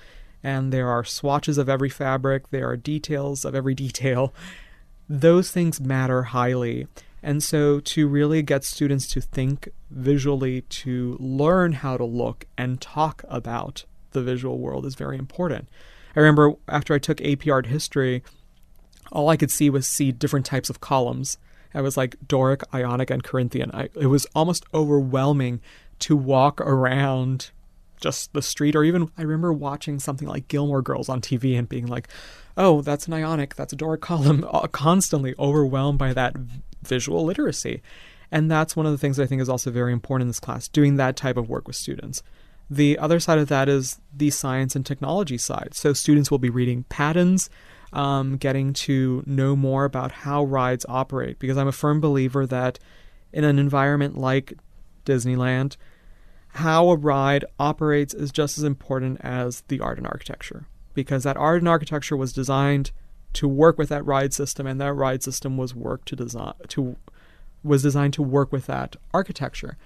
and 0.42 0.72
there 0.72 0.88
are 0.88 1.04
swatches 1.04 1.58
of 1.58 1.68
every 1.68 1.90
fabric, 1.90 2.48
there 2.50 2.68
are 2.70 2.76
details 2.78 3.44
of 3.44 3.54
every 3.54 3.74
detail, 3.86 4.32
those 5.06 5.50
things 5.50 5.80
matter 5.80 6.22
highly. 6.22 6.86
And 7.22 7.42
so, 7.42 7.80
to 7.80 8.08
really 8.08 8.40
get 8.40 8.64
students 8.64 9.06
to 9.08 9.20
think 9.20 9.68
visually, 9.90 10.62
to 10.62 11.18
learn 11.20 11.74
how 11.74 11.98
to 11.98 12.04
look 12.04 12.46
and 12.56 12.80
talk 12.80 13.22
about 13.28 13.84
the 14.12 14.22
visual 14.22 14.58
world 14.58 14.86
is 14.86 14.94
very 14.94 15.18
important. 15.18 15.68
I 16.16 16.20
remember 16.20 16.54
after 16.68 16.94
I 16.94 16.98
took 16.98 17.20
AP 17.22 17.48
Art 17.48 17.66
History, 17.66 18.22
all 19.12 19.28
I 19.28 19.36
could 19.36 19.50
see 19.50 19.70
was 19.70 19.86
see 19.86 20.12
different 20.12 20.46
types 20.46 20.70
of 20.70 20.80
columns. 20.80 21.38
I 21.74 21.80
was 21.80 21.96
like 21.96 22.16
Doric, 22.26 22.62
Ionic, 22.72 23.10
and 23.10 23.24
Corinthian. 23.24 23.70
I, 23.74 23.88
it 23.94 24.06
was 24.06 24.26
almost 24.34 24.64
overwhelming 24.72 25.60
to 26.00 26.16
walk 26.16 26.60
around 26.60 27.50
just 28.00 28.32
the 28.32 28.42
street, 28.42 28.76
or 28.76 28.84
even 28.84 29.10
I 29.18 29.22
remember 29.22 29.52
watching 29.52 29.98
something 29.98 30.28
like 30.28 30.48
Gilmore 30.48 30.82
Girls 30.82 31.08
on 31.08 31.20
TV 31.20 31.58
and 31.58 31.68
being 31.68 31.86
like, 31.86 32.08
"Oh, 32.56 32.80
that's 32.80 33.06
an 33.06 33.14
Ionic, 33.14 33.56
that's 33.56 33.72
a 33.72 33.76
Doric 33.76 34.02
column," 34.02 34.46
constantly 34.72 35.34
overwhelmed 35.38 35.98
by 35.98 36.12
that 36.12 36.36
visual 36.82 37.24
literacy. 37.24 37.82
And 38.30 38.50
that's 38.50 38.76
one 38.76 38.86
of 38.86 38.92
the 38.92 38.98
things 38.98 39.18
I 39.18 39.26
think 39.26 39.40
is 39.40 39.48
also 39.48 39.70
very 39.70 39.92
important 39.92 40.22
in 40.22 40.28
this 40.28 40.40
class, 40.40 40.68
doing 40.68 40.96
that 40.96 41.16
type 41.16 41.36
of 41.36 41.48
work 41.48 41.66
with 41.66 41.76
students. 41.76 42.22
The 42.74 42.98
other 42.98 43.20
side 43.20 43.38
of 43.38 43.46
that 43.48 43.68
is 43.68 44.00
the 44.12 44.30
science 44.30 44.74
and 44.74 44.84
technology 44.84 45.38
side. 45.38 45.74
So 45.74 45.92
students 45.92 46.28
will 46.28 46.40
be 46.40 46.50
reading 46.50 46.84
patents, 46.88 47.48
um, 47.92 48.36
getting 48.36 48.72
to 48.72 49.22
know 49.26 49.54
more 49.54 49.84
about 49.84 50.10
how 50.10 50.42
rides 50.42 50.84
operate, 50.88 51.38
because 51.38 51.56
I'm 51.56 51.68
a 51.68 51.72
firm 51.72 52.00
believer 52.00 52.46
that 52.46 52.80
in 53.32 53.44
an 53.44 53.60
environment 53.60 54.18
like 54.18 54.54
Disneyland, 55.06 55.76
how 56.48 56.90
a 56.90 56.96
ride 56.96 57.44
operates 57.60 58.12
is 58.12 58.32
just 58.32 58.58
as 58.58 58.64
important 58.64 59.20
as 59.20 59.62
the 59.68 59.78
art 59.78 59.98
and 59.98 60.06
architecture, 60.08 60.66
because 60.94 61.22
that 61.22 61.36
art 61.36 61.60
and 61.60 61.68
architecture 61.68 62.16
was 62.16 62.32
designed 62.32 62.90
to 63.34 63.46
work 63.46 63.78
with 63.78 63.88
that 63.90 64.04
ride 64.04 64.34
system, 64.34 64.66
and 64.66 64.80
that 64.80 64.94
ride 64.94 65.22
system 65.22 65.56
was 65.56 65.76
work 65.76 66.04
to 66.06 66.16
design 66.16 66.54
to 66.68 66.96
was 67.62 67.82
designed 67.82 68.14
to 68.14 68.22
work 68.22 68.50
with 68.50 68.66
that 68.66 68.96
architecture. 69.12 69.76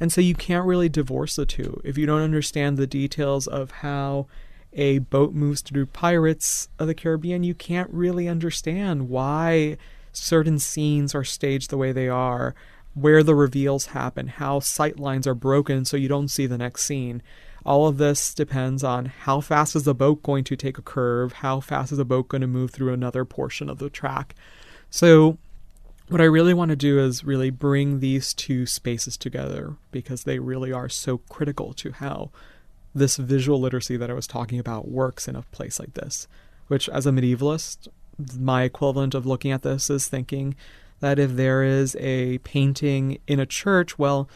And 0.00 0.12
so 0.12 0.20
you 0.20 0.34
can't 0.34 0.66
really 0.66 0.88
divorce 0.88 1.36
the 1.36 1.46
two. 1.46 1.80
If 1.84 1.96
you 1.96 2.06
don't 2.06 2.22
understand 2.22 2.76
the 2.76 2.86
details 2.86 3.46
of 3.46 3.70
how 3.70 4.26
a 4.72 4.98
boat 4.98 5.34
moves 5.34 5.60
through 5.60 5.86
Pirates 5.86 6.68
of 6.78 6.86
the 6.86 6.94
Caribbean, 6.94 7.44
you 7.44 7.54
can't 7.54 7.90
really 7.90 8.28
understand 8.28 9.08
why 9.08 9.76
certain 10.12 10.58
scenes 10.58 11.14
are 11.14 11.24
staged 11.24 11.70
the 11.70 11.76
way 11.76 11.92
they 11.92 12.08
are, 12.08 12.54
where 12.94 13.22
the 13.22 13.34
reveals 13.34 13.86
happen, 13.86 14.28
how 14.28 14.60
sight 14.60 14.98
lines 14.98 15.26
are 15.26 15.34
broken 15.34 15.84
so 15.84 15.96
you 15.96 16.08
don't 16.08 16.28
see 16.28 16.46
the 16.46 16.58
next 16.58 16.84
scene. 16.84 17.22
All 17.64 17.86
of 17.86 17.98
this 17.98 18.34
depends 18.34 18.84
on 18.84 19.06
how 19.06 19.40
fast 19.40 19.74
is 19.74 19.84
the 19.84 19.94
boat 19.94 20.22
going 20.22 20.44
to 20.44 20.56
take 20.56 20.76
a 20.76 20.82
curve, 20.82 21.34
how 21.34 21.60
fast 21.60 21.92
is 21.92 21.98
the 21.98 22.04
boat 22.04 22.28
going 22.28 22.42
to 22.42 22.46
move 22.46 22.70
through 22.70 22.92
another 22.92 23.24
portion 23.24 23.70
of 23.70 23.78
the 23.78 23.90
track. 23.90 24.34
So 24.90 25.38
what 26.08 26.20
I 26.20 26.24
really 26.24 26.54
want 26.54 26.68
to 26.70 26.76
do 26.76 26.98
is 26.98 27.24
really 27.24 27.50
bring 27.50 28.00
these 28.00 28.34
two 28.34 28.66
spaces 28.66 29.16
together 29.16 29.76
because 29.90 30.24
they 30.24 30.38
really 30.38 30.72
are 30.72 30.88
so 30.88 31.18
critical 31.18 31.72
to 31.74 31.92
how 31.92 32.30
this 32.94 33.16
visual 33.16 33.60
literacy 33.60 33.96
that 33.96 34.10
I 34.10 34.14
was 34.14 34.26
talking 34.26 34.58
about 34.58 34.88
works 34.88 35.26
in 35.26 35.34
a 35.34 35.42
place 35.42 35.80
like 35.80 35.94
this. 35.94 36.28
Which, 36.68 36.88
as 36.88 37.06
a 37.06 37.10
medievalist, 37.10 37.88
my 38.38 38.62
equivalent 38.62 39.14
of 39.14 39.26
looking 39.26 39.50
at 39.50 39.62
this 39.62 39.90
is 39.90 40.06
thinking 40.06 40.54
that 41.00 41.18
if 41.18 41.32
there 41.32 41.62
is 41.62 41.96
a 41.96 42.38
painting 42.38 43.18
in 43.26 43.40
a 43.40 43.46
church, 43.46 43.98
well, 43.98 44.28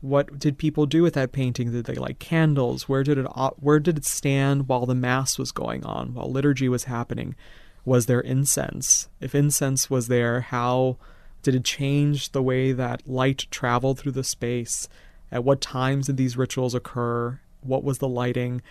what 0.00 0.38
did 0.38 0.58
people 0.58 0.86
do 0.86 1.02
with 1.02 1.14
that 1.14 1.32
painting? 1.32 1.72
Did 1.72 1.86
they 1.86 1.94
light 1.94 2.18
candles? 2.18 2.88
Where 2.88 3.04
did 3.04 3.18
it 3.18 3.26
where 3.58 3.80
did 3.80 3.98
it 3.98 4.04
stand 4.04 4.68
while 4.68 4.86
the 4.86 4.94
mass 4.94 5.38
was 5.38 5.52
going 5.52 5.84
on, 5.84 6.14
while 6.14 6.30
liturgy 6.30 6.68
was 6.68 6.84
happening? 6.84 7.36
Was 7.84 8.06
there 8.06 8.20
incense? 8.20 9.08
If 9.20 9.34
incense 9.34 9.88
was 9.88 10.08
there, 10.08 10.40
how 10.40 10.98
did 11.42 11.54
it 11.54 11.64
change 11.64 12.30
the 12.30 12.42
way 12.42 12.72
that 12.72 13.08
light 13.08 13.46
traveled 13.50 13.98
through 13.98 14.12
the 14.12 14.24
space? 14.24 14.88
At 15.30 15.44
what 15.44 15.60
times 15.60 16.06
did 16.06 16.16
these 16.16 16.36
rituals 16.36 16.74
occur? 16.74 17.40
What 17.62 17.84
was 17.84 17.98
the 17.98 18.08
lighting? 18.08 18.62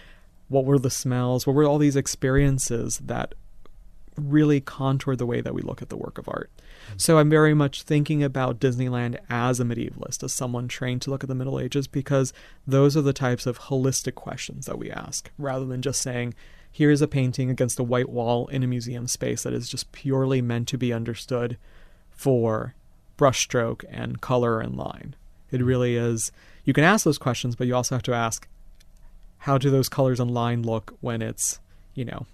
What 0.48 0.66
were 0.66 0.80
the 0.80 0.90
smells? 0.90 1.48
What 1.48 1.56
were 1.56 1.64
all 1.64 1.78
these 1.78 1.96
experiences 1.96 3.00
that 3.04 3.34
really 4.18 4.60
contour 4.60 5.16
the 5.16 5.26
way 5.26 5.42
that 5.42 5.54
we 5.54 5.62
look 5.62 5.82
at 5.82 5.90
the 5.90 5.98
work 5.98 6.18
of 6.18 6.28
art? 6.28 6.52
Mm-hmm. 6.58 6.98
So 6.98 7.18
I'm 7.18 7.30
very 7.30 7.54
much 7.54 7.84
thinking 7.84 8.24
about 8.24 8.60
Disneyland 8.60 9.18
as 9.30 9.60
a 9.60 9.64
medievalist, 9.64 10.24
as 10.24 10.34
someone 10.34 10.68
trained 10.68 11.02
to 11.04 11.10
look 11.10 11.24
at 11.24 11.30
the 11.30 11.36
Middle 11.36 11.60
Ages, 11.60 11.88
because 11.88 12.34
those 12.68 12.96
are 12.96 13.02
the 13.02 13.14
types 13.14 13.46
of 13.46 13.60
holistic 13.60 14.16
questions 14.16 14.66
that 14.66 14.78
we 14.78 14.92
ask, 14.92 15.32
rather 15.38 15.66
than 15.66 15.82
just 15.82 16.02
saying, 16.02 16.34
here's 16.72 17.02
a 17.02 17.08
painting 17.08 17.50
against 17.50 17.80
a 17.80 17.84
white 17.84 18.10
wall 18.10 18.48
in 18.48 18.64
a 18.64 18.68
museum 18.68 19.08
space 19.08 19.44
that 19.44 19.54
is 19.54 19.70
just 19.70 19.92
purely 19.92 20.42
meant 20.42 20.68
to 20.70 20.78
be 20.78 20.94
understood 20.94 21.58
for 22.22 22.76
brushstroke 23.18 23.84
and 23.90 24.22
color 24.22 24.60
and 24.62 24.78
line. 24.78 25.16
It 25.50 25.60
hmm. 25.60 25.66
really 25.66 25.96
is. 25.96 26.32
You 26.64 26.74
can 26.74 26.84
ask 26.84 27.04
those 27.04 27.18
questions, 27.18 27.56
but 27.56 27.66
you 27.66 27.76
also 27.76 27.96
have 27.96 28.04
to 28.04 28.14
ask 28.14 28.48
how 29.40 29.58
do 29.58 29.72
those 29.72 29.90
colors 29.90 30.20
and 30.20 30.30
line 30.30 30.62
look 30.62 30.96
when 31.02 31.24
it's, 31.24 31.60
you 31.96 32.06
know, 32.06 32.28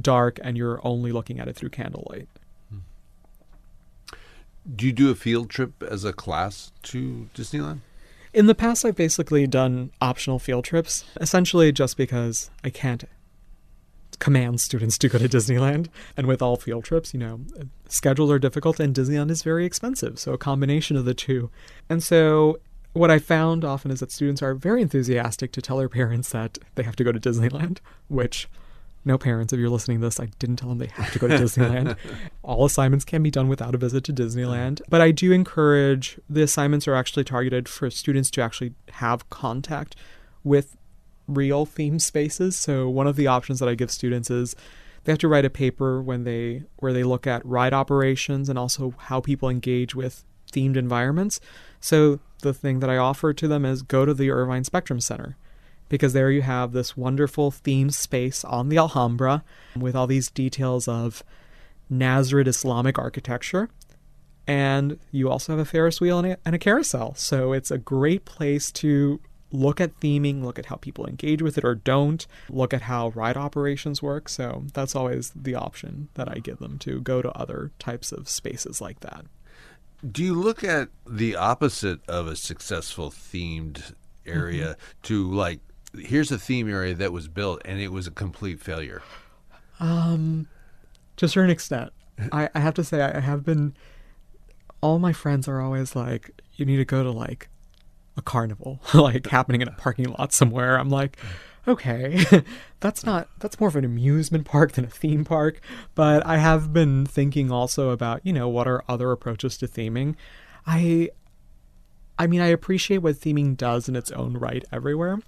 dark 0.00 0.40
and 0.42 0.56
you're 0.56 0.80
only 0.84 1.12
looking 1.12 1.38
at 1.38 1.46
it 1.46 1.54
through 1.54 1.68
candlelight. 1.68 2.28
Hmm. 2.68 2.78
Do 4.74 4.86
you 4.86 4.92
do 4.92 5.10
a 5.10 5.14
field 5.14 5.50
trip 5.50 5.84
as 5.84 6.04
a 6.04 6.12
class 6.12 6.72
to 6.84 7.28
Disneyland? 7.32 7.78
In 8.34 8.46
the 8.46 8.56
past, 8.56 8.84
I've 8.84 8.96
basically 8.96 9.46
done 9.46 9.92
optional 10.00 10.40
field 10.40 10.64
trips, 10.64 11.04
essentially 11.20 11.70
just 11.70 11.96
because 11.96 12.50
I 12.64 12.70
can't 12.70 13.04
command 14.18 14.60
students 14.60 14.98
to 14.98 15.08
go 15.08 15.18
to 15.18 15.28
Disneyland. 15.28 15.88
And 16.16 16.26
with 16.26 16.42
all 16.42 16.56
field 16.56 16.84
trips, 16.84 17.12
you 17.14 17.20
know, 17.20 17.40
schedules 17.88 18.30
are 18.30 18.38
difficult 18.38 18.80
and 18.80 18.94
Disneyland 18.94 19.30
is 19.30 19.42
very 19.42 19.64
expensive. 19.64 20.18
So 20.18 20.32
a 20.32 20.38
combination 20.38 20.96
of 20.96 21.04
the 21.04 21.14
two. 21.14 21.50
And 21.88 22.02
so 22.02 22.60
what 22.92 23.10
I 23.10 23.18
found 23.18 23.64
often 23.64 23.90
is 23.90 24.00
that 24.00 24.10
students 24.10 24.42
are 24.42 24.54
very 24.54 24.82
enthusiastic 24.82 25.52
to 25.52 25.62
tell 25.62 25.76
their 25.76 25.88
parents 25.88 26.30
that 26.30 26.58
they 26.74 26.82
have 26.82 26.96
to 26.96 27.04
go 27.04 27.12
to 27.12 27.20
Disneyland, 27.20 27.78
which 28.08 28.48
no 29.04 29.16
parents, 29.16 29.52
if 29.52 29.58
you're 29.58 29.70
listening 29.70 30.00
to 30.00 30.06
this, 30.06 30.20
I 30.20 30.26
didn't 30.38 30.56
tell 30.56 30.68
them 30.68 30.78
they 30.78 30.86
have 30.86 31.12
to 31.12 31.18
go 31.18 31.28
to 31.28 31.34
Disneyland. 31.38 31.96
All 32.42 32.64
assignments 32.64 33.04
can 33.04 33.22
be 33.22 33.30
done 33.30 33.48
without 33.48 33.74
a 33.74 33.78
visit 33.78 34.04
to 34.04 34.12
Disneyland. 34.12 34.80
But 34.88 35.00
I 35.00 35.12
do 35.12 35.32
encourage 35.32 36.18
the 36.28 36.42
assignments 36.42 36.88
are 36.88 36.94
actually 36.94 37.24
targeted 37.24 37.68
for 37.68 37.90
students 37.90 38.30
to 38.32 38.42
actually 38.42 38.74
have 38.92 39.28
contact 39.30 39.94
with 40.44 40.76
real 41.28 41.66
theme 41.66 41.98
spaces. 41.98 42.56
So 42.56 42.88
one 42.88 43.06
of 43.06 43.16
the 43.16 43.26
options 43.26 43.60
that 43.60 43.68
I 43.68 43.74
give 43.74 43.90
students 43.90 44.30
is 44.30 44.56
they 45.04 45.12
have 45.12 45.18
to 45.20 45.28
write 45.28 45.44
a 45.44 45.50
paper 45.50 46.02
when 46.02 46.24
they 46.24 46.64
where 46.78 46.92
they 46.92 47.04
look 47.04 47.26
at 47.26 47.44
ride 47.46 47.72
operations 47.72 48.48
and 48.48 48.58
also 48.58 48.94
how 48.98 49.20
people 49.20 49.48
engage 49.48 49.94
with 49.94 50.24
themed 50.52 50.76
environments. 50.76 51.40
So 51.80 52.18
the 52.40 52.54
thing 52.54 52.80
that 52.80 52.90
I 52.90 52.96
offer 52.96 53.32
to 53.32 53.48
them 53.48 53.64
is 53.64 53.82
go 53.82 54.04
to 54.04 54.14
the 54.14 54.30
Irvine 54.30 54.64
Spectrum 54.64 55.00
Center 55.00 55.36
because 55.88 56.12
there 56.12 56.30
you 56.30 56.42
have 56.42 56.72
this 56.72 56.96
wonderful 56.96 57.50
themed 57.50 57.94
space 57.94 58.44
on 58.44 58.68
the 58.68 58.78
Alhambra 58.78 59.44
with 59.76 59.94
all 59.94 60.06
these 60.06 60.30
details 60.30 60.86
of 60.88 61.22
Nasrid 61.90 62.46
Islamic 62.46 62.98
architecture. 62.98 63.68
And 64.46 64.98
you 65.10 65.30
also 65.30 65.52
have 65.52 65.60
a 65.60 65.64
Ferris 65.64 66.00
wheel 66.00 66.18
and 66.18 66.32
a, 66.32 66.38
and 66.44 66.54
a 66.54 66.58
carousel. 66.58 67.14
So 67.14 67.52
it's 67.52 67.70
a 67.70 67.78
great 67.78 68.24
place 68.24 68.72
to 68.72 69.20
look 69.50 69.80
at 69.80 69.98
theming, 70.00 70.42
look 70.42 70.58
at 70.58 70.66
how 70.66 70.76
people 70.76 71.06
engage 71.06 71.42
with 71.42 71.56
it 71.58 71.64
or 71.64 71.74
don't, 71.74 72.26
look 72.48 72.74
at 72.74 72.82
how 72.82 73.10
ride 73.10 73.36
operations 73.36 74.02
work. 74.02 74.28
So 74.28 74.64
that's 74.74 74.94
always 74.94 75.32
the 75.34 75.54
option 75.54 76.08
that 76.14 76.28
I 76.28 76.38
give 76.38 76.58
them 76.58 76.78
to 76.80 77.00
go 77.00 77.22
to 77.22 77.30
other 77.32 77.70
types 77.78 78.12
of 78.12 78.28
spaces 78.28 78.80
like 78.80 79.00
that. 79.00 79.24
Do 80.10 80.22
you 80.22 80.34
look 80.34 80.62
at 80.62 80.88
the 81.06 81.34
opposite 81.34 82.00
of 82.08 82.26
a 82.28 82.36
successful 82.36 83.10
themed 83.10 83.94
area 84.26 84.70
mm-hmm. 84.70 85.02
to 85.02 85.30
like 85.30 85.60
here's 85.98 86.30
a 86.30 86.38
theme 86.38 86.70
area 86.70 86.94
that 86.94 87.12
was 87.12 87.28
built 87.28 87.62
and 87.64 87.80
it 87.80 87.90
was 87.90 88.06
a 88.06 88.12
complete 88.12 88.60
failure? 88.60 89.02
Um 89.80 90.46
to 91.16 91.26
a 91.26 91.28
certain 91.28 91.50
extent. 91.50 91.92
I, 92.32 92.48
I 92.54 92.60
have 92.60 92.74
to 92.74 92.84
say 92.84 93.02
I 93.02 93.20
have 93.20 93.44
been 93.44 93.74
all 94.80 94.98
my 95.00 95.12
friends 95.12 95.48
are 95.48 95.60
always 95.60 95.96
like, 95.96 96.40
you 96.54 96.64
need 96.64 96.76
to 96.76 96.84
go 96.84 97.02
to 97.02 97.10
like 97.10 97.48
a 98.18 98.22
carnival 98.22 98.80
like 98.94 99.26
happening 99.28 99.62
in 99.62 99.68
a 99.68 99.72
parking 99.72 100.12
lot 100.18 100.32
somewhere. 100.32 100.78
I'm 100.78 100.90
like, 100.90 101.16
okay, 101.66 102.22
that's 102.80 103.06
not 103.06 103.28
that's 103.38 103.58
more 103.58 103.68
of 103.68 103.76
an 103.76 103.84
amusement 103.84 104.44
park 104.44 104.72
than 104.72 104.84
a 104.84 104.90
theme 104.90 105.24
park. 105.24 105.60
But 105.94 106.26
I 106.26 106.36
have 106.38 106.72
been 106.72 107.06
thinking 107.06 107.50
also 107.50 107.90
about, 107.90 108.20
you 108.24 108.32
know, 108.32 108.48
what 108.48 108.68
are 108.68 108.84
other 108.88 109.12
approaches 109.12 109.56
to 109.58 109.68
theming. 109.68 110.16
I 110.66 111.10
I 112.18 112.26
mean, 112.26 112.40
I 112.40 112.46
appreciate 112.46 112.98
what 112.98 113.14
theming 113.14 113.56
does 113.56 113.88
in 113.88 113.96
its 113.96 114.10
own 114.10 114.34
right 114.36 114.64
everywhere. 114.72 115.20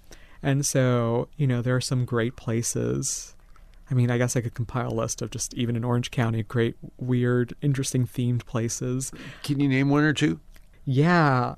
And 0.43 0.67
so, 0.67 1.29
you 1.37 1.47
know, 1.47 1.63
there 1.63 1.77
are 1.77 1.81
some 1.81 2.05
great 2.05 2.35
places. 2.35 3.35
I 3.91 3.95
mean, 3.95 4.11
I 4.11 4.19
guess 4.19 4.37
I 4.37 4.41
could 4.41 4.55
compile 4.55 4.93
a 4.93 4.95
list 4.95 5.21
of 5.21 5.31
just 5.31 5.53
even 5.55 5.77
in 5.77 5.85
Orange 5.85 6.11
County, 6.11 6.43
great, 6.43 6.77
weird, 6.97 7.55
interesting 7.61 8.07
themed 8.07 8.47
places. 8.47 9.13
Can 9.43 9.61
you 9.61 9.69
name 9.69 9.91
one 9.91 10.05
or 10.05 10.13
two? 10.13 10.41
Yeah. 10.85 11.57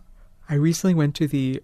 I 0.49 0.55
recently 0.55 0.95
went 0.95 1.15
to 1.17 1.27
the 1.27 1.63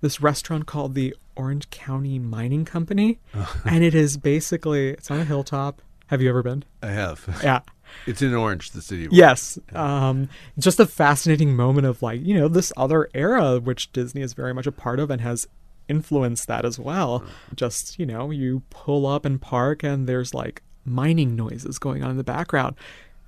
this 0.00 0.20
restaurant 0.20 0.66
called 0.66 0.94
the 0.94 1.14
Orange 1.36 1.68
County 1.70 2.18
Mining 2.18 2.64
Company, 2.64 3.18
and 3.64 3.84
it 3.84 3.94
is 3.94 4.16
basically 4.16 4.90
it's 4.90 5.10
on 5.10 5.20
a 5.20 5.24
hilltop. 5.24 5.82
Have 6.08 6.20
you 6.20 6.28
ever 6.28 6.42
been? 6.42 6.64
I 6.82 6.88
have. 6.88 7.40
Yeah. 7.42 7.60
It's 8.06 8.22
in 8.22 8.32
Orange, 8.34 8.70
the 8.70 8.82
city. 8.82 9.08
yes. 9.10 9.58
Um, 9.74 10.28
just 10.56 10.78
a 10.78 10.86
fascinating 10.86 11.56
moment 11.56 11.88
of 11.88 12.02
like, 12.02 12.24
you 12.24 12.34
know, 12.34 12.46
this 12.46 12.72
other 12.76 13.08
era 13.14 13.58
which 13.58 13.90
Disney 13.92 14.22
is 14.22 14.32
very 14.32 14.54
much 14.54 14.68
a 14.68 14.70
part 14.70 15.00
of 15.00 15.10
and 15.10 15.20
has 15.22 15.48
influenced 15.88 16.46
that 16.46 16.64
as 16.64 16.78
well. 16.78 17.24
Just, 17.56 17.98
you 17.98 18.06
know, 18.06 18.30
you 18.30 18.62
pull 18.70 19.08
up 19.08 19.24
and 19.24 19.42
park 19.42 19.82
and 19.82 20.06
there's 20.08 20.32
like 20.32 20.62
mining 20.84 21.34
noises 21.34 21.80
going 21.80 22.04
on 22.04 22.10
in 22.12 22.16
the 22.16 22.22
background. 22.22 22.76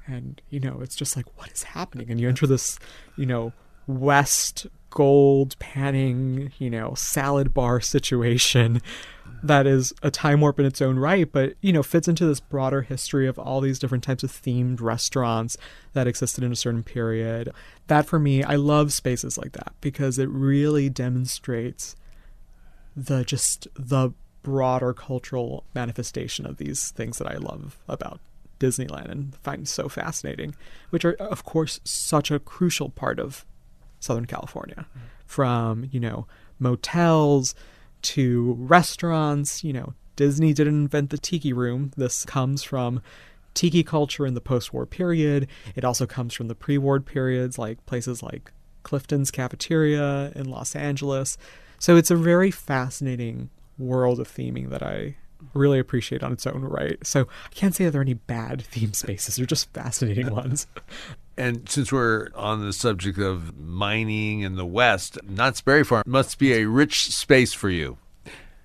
And, 0.07 0.41
you 0.49 0.61
know, 0.61 0.79
it's 0.81 0.95
just 0.95 1.17
like, 1.17 1.27
what 1.37 1.51
is 1.51 1.65
happening? 1.65 2.09
And 2.09 2.21
you 2.21 2.29
enter 2.29 2.47
this, 2.47 2.79
you 3.17 3.27
know, 3.27 3.53
west 3.89 4.69
gold 4.93 5.59
panning, 5.59 6.53
you 6.59 6.71
know, 6.71 6.95
salad 6.95 7.53
bar 7.53 7.81
situation 7.81 8.81
that 9.43 9.67
is 9.67 9.93
a 10.03 10.11
time 10.11 10.41
warp 10.41 10.61
in 10.61 10.67
its 10.67 10.81
own 10.81 10.99
right, 10.99 11.31
but 11.31 11.55
you 11.61 11.73
know, 11.73 11.83
fits 11.83 12.07
into 12.07 12.25
this 12.25 12.41
broader 12.41 12.83
history 12.83 13.27
of 13.27 13.39
all 13.39 13.61
these 13.61 13.79
different 13.79 14.05
types 14.05 14.23
of 14.23 14.31
themed 14.31 14.81
restaurants 14.81 15.57
that 15.95 16.07
existed 16.07 16.45
in 16.45 16.53
a 16.53 16.57
certain 16.57 16.83
period. 16.83 17.53
That 17.89 18.07
for 18.07 18.19
me, 18.19 18.45
I 18.45 18.55
love 18.55 18.93
spaces 18.93 19.37
like 19.37 19.53
that 19.53 19.73
because 19.81 20.19
it 20.19 20.29
really 20.29 20.89
demonstrates 20.89 21.97
the 22.95 23.25
just 23.25 23.67
the 23.75 24.13
broader 24.43 24.93
cultural 24.93 25.65
manifestation 25.75 26.47
of 26.47 26.59
these 26.59 26.91
things 26.91 27.19
that 27.19 27.29
I 27.29 27.37
love 27.37 27.79
about 27.89 28.21
Disneyland 28.61 29.11
and 29.11 29.37
find 29.37 29.67
so 29.67 29.89
fascinating, 29.89 30.55
which 30.91 31.05
are 31.05 31.15
of 31.15 31.45
course 31.45 31.81
such 31.85 32.31
a 32.31 32.39
crucial 32.39 32.91
part 32.91 33.19
of 33.19 33.45
Southern 34.03 34.27
California. 34.27 34.87
From, 35.27 35.87
you 35.91 36.01
know, 36.01 36.27
motels 36.59 37.55
to 38.03 38.57
restaurants. 38.59 39.65
You 39.65 39.73
know, 39.73 39.95
Disney 40.17 40.53
didn't 40.53 40.75
invent 40.75 41.11
the 41.11 41.19
tiki 41.19 41.53
room. 41.53 41.93
This 41.97 42.25
comes 42.25 42.63
from 42.63 43.01
tiki 43.55 43.83
culture 43.83 44.27
in 44.27 44.35
the 44.35 44.41
post 44.41 44.73
war 44.73 44.87
period. 44.87 45.47
It 45.75 45.85
also 45.85 46.07
comes 46.07 46.35
from 46.35 46.49
the 46.49 46.55
pre 46.55 46.79
war 46.79 47.01
periods, 47.01 47.59
like 47.59 47.85
places 47.87 48.23
like 48.23 48.53
Clifton's 48.83 49.31
Cafeteria 49.31 50.33
in 50.35 50.51
Los 50.51 50.75
Angeles. 50.75 51.39
So 51.79 51.97
it's 51.97 52.11
a 52.11 52.17
very 52.17 52.51
fascinating 52.51 53.51
world 53.79 54.21
of 54.21 54.29
theming 54.29 54.71
that 54.71 54.83
I 54.83 55.17
really 55.55 55.79
appreciate 55.79 56.23
on 56.23 56.33
its 56.33 56.47
own 56.47 56.63
right. 56.63 57.05
So 57.05 57.23
I 57.23 57.55
can't 57.55 57.75
say 57.75 57.85
that 57.85 57.91
there 57.91 58.01
are 58.01 58.03
any 58.03 58.15
bad 58.15 58.63
theme 58.63 58.93
spaces. 58.93 59.37
They're 59.37 59.47
just 59.47 59.73
fascinating 59.73 60.31
ones. 60.35 60.67
And 61.37 61.69
since 61.69 61.91
we're 61.91 62.29
on 62.35 62.65
the 62.65 62.73
subject 62.73 63.19
of 63.19 63.57
mining 63.59 64.41
in 64.41 64.57
the 64.57 64.67
West, 64.67 65.19
Knott's 65.25 65.61
Berry 65.61 65.85
Farm 65.85 66.03
must 66.07 66.39
be 66.39 66.53
a 66.55 66.67
rich 66.67 67.07
space 67.11 67.55
for 67.55 67.71
you. 67.71 67.97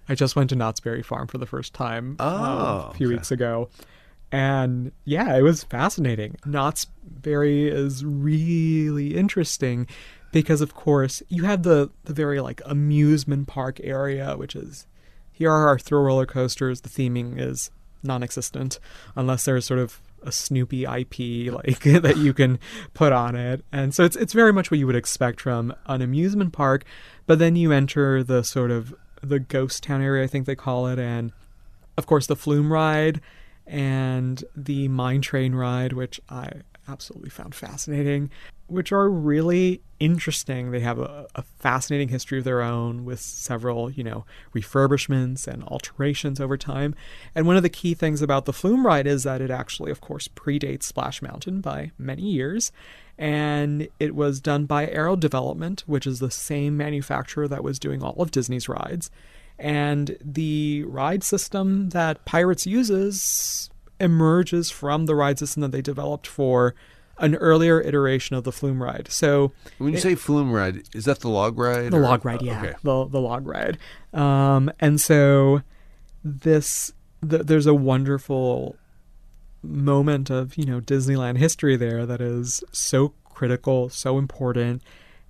I 0.09 0.15
just 0.15 0.35
went 0.35 0.49
to 0.49 0.55
Knott's 0.55 0.79
Berry 0.79 1.01
Farm 1.01 1.27
for 1.27 1.37
the 1.37 1.45
first 1.45 1.73
time 1.73 2.17
oh, 2.19 2.27
um, 2.27 2.89
a 2.89 2.93
few 2.95 3.07
okay. 3.07 3.15
weeks 3.15 3.31
ago. 3.31 3.69
And 4.31 4.91
yeah, 5.05 5.37
it 5.37 5.41
was 5.41 5.63
fascinating. 5.63 6.35
Knott's 6.45 6.87
Berry 7.03 7.69
is 7.69 8.03
really 8.03 9.15
interesting 9.15 9.87
because, 10.31 10.59
of 10.59 10.75
course, 10.75 11.23
you 11.29 11.43
have 11.43 11.63
the, 11.63 11.89
the 12.03 12.13
very 12.13 12.41
like 12.41 12.61
amusement 12.65 13.47
park 13.47 13.79
area, 13.83 14.35
which 14.35 14.55
is 14.55 14.85
here 15.31 15.51
are 15.51 15.67
our 15.67 15.79
thrill 15.79 16.03
roller 16.03 16.25
coasters. 16.25 16.81
The 16.81 16.89
theming 16.89 17.39
is 17.39 17.71
non 18.03 18.23
existent 18.23 18.79
unless 19.15 19.45
there's 19.45 19.65
sort 19.65 19.79
of 19.79 20.01
a 20.23 20.31
Snoopy 20.31 20.83
IP 20.83 21.51
like 21.53 21.79
that 22.01 22.17
you 22.17 22.33
can 22.33 22.59
put 22.93 23.13
on 23.13 23.35
it. 23.35 23.63
And 23.71 23.93
so 23.93 24.03
it's 24.03 24.15
it's 24.15 24.33
very 24.33 24.53
much 24.53 24.71
what 24.71 24.79
you 24.79 24.87
would 24.87 24.95
expect 24.95 25.41
from 25.41 25.73
an 25.85 26.01
amusement 26.01 26.53
park, 26.53 26.83
but 27.25 27.39
then 27.39 27.55
you 27.55 27.71
enter 27.71 28.23
the 28.23 28.43
sort 28.43 28.71
of 28.71 28.93
the 29.21 29.39
ghost 29.39 29.83
town 29.83 30.01
area 30.01 30.23
I 30.23 30.27
think 30.27 30.45
they 30.45 30.55
call 30.55 30.87
it 30.87 30.99
and 30.99 31.31
of 31.97 32.05
course 32.05 32.27
the 32.27 32.35
flume 32.35 32.71
ride 32.71 33.19
and 33.65 34.43
the 34.55 34.87
mine 34.87 35.21
train 35.21 35.55
ride 35.55 35.93
which 35.93 36.21
I 36.29 36.51
absolutely 36.87 37.29
found 37.29 37.55
fascinating 37.55 38.29
which 38.67 38.91
are 38.91 39.09
really 39.09 39.81
interesting. 39.99 40.71
They 40.71 40.81
have 40.81 40.99
a, 40.99 41.27
a, 41.35 41.41
fascinating 41.41 42.09
history 42.09 42.37
of 42.37 42.43
their 42.43 42.61
own 42.61 43.05
with 43.05 43.19
several, 43.19 43.89
you 43.89 44.03
know, 44.03 44.25
refurbishments 44.53 45.47
and 45.47 45.63
alterations 45.63 46.39
over 46.39 46.57
time. 46.57 46.93
And 47.33 47.47
one 47.47 47.57
of 47.57 47.63
the 47.63 47.69
key 47.69 47.93
things 47.93 48.21
about 48.21 48.45
the 48.45 48.53
Flume 48.53 48.85
ride 48.85 49.07
is 49.07 49.23
that 49.23 49.41
it 49.41 49.49
actually, 49.49 49.89
of 49.89 50.01
course, 50.01 50.27
predates 50.27 50.83
Splash 50.83 51.21
Mountain 51.21 51.61
by 51.61 51.91
many 51.97 52.23
years. 52.23 52.71
And 53.17 53.87
it 53.99 54.13
was 54.13 54.39
done 54.39 54.65
by 54.65 54.87
Arrow 54.87 55.15
Development, 55.15 55.83
which 55.87 56.05
is 56.05 56.19
the 56.19 56.29
same 56.29 56.77
manufacturer 56.77 57.47
that 57.47 57.63
was 57.63 57.79
doing 57.79 58.03
all 58.03 58.21
of 58.21 58.31
Disney's 58.31 58.69
rides. 58.69 59.09
And 59.57 60.17
the 60.23 60.83
ride 60.83 61.23
system 61.23 61.89
that 61.89 62.25
Pirates 62.25 62.67
uses 62.67 63.71
emerges 63.99 64.69
from 64.69 65.05
the 65.05 65.15
ride 65.15 65.39
system 65.39 65.61
that 65.61 65.71
they 65.71 65.81
developed 65.81 66.27
for 66.27 66.75
an 67.19 67.35
earlier 67.35 67.81
iteration 67.81 68.35
of 68.35 68.43
the 68.43 68.51
flume 68.51 68.81
ride. 68.81 69.07
So 69.09 69.51
when 69.77 69.91
you 69.91 69.97
it, 69.97 70.01
say 70.01 70.15
flume 70.15 70.51
ride, 70.51 70.83
is 70.93 71.05
that 71.05 71.19
the 71.19 71.29
log 71.29 71.57
ride? 71.57 71.91
The 71.91 71.97
or? 71.97 72.01
log 72.01 72.25
ride, 72.25 72.41
yeah, 72.41 72.59
okay. 72.61 72.73
the 72.83 73.05
the 73.05 73.19
log 73.19 73.47
ride. 73.47 73.77
Um, 74.13 74.71
and 74.79 74.99
so 75.01 75.61
this 76.23 76.91
the, 77.21 77.39
there's 77.39 77.65
a 77.67 77.73
wonderful 77.73 78.75
moment 79.63 80.29
of 80.29 80.57
you 80.57 80.65
know 80.65 80.79
Disneyland 80.79 81.37
history 81.37 81.75
there 81.75 82.05
that 82.05 82.21
is 82.21 82.63
so 82.71 83.13
critical, 83.23 83.89
so 83.89 84.17
important, 84.17 84.81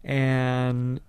and 0.03 0.99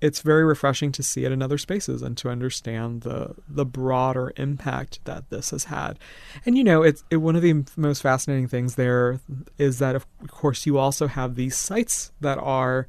it's 0.00 0.20
very 0.20 0.44
refreshing 0.44 0.92
to 0.92 1.02
see 1.02 1.24
it 1.24 1.32
in 1.32 1.42
other 1.42 1.58
spaces 1.58 2.02
and 2.02 2.16
to 2.16 2.30
understand 2.30 3.02
the 3.02 3.34
the 3.48 3.66
broader 3.66 4.32
impact 4.36 5.00
that 5.04 5.28
this 5.30 5.50
has 5.50 5.64
had. 5.64 5.98
And 6.46 6.56
you 6.56 6.64
know, 6.64 6.82
it's 6.82 7.04
it, 7.10 7.18
one 7.18 7.36
of 7.36 7.42
the 7.42 7.64
most 7.76 8.00
fascinating 8.02 8.48
things 8.48 8.76
there 8.76 9.20
is 9.58 9.78
that 9.78 9.94
of 9.94 10.06
course 10.28 10.66
you 10.66 10.78
also 10.78 11.06
have 11.06 11.34
these 11.34 11.56
sites 11.56 12.12
that 12.20 12.38
are 12.38 12.86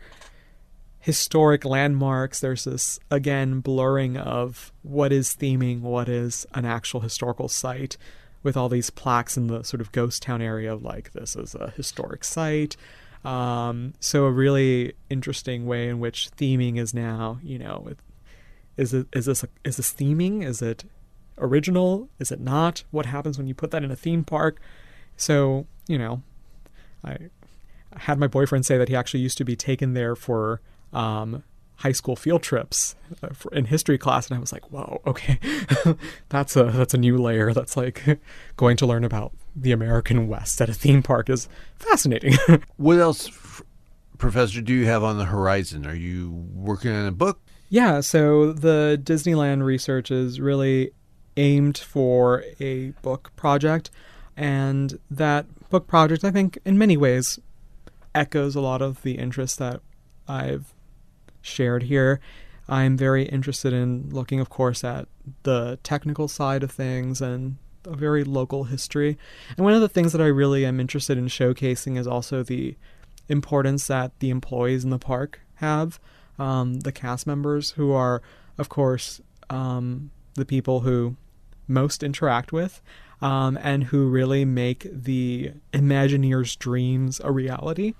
historic 0.99 1.65
landmarks. 1.65 2.39
There's 2.39 2.63
this 2.63 2.99
again 3.09 3.59
blurring 3.59 4.17
of 4.17 4.71
what 4.83 5.11
is 5.11 5.35
theming, 5.35 5.81
what 5.81 6.07
is 6.07 6.45
an 6.53 6.65
actual 6.65 7.01
historical 7.01 7.49
site 7.49 7.97
with 8.43 8.57
all 8.57 8.69
these 8.69 8.89
plaques 8.89 9.37
in 9.37 9.47
the 9.47 9.63
sort 9.63 9.81
of 9.81 9.91
ghost 9.91 10.23
town 10.23 10.41
area 10.41 10.73
of 10.73 10.81
like 10.81 11.11
this 11.11 11.35
is 11.35 11.55
a 11.55 11.71
historic 11.71 12.23
site 12.23 12.75
um, 13.23 13.93
so 13.99 14.25
a 14.25 14.31
really 14.31 14.93
interesting 15.09 15.65
way 15.65 15.87
in 15.87 15.99
which 15.99 16.29
theming 16.31 16.77
is 16.77 16.93
now, 16.93 17.39
you 17.43 17.59
know, 17.59 17.91
is 18.77 18.93
it 18.93 19.07
is 19.13 19.25
this 19.25 19.45
is 19.63 19.77
this 19.77 19.93
theming? 19.93 20.43
Is 20.43 20.61
it 20.61 20.85
original? 21.37 22.09
Is 22.19 22.31
it 22.31 22.39
not? 22.39 22.83
What 22.91 23.05
happens 23.05 23.37
when 23.37 23.47
you 23.47 23.53
put 23.53 23.71
that 23.71 23.83
in 23.83 23.91
a 23.91 23.95
theme 23.95 24.23
park? 24.23 24.59
So 25.17 25.67
you 25.87 25.97
know, 25.97 26.23
I 27.03 27.17
had 27.95 28.17
my 28.17 28.27
boyfriend 28.27 28.65
say 28.65 28.77
that 28.77 28.89
he 28.89 28.95
actually 28.95 29.19
used 29.19 29.37
to 29.37 29.45
be 29.45 29.55
taken 29.55 29.93
there 29.93 30.15
for 30.15 30.61
um, 30.93 31.43
high 31.77 31.91
school 31.91 32.15
field 32.15 32.41
trips 32.41 32.95
uh, 33.21 33.29
for, 33.33 33.53
in 33.53 33.65
history 33.65 33.97
class, 33.97 34.27
and 34.27 34.37
I 34.37 34.39
was 34.39 34.51
like, 34.51 34.71
"Whoa, 34.71 35.01
okay, 35.05 35.39
that's 36.29 36.55
a 36.55 36.63
that's 36.63 36.93
a 36.95 36.97
new 36.97 37.17
layer. 37.17 37.53
That's 37.53 37.77
like 37.77 38.19
going 38.57 38.77
to 38.77 38.85
learn 38.85 39.03
about 39.03 39.33
the 39.55 39.71
American 39.71 40.27
West 40.27 40.61
at 40.61 40.69
a 40.69 40.73
theme 40.73 41.03
park 41.03 41.29
is 41.29 41.47
fascinating." 41.75 42.37
what 42.77 42.99
else, 42.99 43.61
Professor? 44.17 44.61
Do 44.61 44.73
you 44.73 44.85
have 44.85 45.03
on 45.03 45.17
the 45.17 45.25
horizon? 45.25 45.85
Are 45.85 45.95
you 45.95 46.31
working 46.53 46.91
on 46.91 47.05
a 47.05 47.11
book? 47.11 47.39
Yeah, 47.69 48.01
so 48.01 48.51
the 48.51 48.99
Disneyland 49.01 49.63
research 49.63 50.11
is 50.11 50.41
really 50.41 50.91
aimed 51.37 51.77
for 51.77 52.43
a 52.59 52.89
book 53.01 53.31
project, 53.35 53.89
and 54.35 54.99
that 55.09 55.45
book 55.69 55.87
project, 55.87 56.23
I 56.23 56.31
think, 56.31 56.59
in 56.65 56.77
many 56.77 56.97
ways, 56.97 57.39
echoes 58.13 58.55
a 58.55 58.61
lot 58.61 58.81
of 58.81 59.01
the 59.03 59.13
interests 59.13 59.57
that 59.57 59.81
I've 60.27 60.73
shared 61.41 61.83
here. 61.83 62.19
I'm 62.67 62.97
very 62.97 63.23
interested 63.23 63.73
in 63.73 64.09
looking, 64.09 64.39
of 64.39 64.49
course, 64.49 64.83
at 64.83 65.07
the 65.43 65.79
technical 65.83 66.27
side 66.27 66.63
of 66.63 66.71
things 66.71 67.21
and 67.21 67.57
a 67.85 67.95
very 67.95 68.23
local 68.23 68.65
history. 68.65 69.17
And 69.57 69.65
one 69.65 69.73
of 69.73 69.81
the 69.81 69.89
things 69.89 70.11
that 70.11 70.21
I 70.21 70.27
really 70.27 70.65
am 70.65 70.79
interested 70.79 71.17
in 71.17 71.27
showcasing 71.27 71.97
is 71.97 72.07
also 72.07 72.43
the 72.43 72.75
importance 73.29 73.87
that 73.87 74.11
the 74.19 74.29
employees 74.29 74.83
in 74.83 74.89
the 74.89 74.99
park 74.99 75.39
have, 75.55 75.99
um, 76.37 76.81
the 76.81 76.91
cast 76.91 77.25
members 77.25 77.71
who 77.71 77.91
are, 77.91 78.21
of 78.57 78.69
course, 78.69 79.21
um, 79.49 80.11
the 80.35 80.45
people 80.45 80.81
who 80.81 81.15
most 81.67 82.03
interact 82.03 82.51
with. 82.51 82.81
Um, 83.23 83.59
and 83.61 83.83
who 83.83 84.09
really 84.09 84.45
make 84.45 84.87
the 84.91 85.51
Imagineers' 85.73 86.57
dreams 86.57 87.21
a 87.23 87.31
reality 87.31 87.93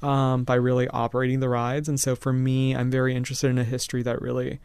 um, 0.00 0.44
by 0.44 0.54
really 0.54 0.86
operating 0.86 1.40
the 1.40 1.48
rides. 1.48 1.88
And 1.88 1.98
so 1.98 2.14
for 2.14 2.32
me, 2.32 2.76
I'm 2.76 2.88
very 2.88 3.16
interested 3.16 3.50
in 3.50 3.58
a 3.58 3.64
history 3.64 4.04
that 4.04 4.22
really 4.22 4.60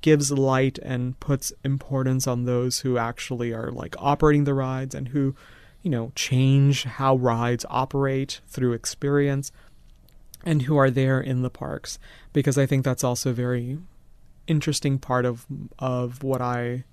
gives 0.00 0.30
light 0.30 0.78
and 0.78 1.18
puts 1.20 1.52
importance 1.64 2.26
on 2.26 2.44
those 2.44 2.80
who 2.80 2.98
actually 2.98 3.52
are 3.52 3.70
like 3.70 3.94
operating 3.98 4.44
the 4.44 4.54
rides 4.54 4.94
and 4.94 5.08
who, 5.08 5.34
you 5.82 5.90
know, 5.90 6.12
change 6.14 6.84
how 6.84 7.16
rides 7.16 7.64
operate 7.68 8.40
through 8.46 8.72
experience 8.72 9.52
and 10.44 10.62
who 10.62 10.76
are 10.76 10.90
there 10.90 11.20
in 11.20 11.42
the 11.42 11.50
parks 11.50 11.98
because 12.32 12.56
I 12.56 12.66
think 12.66 12.84
that's 12.84 13.04
also 13.04 13.32
very 13.32 13.78
interesting 14.46 14.98
part 14.98 15.24
of 15.24 15.46
of 15.78 16.22
what 16.22 16.40
I 16.40 16.84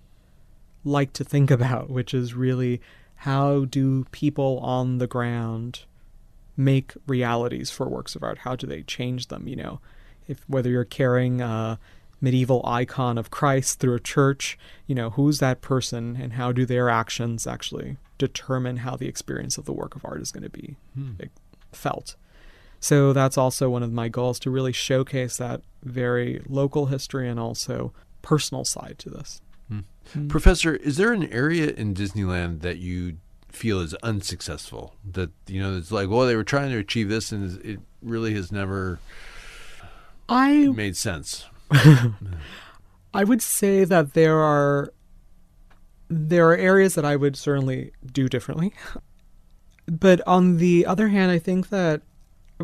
like 0.84 1.14
to 1.14 1.24
think 1.24 1.52
about, 1.58 1.90
which 1.90 2.14
is 2.14 2.34
really 2.34 2.82
how 3.18 3.66
do 3.66 4.06
people 4.12 4.60
on 4.60 4.98
the 4.98 5.08
ground 5.08 5.86
make 6.58 6.94
realities 7.08 7.72
for 7.72 7.88
works 7.88 8.16
of 8.16 8.24
art? 8.24 8.40
How 8.40 8.56
do 8.56 8.68
they 8.68 8.82
change 8.84 9.28
them? 9.28 9.48
You 9.48 9.56
know, 9.56 9.80
if 10.28 10.44
whether 10.48 10.70
you're 10.70 10.84
carrying 10.84 11.42
a 11.42 11.80
medieval 12.24 12.62
icon 12.64 13.18
of 13.18 13.30
Christ 13.30 13.80
through 13.80 13.96
a 13.96 14.00
church, 14.00 14.58
you 14.88 14.96
know, 14.96 15.10
who's 15.12 15.40
that 15.40 15.60
person 15.60 16.18
and 16.20 16.34
how 16.34 16.54
do 16.54 16.66
their 16.66 16.90
actions 16.90 17.46
actually 17.46 17.98
determine 18.18 18.78
how 18.78 18.96
the 18.96 19.08
experience 19.08 19.58
of 19.58 19.66
the 19.66 19.74
work 19.74 19.94
of 19.94 20.06
art 20.06 20.22
is 20.22 20.32
going 20.32 20.44
to 20.44 20.50
be 20.50 20.78
hmm. 20.96 21.12
felt? 21.74 22.16
So 22.80 23.12
that's 23.12 23.38
also 23.38 23.70
one 23.70 23.84
of 23.84 23.92
my 23.92 24.08
goals 24.08 24.40
to 24.40 24.50
really 24.50 24.72
showcase 24.72 25.36
that 25.38 25.62
very 25.84 26.42
local 26.48 26.86
history 26.86 27.28
and 27.28 27.40
also 27.40 27.92
personal 28.22 28.64
side 28.64 28.96
to 29.00 29.10
this. 29.10 29.42
Mm. 29.72 30.30
Professor, 30.30 30.76
is 30.76 30.98
there 30.98 31.14
an 31.14 31.32
area 31.32 31.72
in 31.72 31.94
Disneyland 31.94 32.62
that 32.62 32.78
you 32.78 33.18
feel 33.50 33.80
is 33.80 33.94
unsuccessful? 33.96 34.96
That 35.10 35.32
you 35.48 35.62
know, 35.62 35.78
it's 35.78 35.92
like, 35.92 36.10
well, 36.10 36.28
they 36.28 36.36
were 36.36 36.44
trying 36.44 36.72
to 36.72 36.78
achieve 36.78 37.08
this, 37.08 37.32
and 37.32 37.64
it 37.66 37.80
really 38.02 38.34
has 38.34 38.52
never 38.52 39.00
I 40.28 40.68
made 40.68 40.98
sense. 40.98 41.46
I 43.14 43.24
would 43.24 43.42
say 43.42 43.84
that 43.86 44.14
there 44.14 44.40
are 44.40 44.94
there 46.10 46.50
are 46.50 46.56
areas 46.56 46.96
that 46.96 47.06
I 47.06 47.16
would 47.16 47.36
certainly 47.36 47.92
do 48.12 48.30
differently. 48.30 48.74
But 49.86 50.22
on 50.28 50.58
the 50.58 50.86
other 50.86 51.10
hand, 51.10 51.32
I 51.32 51.40
think 51.40 51.70
that 51.70 52.02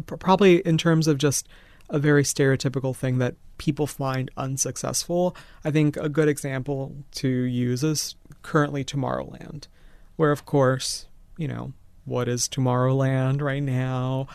probably 0.05 0.57
in 0.59 0.77
terms 0.77 1.07
of 1.07 1.17
just 1.17 1.47
a 1.89 1.99
very 1.99 2.23
stereotypical 2.23 2.95
thing 2.95 3.17
that 3.17 3.35
people 3.57 3.87
find 3.87 4.31
unsuccessful, 4.37 5.35
I 5.65 5.71
think 5.71 5.97
a 5.97 6.09
good 6.09 6.27
example 6.27 6.95
to 7.15 7.27
use 7.27 7.83
is 7.83 8.15
currently 8.41 8.83
Tomorrowland, 8.83 9.67
where, 10.15 10.31
of 10.31 10.45
course, 10.45 11.07
you 11.37 11.47
know, 11.47 11.73
what 12.05 12.27
is 12.27 12.47
Tomorrowland 12.47 13.41
right 13.41 13.63
now? 13.63 14.27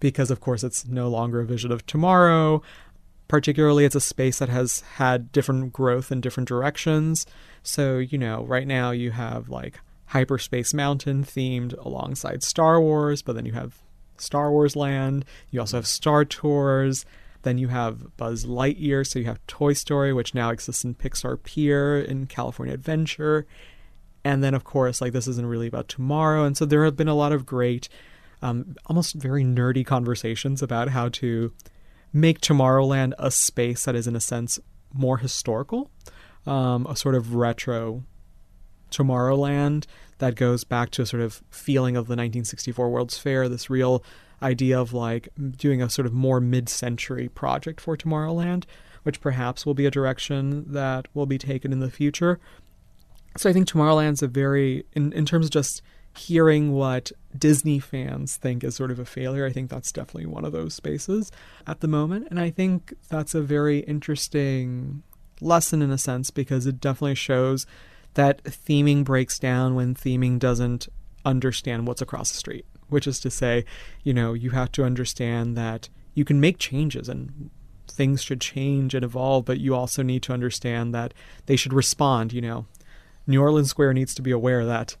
Because, 0.00 0.30
of 0.30 0.40
course, 0.40 0.62
it's 0.62 0.86
no 0.86 1.08
longer 1.08 1.40
a 1.40 1.46
vision 1.46 1.72
of 1.72 1.84
tomorrow. 1.86 2.62
Particularly, 3.28 3.84
it's 3.84 3.94
a 3.94 4.00
space 4.00 4.38
that 4.38 4.48
has 4.48 4.80
had 4.96 5.30
different 5.32 5.72
growth 5.72 6.10
in 6.10 6.20
different 6.20 6.48
directions. 6.48 7.26
So, 7.62 7.98
you 7.98 8.16
know, 8.16 8.44
right 8.44 8.66
now 8.66 8.90
you 8.90 9.10
have 9.10 9.50
like 9.50 9.80
Hyperspace 10.06 10.72
Mountain 10.72 11.24
themed 11.24 11.76
alongside 11.84 12.42
Star 12.42 12.80
Wars, 12.80 13.20
but 13.20 13.34
then 13.34 13.44
you 13.44 13.52
have 13.52 13.78
Star 14.16 14.50
Wars 14.50 14.74
Land. 14.74 15.26
You 15.50 15.60
also 15.60 15.76
have 15.76 15.86
Star 15.86 16.24
Tours. 16.24 17.04
Then 17.42 17.58
you 17.58 17.68
have 17.68 18.16
Buzz 18.16 18.46
Lightyear. 18.46 19.06
So 19.06 19.18
you 19.18 19.26
have 19.26 19.46
Toy 19.46 19.74
Story, 19.74 20.12
which 20.12 20.34
now 20.34 20.50
exists 20.50 20.84
in 20.84 20.94
Pixar 20.94 21.42
Pier 21.42 22.00
in 22.00 22.26
California 22.26 22.74
Adventure. 22.74 23.46
And 24.24 24.42
then, 24.42 24.54
of 24.54 24.64
course, 24.64 25.00
like 25.00 25.12
this 25.12 25.28
isn't 25.28 25.46
really 25.46 25.68
about 25.68 25.88
tomorrow. 25.88 26.44
And 26.44 26.56
so 26.56 26.64
there 26.64 26.84
have 26.84 26.96
been 26.96 27.08
a 27.08 27.14
lot 27.14 27.32
of 27.32 27.46
great, 27.46 27.88
um, 28.42 28.76
almost 28.86 29.14
very 29.14 29.44
nerdy 29.44 29.86
conversations 29.86 30.62
about 30.62 30.88
how 30.88 31.08
to 31.10 31.52
make 32.12 32.40
Tomorrowland 32.40 33.12
a 33.18 33.30
space 33.30 33.84
that 33.84 33.94
is, 33.94 34.06
in 34.06 34.16
a 34.16 34.20
sense, 34.20 34.58
more 34.92 35.18
historical, 35.18 35.90
um, 36.46 36.86
a 36.86 36.96
sort 36.96 37.14
of 37.14 37.34
retro 37.34 38.04
Tomorrowland 38.90 39.86
that 40.18 40.34
goes 40.34 40.64
back 40.64 40.90
to 40.90 41.02
a 41.02 41.06
sort 41.06 41.22
of 41.22 41.42
feeling 41.50 41.96
of 41.96 42.06
the 42.06 42.12
1964 42.12 42.88
World's 42.88 43.18
Fair, 43.18 43.48
this 43.48 43.70
real 43.70 44.02
idea 44.42 44.80
of 44.80 44.92
like 44.92 45.28
doing 45.56 45.82
a 45.82 45.90
sort 45.90 46.06
of 46.06 46.12
more 46.12 46.40
mid 46.40 46.68
century 46.68 47.28
project 47.28 47.80
for 47.80 47.96
Tomorrowland, 47.96 48.64
which 49.02 49.20
perhaps 49.20 49.66
will 49.66 49.74
be 49.74 49.86
a 49.86 49.90
direction 49.90 50.72
that 50.72 51.06
will 51.14 51.26
be 51.26 51.38
taken 51.38 51.72
in 51.72 51.80
the 51.80 51.90
future. 51.90 52.38
So 53.36 53.48
I 53.48 53.52
think 53.52 53.68
Tomorrowland's 53.68 54.22
a 54.22 54.28
very, 54.28 54.84
in, 54.94 55.12
in 55.12 55.24
terms 55.24 55.46
of 55.46 55.52
just 55.52 55.82
hearing 56.16 56.72
what 56.72 57.12
Disney 57.36 57.78
fans 57.78 58.36
think 58.36 58.64
is 58.64 58.74
sort 58.74 58.90
of 58.90 58.98
a 58.98 59.04
failure, 59.04 59.46
I 59.46 59.52
think 59.52 59.70
that's 59.70 59.92
definitely 59.92 60.26
one 60.26 60.44
of 60.44 60.52
those 60.52 60.74
spaces 60.74 61.30
at 61.66 61.80
the 61.80 61.88
moment. 61.88 62.28
And 62.30 62.40
I 62.40 62.50
think 62.50 62.94
that's 63.08 63.34
a 63.34 63.42
very 63.42 63.80
interesting 63.80 65.02
lesson 65.40 65.82
in 65.82 65.90
a 65.90 65.98
sense 65.98 66.30
because 66.30 66.66
it 66.66 66.80
definitely 66.80 67.14
shows 67.14 67.66
that 68.14 68.42
theming 68.42 69.04
breaks 69.04 69.38
down 69.38 69.74
when 69.74 69.94
theming 69.94 70.38
doesn't 70.38 70.88
understand 71.24 71.86
what's 71.86 72.02
across 72.02 72.32
the 72.32 72.38
street, 72.38 72.66
which 72.88 73.06
is 73.06 73.20
to 73.20 73.30
say, 73.30 73.64
you 74.02 74.12
know, 74.12 74.32
you 74.32 74.50
have 74.50 74.72
to 74.72 74.84
understand 74.84 75.56
that 75.56 75.88
you 76.14 76.24
can 76.24 76.40
make 76.40 76.58
changes 76.58 77.08
and 77.08 77.50
things 77.86 78.22
should 78.22 78.40
change 78.40 78.94
and 78.94 79.04
evolve, 79.04 79.44
but 79.44 79.60
you 79.60 79.74
also 79.74 80.02
need 80.02 80.22
to 80.22 80.32
understand 80.32 80.94
that 80.94 81.14
they 81.46 81.56
should 81.56 81.72
respond, 81.72 82.32
you 82.32 82.40
know. 82.40 82.66
New 83.26 83.40
Orleans 83.40 83.70
Square 83.70 83.94
needs 83.94 84.14
to 84.14 84.22
be 84.22 84.30
aware 84.30 84.64
that 84.64 84.96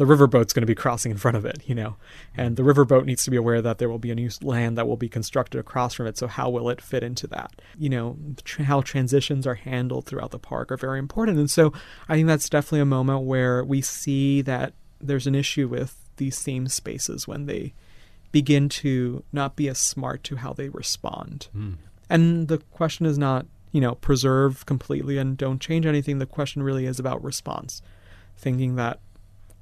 the 0.00 0.06
riverboat's 0.06 0.54
going 0.54 0.62
to 0.62 0.66
be 0.66 0.74
crossing 0.74 1.12
in 1.12 1.18
front 1.18 1.36
of 1.36 1.44
it, 1.44 1.60
you 1.66 1.74
know, 1.74 1.96
and 2.34 2.56
the 2.56 2.62
riverboat 2.62 3.04
needs 3.04 3.22
to 3.22 3.30
be 3.30 3.36
aware 3.36 3.60
that 3.60 3.76
there 3.76 3.90
will 3.90 3.98
be 3.98 4.10
a 4.10 4.14
new 4.14 4.30
land 4.40 4.78
that 4.78 4.88
will 4.88 4.96
be 4.96 5.10
constructed 5.10 5.58
across 5.58 5.92
from 5.92 6.06
it. 6.06 6.16
So 6.16 6.26
how 6.26 6.48
will 6.48 6.70
it 6.70 6.80
fit 6.80 7.02
into 7.02 7.26
that? 7.26 7.52
You 7.76 7.90
know, 7.90 8.16
tr- 8.42 8.62
how 8.62 8.80
transitions 8.80 9.46
are 9.46 9.56
handled 9.56 10.06
throughout 10.06 10.30
the 10.30 10.38
park 10.38 10.72
are 10.72 10.78
very 10.78 10.98
important. 10.98 11.36
And 11.36 11.50
so 11.50 11.74
I 12.08 12.14
think 12.14 12.28
that's 12.28 12.48
definitely 12.48 12.80
a 12.80 12.86
moment 12.86 13.26
where 13.26 13.62
we 13.62 13.82
see 13.82 14.40
that 14.40 14.72
there's 15.02 15.26
an 15.26 15.34
issue 15.34 15.68
with 15.68 15.94
these 16.16 16.42
theme 16.42 16.68
spaces 16.68 17.28
when 17.28 17.44
they 17.44 17.74
begin 18.32 18.70
to 18.70 19.22
not 19.34 19.54
be 19.54 19.68
as 19.68 19.78
smart 19.78 20.24
to 20.24 20.36
how 20.36 20.54
they 20.54 20.70
respond. 20.70 21.48
Mm. 21.54 21.74
And 22.08 22.48
the 22.48 22.56
question 22.56 23.04
is 23.04 23.18
not, 23.18 23.44
you 23.70 23.82
know, 23.82 23.96
preserve 23.96 24.64
completely 24.64 25.18
and 25.18 25.36
don't 25.36 25.60
change 25.60 25.84
anything. 25.84 26.20
The 26.20 26.24
question 26.24 26.62
really 26.62 26.86
is 26.86 26.98
about 26.98 27.22
response, 27.22 27.82
thinking 28.38 28.76
that 28.76 28.98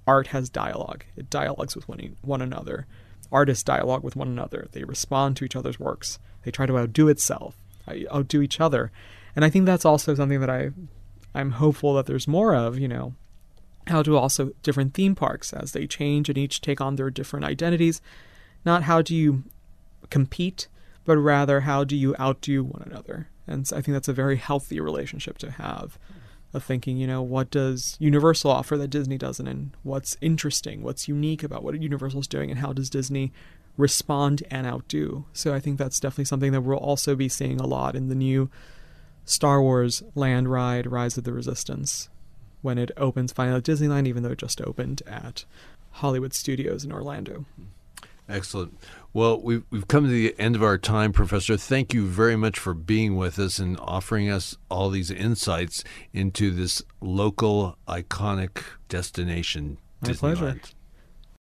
art 0.08 0.28
has 0.28 0.48
dialogue. 0.48 1.04
It 1.16 1.28
dialogues 1.28 1.76
with 1.76 1.86
one, 1.86 2.16
one 2.22 2.40
another. 2.40 2.86
Artists 3.30 3.62
dialogue 3.62 4.02
with 4.02 4.16
one 4.16 4.28
another. 4.28 4.66
They 4.72 4.84
respond 4.84 5.36
to 5.36 5.44
each 5.44 5.54
other's 5.54 5.78
works. 5.78 6.18
They 6.42 6.50
try 6.50 6.64
to 6.64 6.78
outdo 6.78 7.08
itself, 7.08 7.54
outdo 8.10 8.40
each 8.40 8.58
other. 8.58 8.90
And 9.36 9.44
I 9.44 9.50
think 9.50 9.66
that's 9.66 9.84
also 9.84 10.14
something 10.14 10.40
that 10.40 10.48
I, 10.48 10.70
I'm 11.34 11.52
hopeful 11.52 11.92
that 11.94 12.06
there's 12.06 12.26
more 12.26 12.54
of. 12.54 12.78
You 12.78 12.88
know, 12.88 13.14
how 13.86 14.02
do 14.02 14.16
also 14.16 14.52
different 14.62 14.94
theme 14.94 15.14
parks 15.14 15.52
as 15.52 15.72
they 15.72 15.86
change 15.86 16.30
and 16.30 16.38
each 16.38 16.62
take 16.62 16.80
on 16.80 16.96
their 16.96 17.10
different 17.10 17.44
identities. 17.44 18.00
Not 18.64 18.84
how 18.84 19.02
do 19.02 19.14
you 19.14 19.44
compete, 20.08 20.68
but 21.04 21.18
rather 21.18 21.60
how 21.60 21.84
do 21.84 21.94
you 21.94 22.16
outdo 22.18 22.64
one 22.64 22.82
another. 22.86 23.28
And 23.46 23.70
I 23.74 23.82
think 23.82 23.94
that's 23.94 24.08
a 24.08 24.14
very 24.14 24.36
healthy 24.36 24.80
relationship 24.80 25.36
to 25.38 25.50
have 25.50 25.98
of 26.54 26.64
thinking, 26.64 26.96
you 26.96 27.06
know, 27.06 27.22
what 27.22 27.50
does 27.50 27.96
Universal 28.00 28.50
offer 28.50 28.76
that 28.78 28.88
Disney 28.88 29.18
doesn't, 29.18 29.46
and 29.46 29.72
what's 29.82 30.16
interesting, 30.20 30.82
what's 30.82 31.08
unique 31.08 31.42
about 31.42 31.62
what 31.62 31.80
Universal's 31.80 32.26
doing, 32.26 32.50
and 32.50 32.60
how 32.60 32.72
does 32.72 32.88
Disney 32.88 33.32
respond 33.76 34.42
and 34.50 34.66
outdo? 34.66 35.26
So 35.32 35.54
I 35.54 35.60
think 35.60 35.78
that's 35.78 36.00
definitely 36.00 36.24
something 36.24 36.52
that 36.52 36.62
we'll 36.62 36.78
also 36.78 37.14
be 37.14 37.28
seeing 37.28 37.60
a 37.60 37.66
lot 37.66 37.94
in 37.94 38.08
the 38.08 38.14
new 38.14 38.50
Star 39.24 39.60
Wars 39.60 40.02
land 40.14 40.50
ride, 40.50 40.86
Rise 40.86 41.18
of 41.18 41.24
the 41.24 41.32
Resistance, 41.32 42.08
when 42.62 42.78
it 42.78 42.90
opens 42.96 43.32
finally 43.32 43.58
at 43.58 43.64
Disneyland, 43.64 44.06
even 44.08 44.22
though 44.22 44.30
it 44.30 44.38
just 44.38 44.60
opened 44.62 45.02
at 45.06 45.44
Hollywood 45.90 46.32
Studios 46.32 46.84
in 46.84 46.92
Orlando. 46.92 47.44
Excellent. 48.28 48.78
Well, 49.18 49.40
we've, 49.40 49.64
we've 49.70 49.88
come 49.88 50.04
to 50.04 50.10
the 50.10 50.32
end 50.38 50.54
of 50.54 50.62
our 50.62 50.78
time, 50.78 51.12
Professor. 51.12 51.56
Thank 51.56 51.92
you 51.92 52.06
very 52.06 52.36
much 52.36 52.56
for 52.56 52.72
being 52.72 53.16
with 53.16 53.36
us 53.40 53.58
and 53.58 53.76
offering 53.80 54.30
us 54.30 54.56
all 54.70 54.90
these 54.90 55.10
insights 55.10 55.82
into 56.12 56.52
this 56.52 56.82
local 57.00 57.76
iconic 57.88 58.62
destination, 58.88 59.78
My 60.02 60.10
Disneyland. 60.10 60.18
pleasure. 60.20 60.60